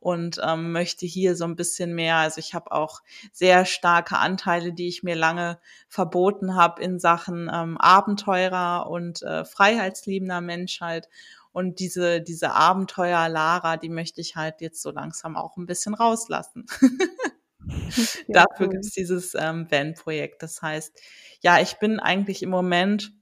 und 0.00 0.40
ähm, 0.44 0.72
möchte 0.72 1.06
hier 1.06 1.36
so 1.36 1.44
ein 1.44 1.54
bisschen 1.54 1.94
mehr. 1.94 2.16
Also 2.16 2.40
ich 2.40 2.54
habe 2.54 2.72
auch 2.72 3.02
sehr 3.32 3.66
starke 3.66 4.18
Anteile, 4.18 4.72
die 4.72 4.88
ich 4.88 5.04
mir 5.04 5.14
lange 5.14 5.60
verboten 5.88 6.56
habe 6.56 6.82
in 6.82 6.98
Sachen 6.98 7.48
ähm, 7.54 7.78
Abenteurer 7.78 8.90
und 8.90 9.22
äh, 9.22 9.44
freiheitsliebender 9.44 10.40
Menschheit. 10.40 11.08
Und 11.54 11.78
diese, 11.78 12.20
diese 12.20 12.50
Abenteuer 12.50 13.28
Lara, 13.28 13.76
die 13.76 13.88
möchte 13.88 14.20
ich 14.20 14.34
halt 14.34 14.60
jetzt 14.60 14.82
so 14.82 14.90
langsam 14.90 15.36
auch 15.36 15.56
ein 15.56 15.66
bisschen 15.66 15.94
rauslassen. 15.94 16.66
ja, 18.26 18.44
Dafür 18.44 18.68
gibt 18.68 18.84
es 18.84 18.90
dieses 18.90 19.34
ähm, 19.38 19.70
Van-Projekt. 19.70 20.42
Das 20.42 20.60
heißt, 20.60 21.00
ja, 21.42 21.60
ich 21.60 21.78
bin 21.78 22.00
eigentlich 22.00 22.42
im 22.42 22.50
Moment 22.50 23.12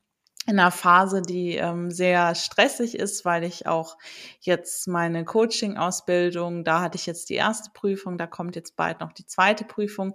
in 0.46 0.58
einer 0.58 0.70
Phase, 0.70 1.20
die 1.20 1.56
ähm, 1.56 1.90
sehr 1.90 2.34
stressig 2.34 2.98
ist, 2.98 3.26
weil 3.26 3.44
ich 3.44 3.66
auch 3.66 3.98
jetzt 4.40 4.88
meine 4.88 5.26
Coaching-Ausbildung, 5.26 6.64
da 6.64 6.80
hatte 6.80 6.96
ich 6.96 7.04
jetzt 7.04 7.28
die 7.28 7.34
erste 7.34 7.70
Prüfung, 7.74 8.16
da 8.16 8.26
kommt 8.26 8.56
jetzt 8.56 8.76
bald 8.76 9.00
noch 9.00 9.12
die 9.12 9.26
zweite 9.26 9.64
Prüfung. 9.64 10.14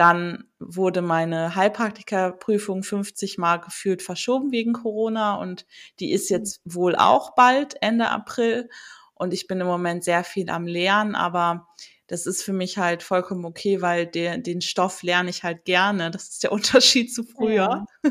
Dann 0.00 0.44
wurde 0.58 1.02
meine 1.02 1.54
Heilpraktikerprüfung 1.56 2.82
50 2.82 3.36
Mal 3.36 3.58
gefühlt 3.58 4.00
verschoben 4.00 4.50
wegen 4.50 4.72
Corona 4.72 5.34
und 5.34 5.66
die 5.98 6.12
ist 6.12 6.30
mhm. 6.30 6.38
jetzt 6.38 6.62
wohl 6.64 6.96
auch 6.96 7.34
bald 7.34 7.74
Ende 7.82 8.08
April. 8.08 8.70
Und 9.12 9.34
ich 9.34 9.46
bin 9.46 9.60
im 9.60 9.66
Moment 9.66 10.02
sehr 10.02 10.24
viel 10.24 10.48
am 10.48 10.66
Lernen, 10.66 11.14
aber 11.14 11.68
das 12.06 12.24
ist 12.24 12.42
für 12.42 12.54
mich 12.54 12.78
halt 12.78 13.02
vollkommen 13.02 13.44
okay, 13.44 13.82
weil 13.82 14.06
der, 14.06 14.38
den 14.38 14.62
Stoff 14.62 15.02
lerne 15.02 15.28
ich 15.28 15.44
halt 15.44 15.66
gerne. 15.66 16.10
Das 16.10 16.30
ist 16.30 16.44
der 16.44 16.52
Unterschied 16.52 17.12
zu 17.12 17.22
früher. 17.22 17.84
Ja. 18.02 18.10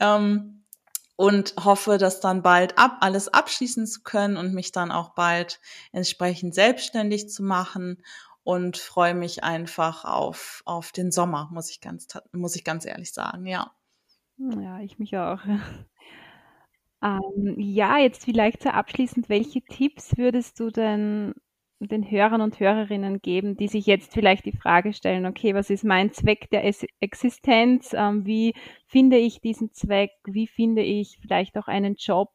ähm, 0.16 0.64
und 1.14 1.54
hoffe, 1.62 1.98
das 1.98 2.18
dann 2.18 2.42
bald 2.42 2.78
ab, 2.78 2.96
alles 2.98 3.28
abschließen 3.28 3.86
zu 3.86 4.02
können 4.02 4.36
und 4.36 4.54
mich 4.54 4.72
dann 4.72 4.90
auch 4.90 5.10
bald 5.10 5.60
entsprechend 5.92 6.56
selbstständig 6.56 7.28
zu 7.28 7.44
machen 7.44 8.02
und 8.44 8.76
freue 8.76 9.14
mich 9.14 9.44
einfach 9.44 10.04
auf, 10.04 10.62
auf 10.64 10.92
den 10.92 11.12
Sommer, 11.12 11.48
muss 11.52 11.70
ich 11.70 11.80
ganz, 11.80 12.08
muss 12.32 12.56
ich 12.56 12.64
ganz 12.64 12.84
ehrlich 12.84 13.12
sagen, 13.12 13.46
ja. 13.46 13.72
Ja, 14.38 14.80
ich 14.80 14.98
mich 14.98 15.16
auch. 15.16 15.40
ähm, 17.02 17.54
ja, 17.58 17.98
jetzt 17.98 18.24
vielleicht 18.24 18.62
so 18.62 18.70
abschließend, 18.70 19.28
welche 19.28 19.62
Tipps 19.62 20.16
würdest 20.16 20.58
du 20.58 20.70
denn 20.70 21.34
den 21.86 22.08
Hörern 22.08 22.40
und 22.40 22.60
Hörerinnen 22.60 23.20
geben, 23.22 23.56
die 23.56 23.68
sich 23.68 23.86
jetzt 23.86 24.12
vielleicht 24.12 24.44
die 24.44 24.56
Frage 24.56 24.92
stellen, 24.92 25.26
okay, 25.26 25.54
was 25.54 25.70
ist 25.70 25.84
mein 25.84 26.12
Zweck 26.12 26.48
der 26.50 26.64
Existenz? 27.00 27.92
Ähm, 27.92 28.24
wie 28.26 28.54
finde 28.86 29.16
ich 29.16 29.40
diesen 29.40 29.72
Zweck? 29.72 30.12
Wie 30.24 30.46
finde 30.46 30.82
ich 30.82 31.18
vielleicht 31.20 31.56
auch 31.58 31.68
einen 31.68 31.96
Job, 31.96 32.30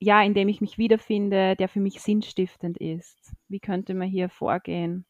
ja, 0.00 0.22
in 0.22 0.34
dem 0.34 0.48
ich 0.48 0.60
mich 0.60 0.78
wiederfinde, 0.78 1.56
der 1.56 1.68
für 1.68 1.80
mich 1.80 2.00
sinnstiftend 2.00 2.78
ist? 2.78 3.32
Wie 3.48 3.60
könnte 3.60 3.94
man 3.94 4.08
hier 4.08 4.28
vorgehen? 4.28 5.06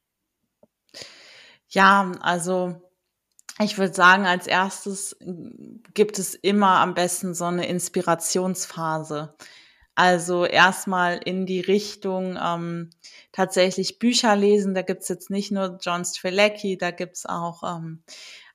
Ja, 1.68 2.12
also 2.20 2.80
ich 3.60 3.78
würde 3.78 3.94
sagen, 3.94 4.24
als 4.24 4.46
erstes 4.46 5.16
gibt 5.94 6.18
es 6.18 6.34
immer 6.34 6.78
am 6.80 6.94
besten 6.94 7.34
so 7.34 7.44
eine 7.44 7.66
Inspirationsphase. 7.66 9.34
Also 9.94 10.44
erstmal 10.44 11.18
in 11.24 11.44
die 11.44 11.60
Richtung 11.60 12.38
ähm, 12.40 12.90
tatsächlich 13.32 13.98
Bücher 13.98 14.36
lesen. 14.36 14.74
Da 14.74 14.82
gibt's 14.82 15.08
jetzt 15.08 15.28
nicht 15.28 15.50
nur 15.50 15.78
John 15.82 16.04
Strelecki, 16.04 16.78
da 16.78 16.92
gibt's 16.92 17.26
auch 17.26 17.64
ähm, 17.64 18.04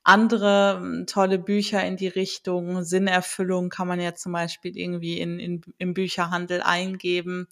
andere 0.04 0.80
ähm, 0.82 1.06
tolle 1.06 1.38
Bücher 1.38 1.84
in 1.84 1.96
die 1.96 2.08
Richtung 2.08 2.84
Sinnerfüllung 2.84 3.70
kann 3.70 3.88
man 3.88 4.00
ja 4.00 4.14
zum 4.14 4.32
Beispiel 4.32 4.76
irgendwie 4.76 5.18
in, 5.18 5.40
in, 5.40 5.62
im 5.78 5.94
Bücherhandel 5.94 6.62
eingeben 6.62 7.48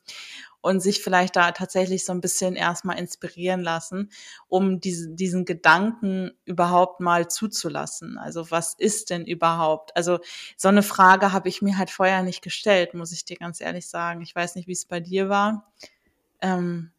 und 0.62 0.80
sich 0.80 1.02
vielleicht 1.02 1.36
da 1.36 1.52
tatsächlich 1.52 2.04
so 2.04 2.12
ein 2.12 2.20
bisschen 2.20 2.56
erstmal 2.56 2.98
inspirieren 2.98 3.60
lassen, 3.60 4.10
um 4.48 4.80
diese, 4.80 5.10
diesen 5.10 5.44
Gedanken 5.44 6.30
überhaupt 6.44 7.00
mal 7.00 7.28
zuzulassen. 7.28 8.16
Also 8.16 8.50
was 8.50 8.74
ist 8.74 9.10
denn 9.10 9.26
überhaupt? 9.26 9.94
Also 9.96 10.20
so 10.56 10.68
eine 10.68 10.82
Frage 10.82 11.32
habe 11.32 11.48
ich 11.48 11.60
mir 11.60 11.76
halt 11.76 11.90
vorher 11.90 12.22
nicht 12.22 12.42
gestellt, 12.42 12.94
muss 12.94 13.12
ich 13.12 13.24
dir 13.24 13.36
ganz 13.36 13.60
ehrlich 13.60 13.88
sagen. 13.88 14.22
Ich 14.22 14.34
weiß 14.34 14.54
nicht, 14.54 14.68
wie 14.68 14.72
es 14.72 14.86
bei 14.86 15.00
dir 15.00 15.28
war. 15.28 15.72
Ähm, 16.40 16.92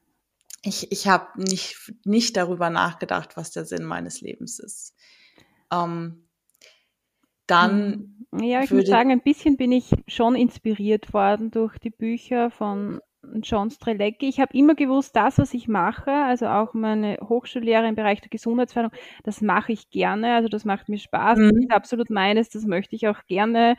ich 0.62 0.92
ich 0.92 1.08
habe 1.08 1.28
nicht, 1.42 1.94
nicht 2.04 2.36
darüber 2.38 2.70
nachgedacht, 2.70 3.38
was 3.38 3.52
der 3.52 3.66
Sinn 3.66 3.86
meines 3.86 4.22
Lebens 4.22 4.60
ist. 4.60 4.94
Ähm, 5.72 6.24
dann. 7.48 8.18
Hm. 8.32 8.44
Ja, 8.44 8.64
ich 8.64 8.72
muss 8.72 8.88
sagen, 8.88 9.12
ein 9.12 9.22
bisschen 9.22 9.58
bin 9.58 9.72
ich 9.72 9.92
schon 10.08 10.36
inspiriert 10.36 11.14
worden 11.14 11.52
durch 11.52 11.78
die 11.78 11.92
Bücher 11.92 12.50
von 12.50 13.00
John 13.42 13.70
Strelecki. 13.70 14.28
Ich 14.28 14.40
habe 14.40 14.56
immer 14.58 14.76
gewusst, 14.76 15.16
das, 15.16 15.38
was 15.38 15.54
ich 15.54 15.68
mache, 15.68 16.12
also 16.12 16.48
auch 16.48 16.74
meine 16.74 17.18
Hochschullehre 17.22 17.88
im 17.88 17.96
Bereich 17.96 18.22
der 18.22 18.30
Gesundheitsförderung, 18.30 18.96
das 19.24 19.42
mache 19.42 19.72
ich 19.72 19.90
gerne. 19.90 20.36
Also 20.36 20.50
das 20.50 20.66
macht 20.66 20.90
mir 20.90 20.98
Spaß. 20.98 21.40
Mhm. 21.40 21.50
Das 21.50 21.60
ist 21.60 21.72
absolut 21.72 22.10
meines. 22.10 22.50
Das 22.50 22.66
möchte 22.66 22.96
ich 22.96 23.08
auch 23.08 23.26
gerne 23.28 23.76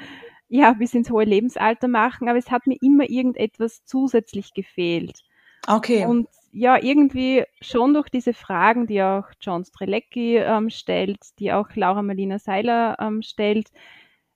ja, 0.48 0.72
bis 0.72 0.94
ins 0.94 1.10
hohe 1.10 1.24
Lebensalter 1.24 1.88
machen. 1.88 2.28
Aber 2.28 2.38
es 2.38 2.50
hat 2.50 2.66
mir 2.66 2.76
immer 2.80 3.08
irgendetwas 3.08 3.84
zusätzlich 3.84 4.54
gefehlt. 4.54 5.20
Okay. 5.66 6.06
Und 6.06 6.28
ja, 6.52 6.80
irgendwie 6.80 7.44
schon 7.60 7.94
durch 7.94 8.08
diese 8.08 8.32
Fragen, 8.32 8.86
die 8.86 9.02
auch 9.02 9.26
John 9.40 9.64
Strelecki 9.64 10.36
ähm, 10.36 10.70
stellt, 10.70 11.18
die 11.38 11.52
auch 11.52 11.68
Laura 11.74 12.02
Marlina 12.02 12.38
Seiler 12.38 12.96
ähm, 13.00 13.22
stellt, 13.22 13.70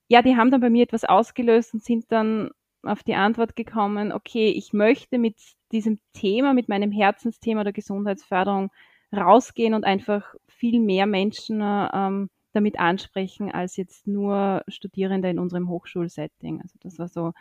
ja, 0.09 0.23
die 0.23 0.37
haben 0.37 0.51
dann 0.51 0.61
bei 0.61 0.71
mir 0.71 0.83
etwas 0.83 1.05
ausgelöst 1.05 1.75
und 1.75 1.85
sind 1.85 2.11
dann 2.11 2.51
auf 2.83 3.03
die 3.03 3.15
Antwort 3.15 3.57
gekommen, 3.57 4.13
okay, 4.13 4.51
ich 4.51 4.73
möchte 4.73 5.19
mit 5.19 5.37
diesem 5.73 6.01
Thema, 6.13 6.55
mit 6.55 6.69
meinem 6.69 6.93
Herzensthema 6.93 7.65
der 7.65 7.73
Gesundheitsförderung 7.73 8.71
rausgehen 9.15 9.75
und 9.75 9.85
einfach 9.85 10.35
viel 10.47 10.81
mehr 10.81 11.07
Menschen 11.07 11.61
ähm, 11.63 12.31
damit 12.53 12.79
ansprechen 12.79 13.51
als 13.51 13.77
jetzt 13.77 14.07
nur 14.07 14.63
Studierende 14.69 15.31
in 15.31 15.39
unserem 15.39 15.69
Hochschulsetting. 15.69 16.61
Also 16.63 16.75
das 16.81 16.99
war 16.99 17.09
so. 17.09 17.33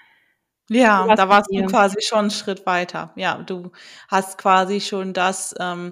Ja, 0.70 1.16
da 1.16 1.30
warst 1.30 1.50
du 1.50 1.66
quasi 1.66 2.02
schon 2.02 2.20
einen 2.20 2.30
Schritt 2.30 2.66
weiter. 2.66 3.14
Ja, 3.16 3.38
du 3.38 3.72
hast 4.10 4.38
quasi 4.38 4.82
schon 4.82 5.14
das, 5.14 5.56
ähm, 5.62 5.92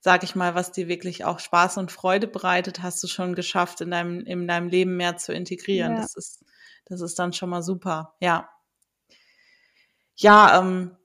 sag 0.00 0.24
ich 0.24 0.34
mal, 0.34 0.56
was 0.56 0.72
dir 0.72 0.88
wirklich 0.88 1.24
auch 1.24 1.38
Spaß 1.38 1.76
und 1.78 1.92
Freude 1.92 2.26
bereitet, 2.26 2.82
hast 2.82 3.00
du 3.04 3.06
schon 3.06 3.36
geschafft, 3.36 3.82
in 3.82 3.92
deinem, 3.92 4.20
in 4.22 4.48
deinem 4.48 4.66
Leben 4.66 4.96
mehr 4.96 5.16
zu 5.16 5.32
integrieren. 5.32 5.92
Ja. 5.92 6.00
Das 6.00 6.16
ist, 6.16 6.44
das 6.86 7.02
ist 7.02 7.20
dann 7.20 7.32
schon 7.34 7.50
mal 7.50 7.62
super. 7.62 8.16
Ja 8.20 8.48
ja, 10.16 10.58
ähm, 10.58 10.96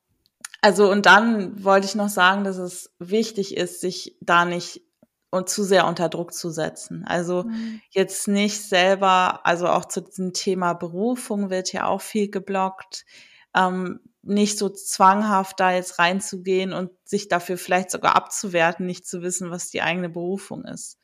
also 0.61 0.91
und 0.91 1.05
dann 1.05 1.63
wollte 1.63 1.87
ich 1.87 1.95
noch 1.95 2.09
sagen, 2.09 2.43
dass 2.43 2.57
es 2.57 2.91
wichtig 2.99 3.57
ist, 3.57 3.81
sich 3.81 4.17
da 4.21 4.45
nicht 4.45 4.81
und 5.31 5.49
zu 5.49 5.63
sehr 5.63 5.87
unter 5.87 6.09
Druck 6.09 6.33
zu 6.33 6.49
setzen. 6.49 7.05
Also 7.07 7.43
mhm. 7.43 7.81
jetzt 7.89 8.27
nicht 8.27 8.61
selber, 8.61 9.45
also 9.45 9.67
auch 9.67 9.85
zu 9.85 10.01
diesem 10.01 10.33
Thema 10.33 10.73
Berufung 10.73 11.49
wird 11.49 11.71
ja 11.71 11.87
auch 11.87 12.01
viel 12.01 12.29
geblockt, 12.29 13.05
ähm, 13.55 14.01
nicht 14.23 14.57
so 14.57 14.69
zwanghaft 14.69 15.59
da 15.59 15.71
jetzt 15.71 15.97
reinzugehen 15.97 16.73
und 16.73 16.91
sich 17.05 17.27
dafür 17.27 17.57
vielleicht 17.57 17.89
sogar 17.89 18.15
abzuwerten, 18.15 18.85
nicht 18.85 19.07
zu 19.07 19.21
wissen, 19.21 19.49
was 19.49 19.69
die 19.69 19.81
eigene 19.81 20.09
Berufung 20.09 20.65
ist. 20.65 20.99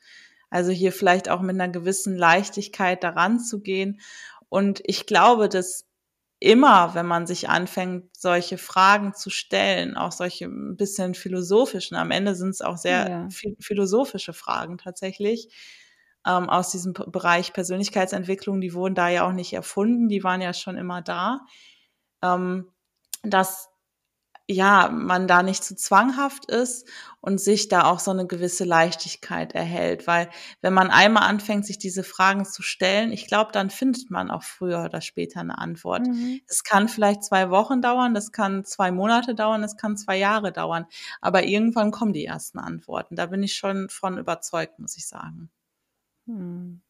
Also 0.50 0.70
hier 0.70 0.92
vielleicht 0.92 1.28
auch 1.28 1.40
mit 1.40 1.60
einer 1.60 1.72
gewissen 1.72 2.16
Leichtigkeit 2.16 3.02
daran 3.02 3.40
zu 3.40 3.60
gehen. 3.60 4.00
Und 4.48 4.80
ich 4.84 5.06
glaube, 5.06 5.48
dass 5.48 5.87
immer, 6.40 6.94
wenn 6.94 7.06
man 7.06 7.26
sich 7.26 7.48
anfängt, 7.48 8.16
solche 8.16 8.58
Fragen 8.58 9.14
zu 9.14 9.30
stellen, 9.30 9.96
auch 9.96 10.12
solche 10.12 10.46
ein 10.46 10.76
bisschen 10.76 11.14
philosophischen, 11.14 11.96
am 11.96 12.10
Ende 12.10 12.34
sind 12.34 12.50
es 12.50 12.60
auch 12.60 12.76
sehr 12.76 13.08
ja. 13.08 13.28
philosophische 13.60 14.32
Fragen 14.32 14.78
tatsächlich, 14.78 15.48
ähm, 16.26 16.48
aus 16.48 16.70
diesem 16.70 16.92
Bereich 16.92 17.52
Persönlichkeitsentwicklung, 17.52 18.60
die 18.60 18.74
wurden 18.74 18.94
da 18.94 19.08
ja 19.08 19.26
auch 19.26 19.32
nicht 19.32 19.52
erfunden, 19.52 20.08
die 20.08 20.22
waren 20.22 20.40
ja 20.40 20.52
schon 20.52 20.76
immer 20.76 21.02
da, 21.02 21.40
ähm, 22.22 22.70
dass 23.22 23.68
ja, 24.50 24.88
man 24.90 25.28
da 25.28 25.42
nicht 25.42 25.62
zu 25.62 25.76
zwanghaft 25.76 26.46
ist 26.46 26.88
und 27.20 27.38
sich 27.38 27.68
da 27.68 27.84
auch 27.84 27.98
so 27.98 28.10
eine 28.10 28.26
gewisse 28.26 28.64
Leichtigkeit 28.64 29.52
erhält. 29.54 30.06
Weil 30.06 30.30
wenn 30.62 30.72
man 30.72 30.90
einmal 30.90 31.24
anfängt, 31.24 31.66
sich 31.66 31.78
diese 31.78 32.02
Fragen 32.02 32.46
zu 32.46 32.62
stellen, 32.62 33.12
ich 33.12 33.26
glaube, 33.26 33.52
dann 33.52 33.68
findet 33.68 34.10
man 34.10 34.30
auch 34.30 34.42
früher 34.42 34.84
oder 34.84 35.02
später 35.02 35.40
eine 35.40 35.58
Antwort. 35.58 36.06
Mhm. 36.06 36.40
Es 36.48 36.64
kann 36.64 36.88
vielleicht 36.88 37.24
zwei 37.24 37.50
Wochen 37.50 37.82
dauern, 37.82 38.14
das 38.14 38.32
kann 38.32 38.64
zwei 38.64 38.90
Monate 38.90 39.34
dauern, 39.34 39.62
es 39.62 39.76
kann 39.76 39.98
zwei 39.98 40.16
Jahre 40.16 40.50
dauern. 40.50 40.86
Aber 41.20 41.44
irgendwann 41.44 41.90
kommen 41.90 42.14
die 42.14 42.24
ersten 42.24 42.58
Antworten. 42.58 43.16
Da 43.16 43.26
bin 43.26 43.42
ich 43.42 43.54
schon 43.54 43.90
von 43.90 44.16
überzeugt, 44.16 44.78
muss 44.78 44.96
ich 44.96 45.06
sagen. 45.06 45.50
Hm. 46.26 46.80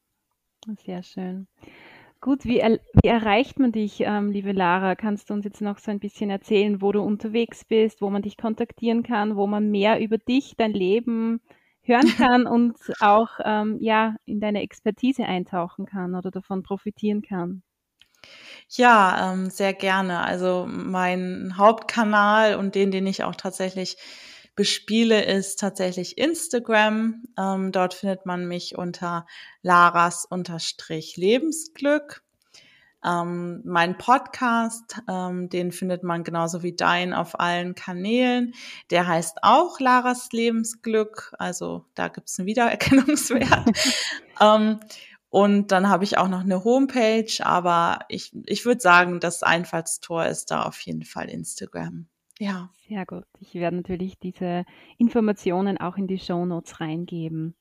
Sehr 0.84 1.02
schön. 1.02 1.48
Gut, 2.21 2.45
wie, 2.45 2.59
er, 2.59 2.81
wie 3.01 3.09
erreicht 3.09 3.61
man 3.61 3.71
dich, 3.71 4.01
ähm, 4.01 4.33
liebe 4.33 4.51
Lara? 4.51 4.97
Kannst 4.97 5.31
du 5.31 5.35
uns 5.35 5.45
jetzt 5.45 5.61
noch 5.61 5.79
so 5.79 5.93
ein 5.93 6.01
bisschen 6.01 6.31
erzählen, 6.31 6.83
wo 6.83 6.91
du 6.91 7.01
unterwegs 7.01 7.64
bist, 7.64 8.03
wo 8.03 8.11
man 8.11 8.23
dich 8.23 8.37
kontaktieren 8.37 9.05
kann, 9.05 9.37
wo 9.37 9.47
man 9.47 9.71
mehr 9.71 10.01
über 10.01 10.19
dich, 10.19 10.55
dein 10.57 10.73
Leben 10.73 11.41
hören 11.83 12.09
kann 12.16 12.47
und 12.49 12.77
auch 13.01 13.39
ähm, 13.45 13.79
ja, 13.81 14.16
in 14.25 14.41
deine 14.41 14.62
Expertise 14.62 15.25
eintauchen 15.25 15.87
kann 15.87 16.16
oder 16.16 16.33
davon 16.33 16.64
profitieren 16.64 17.23
kann? 17.23 17.62
Ja, 18.71 19.33
ähm, 19.33 19.51
sehr 19.51 19.73
gerne. 19.73 20.21
Also 20.21 20.66
mein 20.69 21.55
Hauptkanal 21.57 22.57
und 22.57 22.75
den, 22.75 22.91
den 22.91 23.07
ich 23.07 23.25
auch 23.25 23.35
tatsächlich 23.35 23.97
bespiele, 24.59 25.24
ist 25.24 25.61
tatsächlich 25.61 26.18
Instagram. 26.18 27.22
Ähm, 27.38 27.70
dort 27.70 27.94
findet 27.94 28.26
man 28.26 28.48
mich 28.48 28.76
unter 28.76 29.24
Laras 29.62 30.24
unterstrich 30.24 31.16
Lebensglück. 31.16 32.24
Ähm, 33.04 33.62
mein 33.64 33.96
Podcast, 33.98 35.00
ähm, 35.09 35.48
den 35.48 35.70
findet 35.70 36.02
man 36.02 36.24
genauso 36.24 36.64
wie 36.64 36.74
dein 36.74 37.14
auf 37.14 37.38
allen 37.38 37.76
Kanälen. 37.76 38.52
Der 38.90 39.06
heißt 39.06 39.38
auch 39.42 39.78
Laras 39.78 40.32
Lebensglück. 40.32 41.32
Also 41.38 41.84
da 41.94 42.09
gibt's 42.09 42.36
einen 42.40 42.46
Wiedererkennungswert. 42.46 43.70
ähm, 44.40 44.80
und 45.30 45.70
dann 45.70 45.88
habe 45.88 46.02
ich 46.02 46.18
auch 46.18 46.26
noch 46.26 46.40
eine 46.40 46.64
Homepage, 46.64 47.32
aber 47.44 48.00
ich, 48.09 48.32
ich 48.46 48.64
würde 48.64 48.80
sagen, 48.80 49.20
das 49.20 49.44
Einfallstor 49.44 50.26
ist 50.26 50.50
da 50.50 50.64
auf 50.64 50.80
jeden 50.80 51.04
Fall 51.04 51.28
Instagram. 51.28 52.09
Ja. 52.39 52.70
Sehr 52.89 53.05
gut. 53.07 53.24
Ich 53.41 53.55
werde 53.55 53.76
natürlich 53.76 54.18
diese 54.18 54.64
Informationen 54.97 55.78
auch 55.78 55.97
in 55.97 56.07
die 56.07 56.18
Show 56.18 56.47
Notes 56.47 56.80
reingeben. 56.80 57.55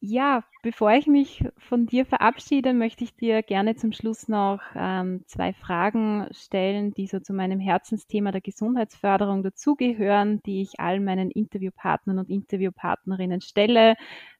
Ja, 0.00 0.44
bevor 0.62 0.92
ich 0.92 1.08
mich 1.08 1.44
von 1.56 1.86
dir 1.86 2.06
verabschiede, 2.06 2.72
möchte 2.72 3.02
ich 3.02 3.16
dir 3.16 3.42
gerne 3.42 3.74
zum 3.74 3.90
Schluss 3.92 4.28
noch 4.28 4.60
ähm, 4.76 5.24
zwei 5.26 5.52
Fragen 5.52 6.28
stellen, 6.30 6.92
die 6.94 7.08
so 7.08 7.18
zu 7.18 7.32
meinem 7.32 7.58
Herzensthema 7.58 8.30
der 8.30 8.40
Gesundheitsförderung 8.40 9.42
dazugehören, 9.42 10.40
die 10.46 10.62
ich 10.62 10.78
all 10.78 11.00
meinen 11.00 11.32
Interviewpartnern 11.32 12.18
und 12.20 12.30
Interviewpartnerinnen 12.30 13.40
stelle. 13.40 13.96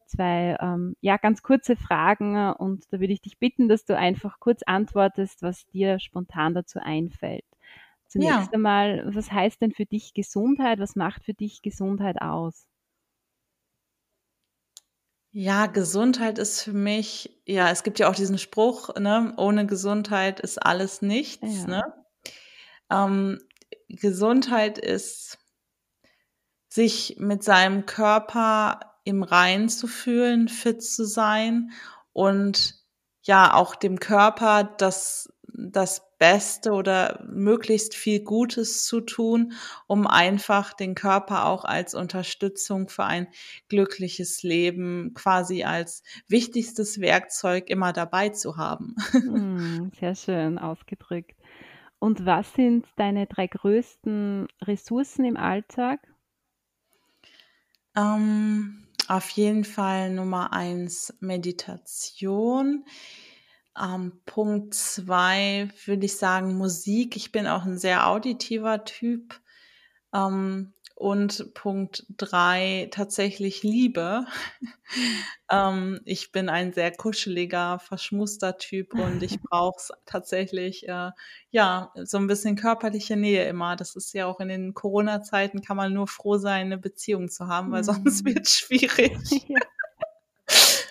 Zwei 0.07 0.57
ähm, 0.61 0.95
ja 1.01 1.16
ganz 1.16 1.43
kurze 1.43 1.74
Fragen 1.74 2.36
und 2.53 2.84
da 2.93 3.01
würde 3.01 3.12
ich 3.12 3.20
dich 3.20 3.39
bitten, 3.39 3.68
dass 3.68 3.84
du 3.84 3.97
einfach 3.97 4.39
kurz 4.39 4.62
antwortest, 4.64 5.43
was 5.43 5.66
dir 5.66 5.99
spontan 5.99 6.55
dazu 6.55 6.78
einfällt. 6.80 7.45
Zunächst 8.09 8.30
ja. 8.30 8.52
einmal, 8.52 9.14
was 9.14 9.30
heißt 9.30 9.61
denn 9.61 9.72
für 9.72 9.86
dich 9.86 10.14
Gesundheit? 10.14 10.78
Was 10.78 10.96
macht 10.96 11.24
für 11.24 11.34
dich 11.34 11.62
Gesundheit 11.62 12.20
aus? 12.20 12.66
Ja, 15.30 15.66
Gesundheit 15.66 16.38
ist 16.38 16.62
für 16.62 16.72
mich, 16.72 17.42
ja, 17.46 17.70
es 17.70 17.82
gibt 17.82 17.98
ja 17.98 18.09
auch 18.09 18.14
diesen 18.14 18.38
Spruch, 18.38 18.94
ne, 18.96 19.34
ohne 19.36 19.66
Gesundheit 19.66 20.40
ist 20.40 20.59
alles 20.59 21.02
nichts, 21.02 21.61
ja. 21.61 21.66
ne? 21.66 21.94
Ähm, 22.90 23.38
Gesundheit 23.88 24.78
ist, 24.78 25.38
sich 26.68 27.16
mit 27.18 27.42
seinem 27.42 27.86
Körper 27.86 28.80
im 29.04 29.22
Rein 29.22 29.68
zu 29.68 29.86
fühlen, 29.86 30.48
fit 30.48 30.82
zu 30.82 31.04
sein 31.04 31.72
und 32.12 32.74
ja, 33.22 33.54
auch 33.54 33.74
dem 33.74 34.00
Körper 34.00 34.64
das, 34.64 35.32
das 35.59 36.02
Beste 36.18 36.72
oder 36.72 37.24
möglichst 37.28 37.94
viel 37.94 38.20
Gutes 38.20 38.84
zu 38.86 39.00
tun, 39.00 39.52
um 39.86 40.06
einfach 40.06 40.72
den 40.72 40.94
Körper 40.94 41.46
auch 41.46 41.64
als 41.64 41.94
Unterstützung 41.94 42.88
für 42.88 43.04
ein 43.04 43.28
glückliches 43.68 44.42
Leben 44.42 45.12
quasi 45.14 45.64
als 45.64 46.02
wichtigstes 46.28 47.00
Werkzeug 47.00 47.70
immer 47.70 47.92
dabei 47.92 48.30
zu 48.30 48.56
haben. 48.56 48.94
Hm, 49.28 49.90
sehr 49.98 50.14
schön 50.14 50.59
ausgedrückt. 50.59 51.34
Und 51.98 52.24
was 52.24 52.52
sind 52.54 52.86
deine 52.96 53.26
drei 53.26 53.46
größten 53.46 54.46
Ressourcen 54.62 55.24
im 55.24 55.36
Alltag? 55.36 56.00
Ähm, 57.96 58.86
auf 59.09 59.30
jeden 59.30 59.64
Fall 59.64 60.11
Nummer 60.11 60.52
eins 60.52 61.14
Meditation. 61.20 62.84
Ähm, 63.81 64.20
Punkt 64.26 64.74
zwei 64.74 65.70
würde 65.85 66.07
ich 66.07 66.16
sagen 66.16 66.57
Musik. 66.57 67.16
Ich 67.16 67.33
bin 67.33 67.47
auch 67.47 67.64
ein 67.64 67.79
sehr 67.79 68.09
auditiver 68.09 68.85
Typ. 68.85 69.41
Ähm, 70.12 70.72
und 70.99 71.55
Punkt 71.55 72.05
drei 72.16 72.89
tatsächlich 72.91 73.62
Liebe. 73.62 74.26
ähm, 75.51 76.01
ich 76.05 76.33
bin 76.33 76.49
ein 76.49 76.72
sehr 76.72 76.91
kuscheliger, 76.91 77.79
verschmuster 77.79 78.59
Typ 78.59 78.95
und 78.95 79.22
ich 79.22 79.41
brauche 79.43 79.95
tatsächlich 80.07 80.89
äh, 80.89 81.12
ja 81.51 81.93
so 82.03 82.18
ein 82.18 82.26
bisschen 82.26 82.57
körperliche 82.57 83.16
Nähe 83.16 83.45
immer. 83.45 83.76
Das 83.76 83.95
ist 83.95 84.12
ja 84.12 84.26
auch 84.26 84.41
in 84.41 84.49
den 84.49 84.74
Corona-Zeiten 84.74 85.62
kann 85.62 85.76
man 85.76 85.93
nur 85.93 86.09
froh 86.09 86.37
sein, 86.37 86.66
eine 86.66 86.79
Beziehung 86.79 87.29
zu 87.29 87.47
haben, 87.47 87.70
weil 87.70 87.85
sonst 87.85 88.24
mhm. 88.24 88.31
wird 88.31 88.47
es 88.47 88.55
schwierig. 88.59 89.16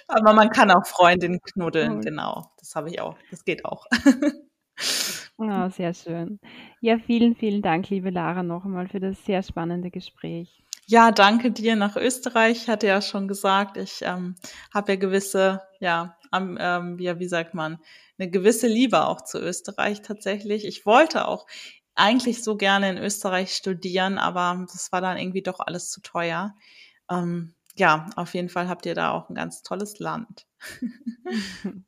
Aber 0.08 0.34
man 0.34 0.50
kann 0.50 0.72
auch 0.72 0.86
Freundinnen 0.86 1.42
knuddeln, 1.42 2.02
genau. 2.02 2.52
Das 2.58 2.76
habe 2.76 2.90
ich 2.90 3.02
auch. 3.02 3.16
Das 3.30 3.44
geht 3.44 3.66
auch. 3.66 3.86
Oh, 5.40 5.70
sehr 5.70 5.94
schön. 5.94 6.40
Ja, 6.82 6.98
vielen, 6.98 7.36
vielen 7.36 7.62
Dank, 7.62 7.90
liebe 7.90 8.10
Lara, 8.10 8.42
noch 8.42 8.66
einmal 8.66 8.88
für 8.88 9.00
das 9.00 9.24
sehr 9.24 9.44
spannende 9.44 9.92
Gespräch. 9.92 10.64
Ja, 10.88 11.12
danke 11.12 11.52
dir 11.52 11.76
nach 11.76 11.96
Österreich. 11.96 12.64
Ich 12.64 12.70
hatte 12.70 12.88
ja 12.88 13.02
schon 13.02 13.28
gesagt, 13.28 13.78
ich 13.78 14.00
ähm, 14.02 14.36
habe 14.74 14.94
ja 14.94 14.96
gewisse, 14.98 15.62
ja, 15.80 16.18
ähm, 16.34 16.98
ja, 17.00 17.20
wie 17.20 17.28
sagt 17.28 17.54
man, 17.54 17.78
eine 18.18 18.32
gewisse 18.32 18.68
Liebe 18.68 19.06
auch 19.06 19.22
zu 19.22 19.38
Österreich 19.40 20.02
tatsächlich. 20.02 20.66
Ich 20.66 20.88
wollte 20.88 21.28
auch 21.28 21.46
eigentlich 21.94 22.44
so 22.44 22.58
gerne 22.58 22.90
in 22.90 22.98
Österreich 22.98 23.54
studieren, 23.54 24.18
aber 24.18 24.66
das 24.72 24.92
war 24.92 25.02
dann 25.02 25.18
irgendwie 25.18 25.44
doch 25.44 25.60
alles 25.60 25.92
zu 25.92 26.02
teuer. 26.02 26.56
Ähm, 27.12 27.54
ja, 27.78 28.10
auf 28.16 28.34
jeden 28.34 28.50
Fall 28.50 28.68
habt 28.68 28.86
ihr 28.86 28.96
da 28.96 29.12
auch 29.12 29.30
ein 29.30 29.36
ganz 29.36 29.64
tolles 29.64 30.00
Land. 30.00 30.46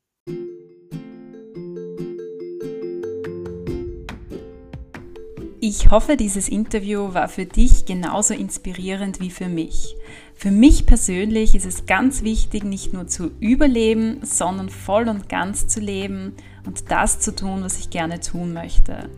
Ich 5.62 5.92
hoffe, 5.92 6.16
dieses 6.16 6.48
Interview 6.48 7.14
war 7.14 7.28
für 7.28 7.46
dich 7.46 7.86
genauso 7.86 8.34
inspirierend 8.34 9.20
wie 9.20 9.30
für 9.30 9.50
mich. 9.50 9.98
Für 10.34 10.52
mich 10.52 10.86
persönlich 10.86 11.54
ist 11.54 11.66
es 11.66 11.86
ganz 11.86 12.24
wichtig, 12.24 12.64
nicht 12.64 12.94
nur 12.94 13.08
zu 13.08 13.32
überleben, 13.42 14.22
sondern 14.24 14.70
voll 14.70 15.10
und 15.10 15.28
ganz 15.28 15.68
zu 15.68 15.82
leben 15.82 16.34
und 16.70 16.92
das 16.92 17.20
zu 17.20 17.36
tun, 17.36 17.64
was 17.64 17.80
ich 17.80 17.90
gerne 17.90 18.20
tun 18.20 18.54
möchte. 18.54 19.10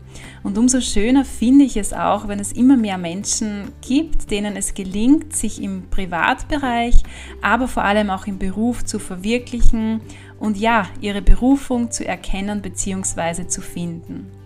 Und 0.41 0.58
umso 0.58 0.80
schöner 0.80 1.26
finde 1.26 1.66
ich 1.66 1.76
es 1.76 1.91
auch, 1.91 2.30
wenn 2.30 2.39
es 2.39 2.54
immer 2.54 2.78
mehr 2.78 2.97
Menschen 2.97 3.74
gibt, 3.82 4.32
denen 4.32 4.56
es 4.56 4.74
gelingt, 4.74 5.36
sich 5.36 5.62
im 5.62 5.89
Privatbereich, 5.89 7.04
aber 7.41 7.68
vor 7.68 7.84
allem 7.84 8.10
auch 8.10 8.26
im 8.26 8.38
Beruf 8.38 8.86
zu 8.86 8.99
verwirklichen 8.99 9.99
und 10.39 10.56
ja, 10.56 10.88
ihre 11.02 11.22
Berufung 11.22 11.91
zu 11.91 12.08
erkennen 12.08 12.62
bzw. 12.62 13.47
zu 13.47 13.60
finden. 13.60 14.41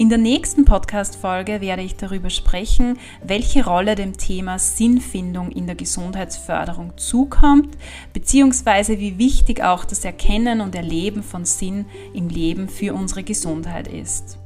In 0.00 0.08
der 0.08 0.16
nächsten 0.16 0.64
Podcast-Folge 0.64 1.60
werde 1.60 1.82
ich 1.82 1.94
darüber 1.94 2.30
sprechen, 2.30 2.98
welche 3.22 3.66
Rolle 3.66 3.96
dem 3.96 4.16
Thema 4.16 4.58
Sinnfindung 4.58 5.50
in 5.50 5.66
der 5.66 5.74
Gesundheitsförderung 5.74 6.96
zukommt, 6.96 7.76
beziehungsweise 8.14 8.98
wie 8.98 9.18
wichtig 9.18 9.62
auch 9.62 9.84
das 9.84 10.02
Erkennen 10.06 10.62
und 10.62 10.74
Erleben 10.74 11.22
von 11.22 11.44
Sinn 11.44 11.84
im 12.14 12.30
Leben 12.30 12.70
für 12.70 12.94
unsere 12.94 13.24
Gesundheit 13.24 13.88
ist. 13.88 14.38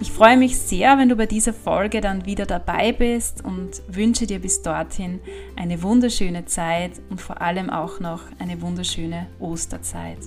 Ich 0.00 0.10
freue 0.10 0.36
mich 0.36 0.58
sehr, 0.58 0.98
wenn 0.98 1.08
du 1.08 1.14
bei 1.14 1.26
dieser 1.26 1.54
Folge 1.54 2.00
dann 2.00 2.26
wieder 2.26 2.44
dabei 2.44 2.90
bist 2.90 3.44
und 3.44 3.82
wünsche 3.86 4.26
dir 4.26 4.40
bis 4.40 4.62
dorthin 4.62 5.20
eine 5.54 5.80
wunderschöne 5.84 6.46
Zeit 6.46 7.00
und 7.08 7.20
vor 7.20 7.40
allem 7.40 7.70
auch 7.70 8.00
noch 8.00 8.22
eine 8.40 8.60
wunderschöne 8.60 9.28
Osterzeit. 9.38 10.18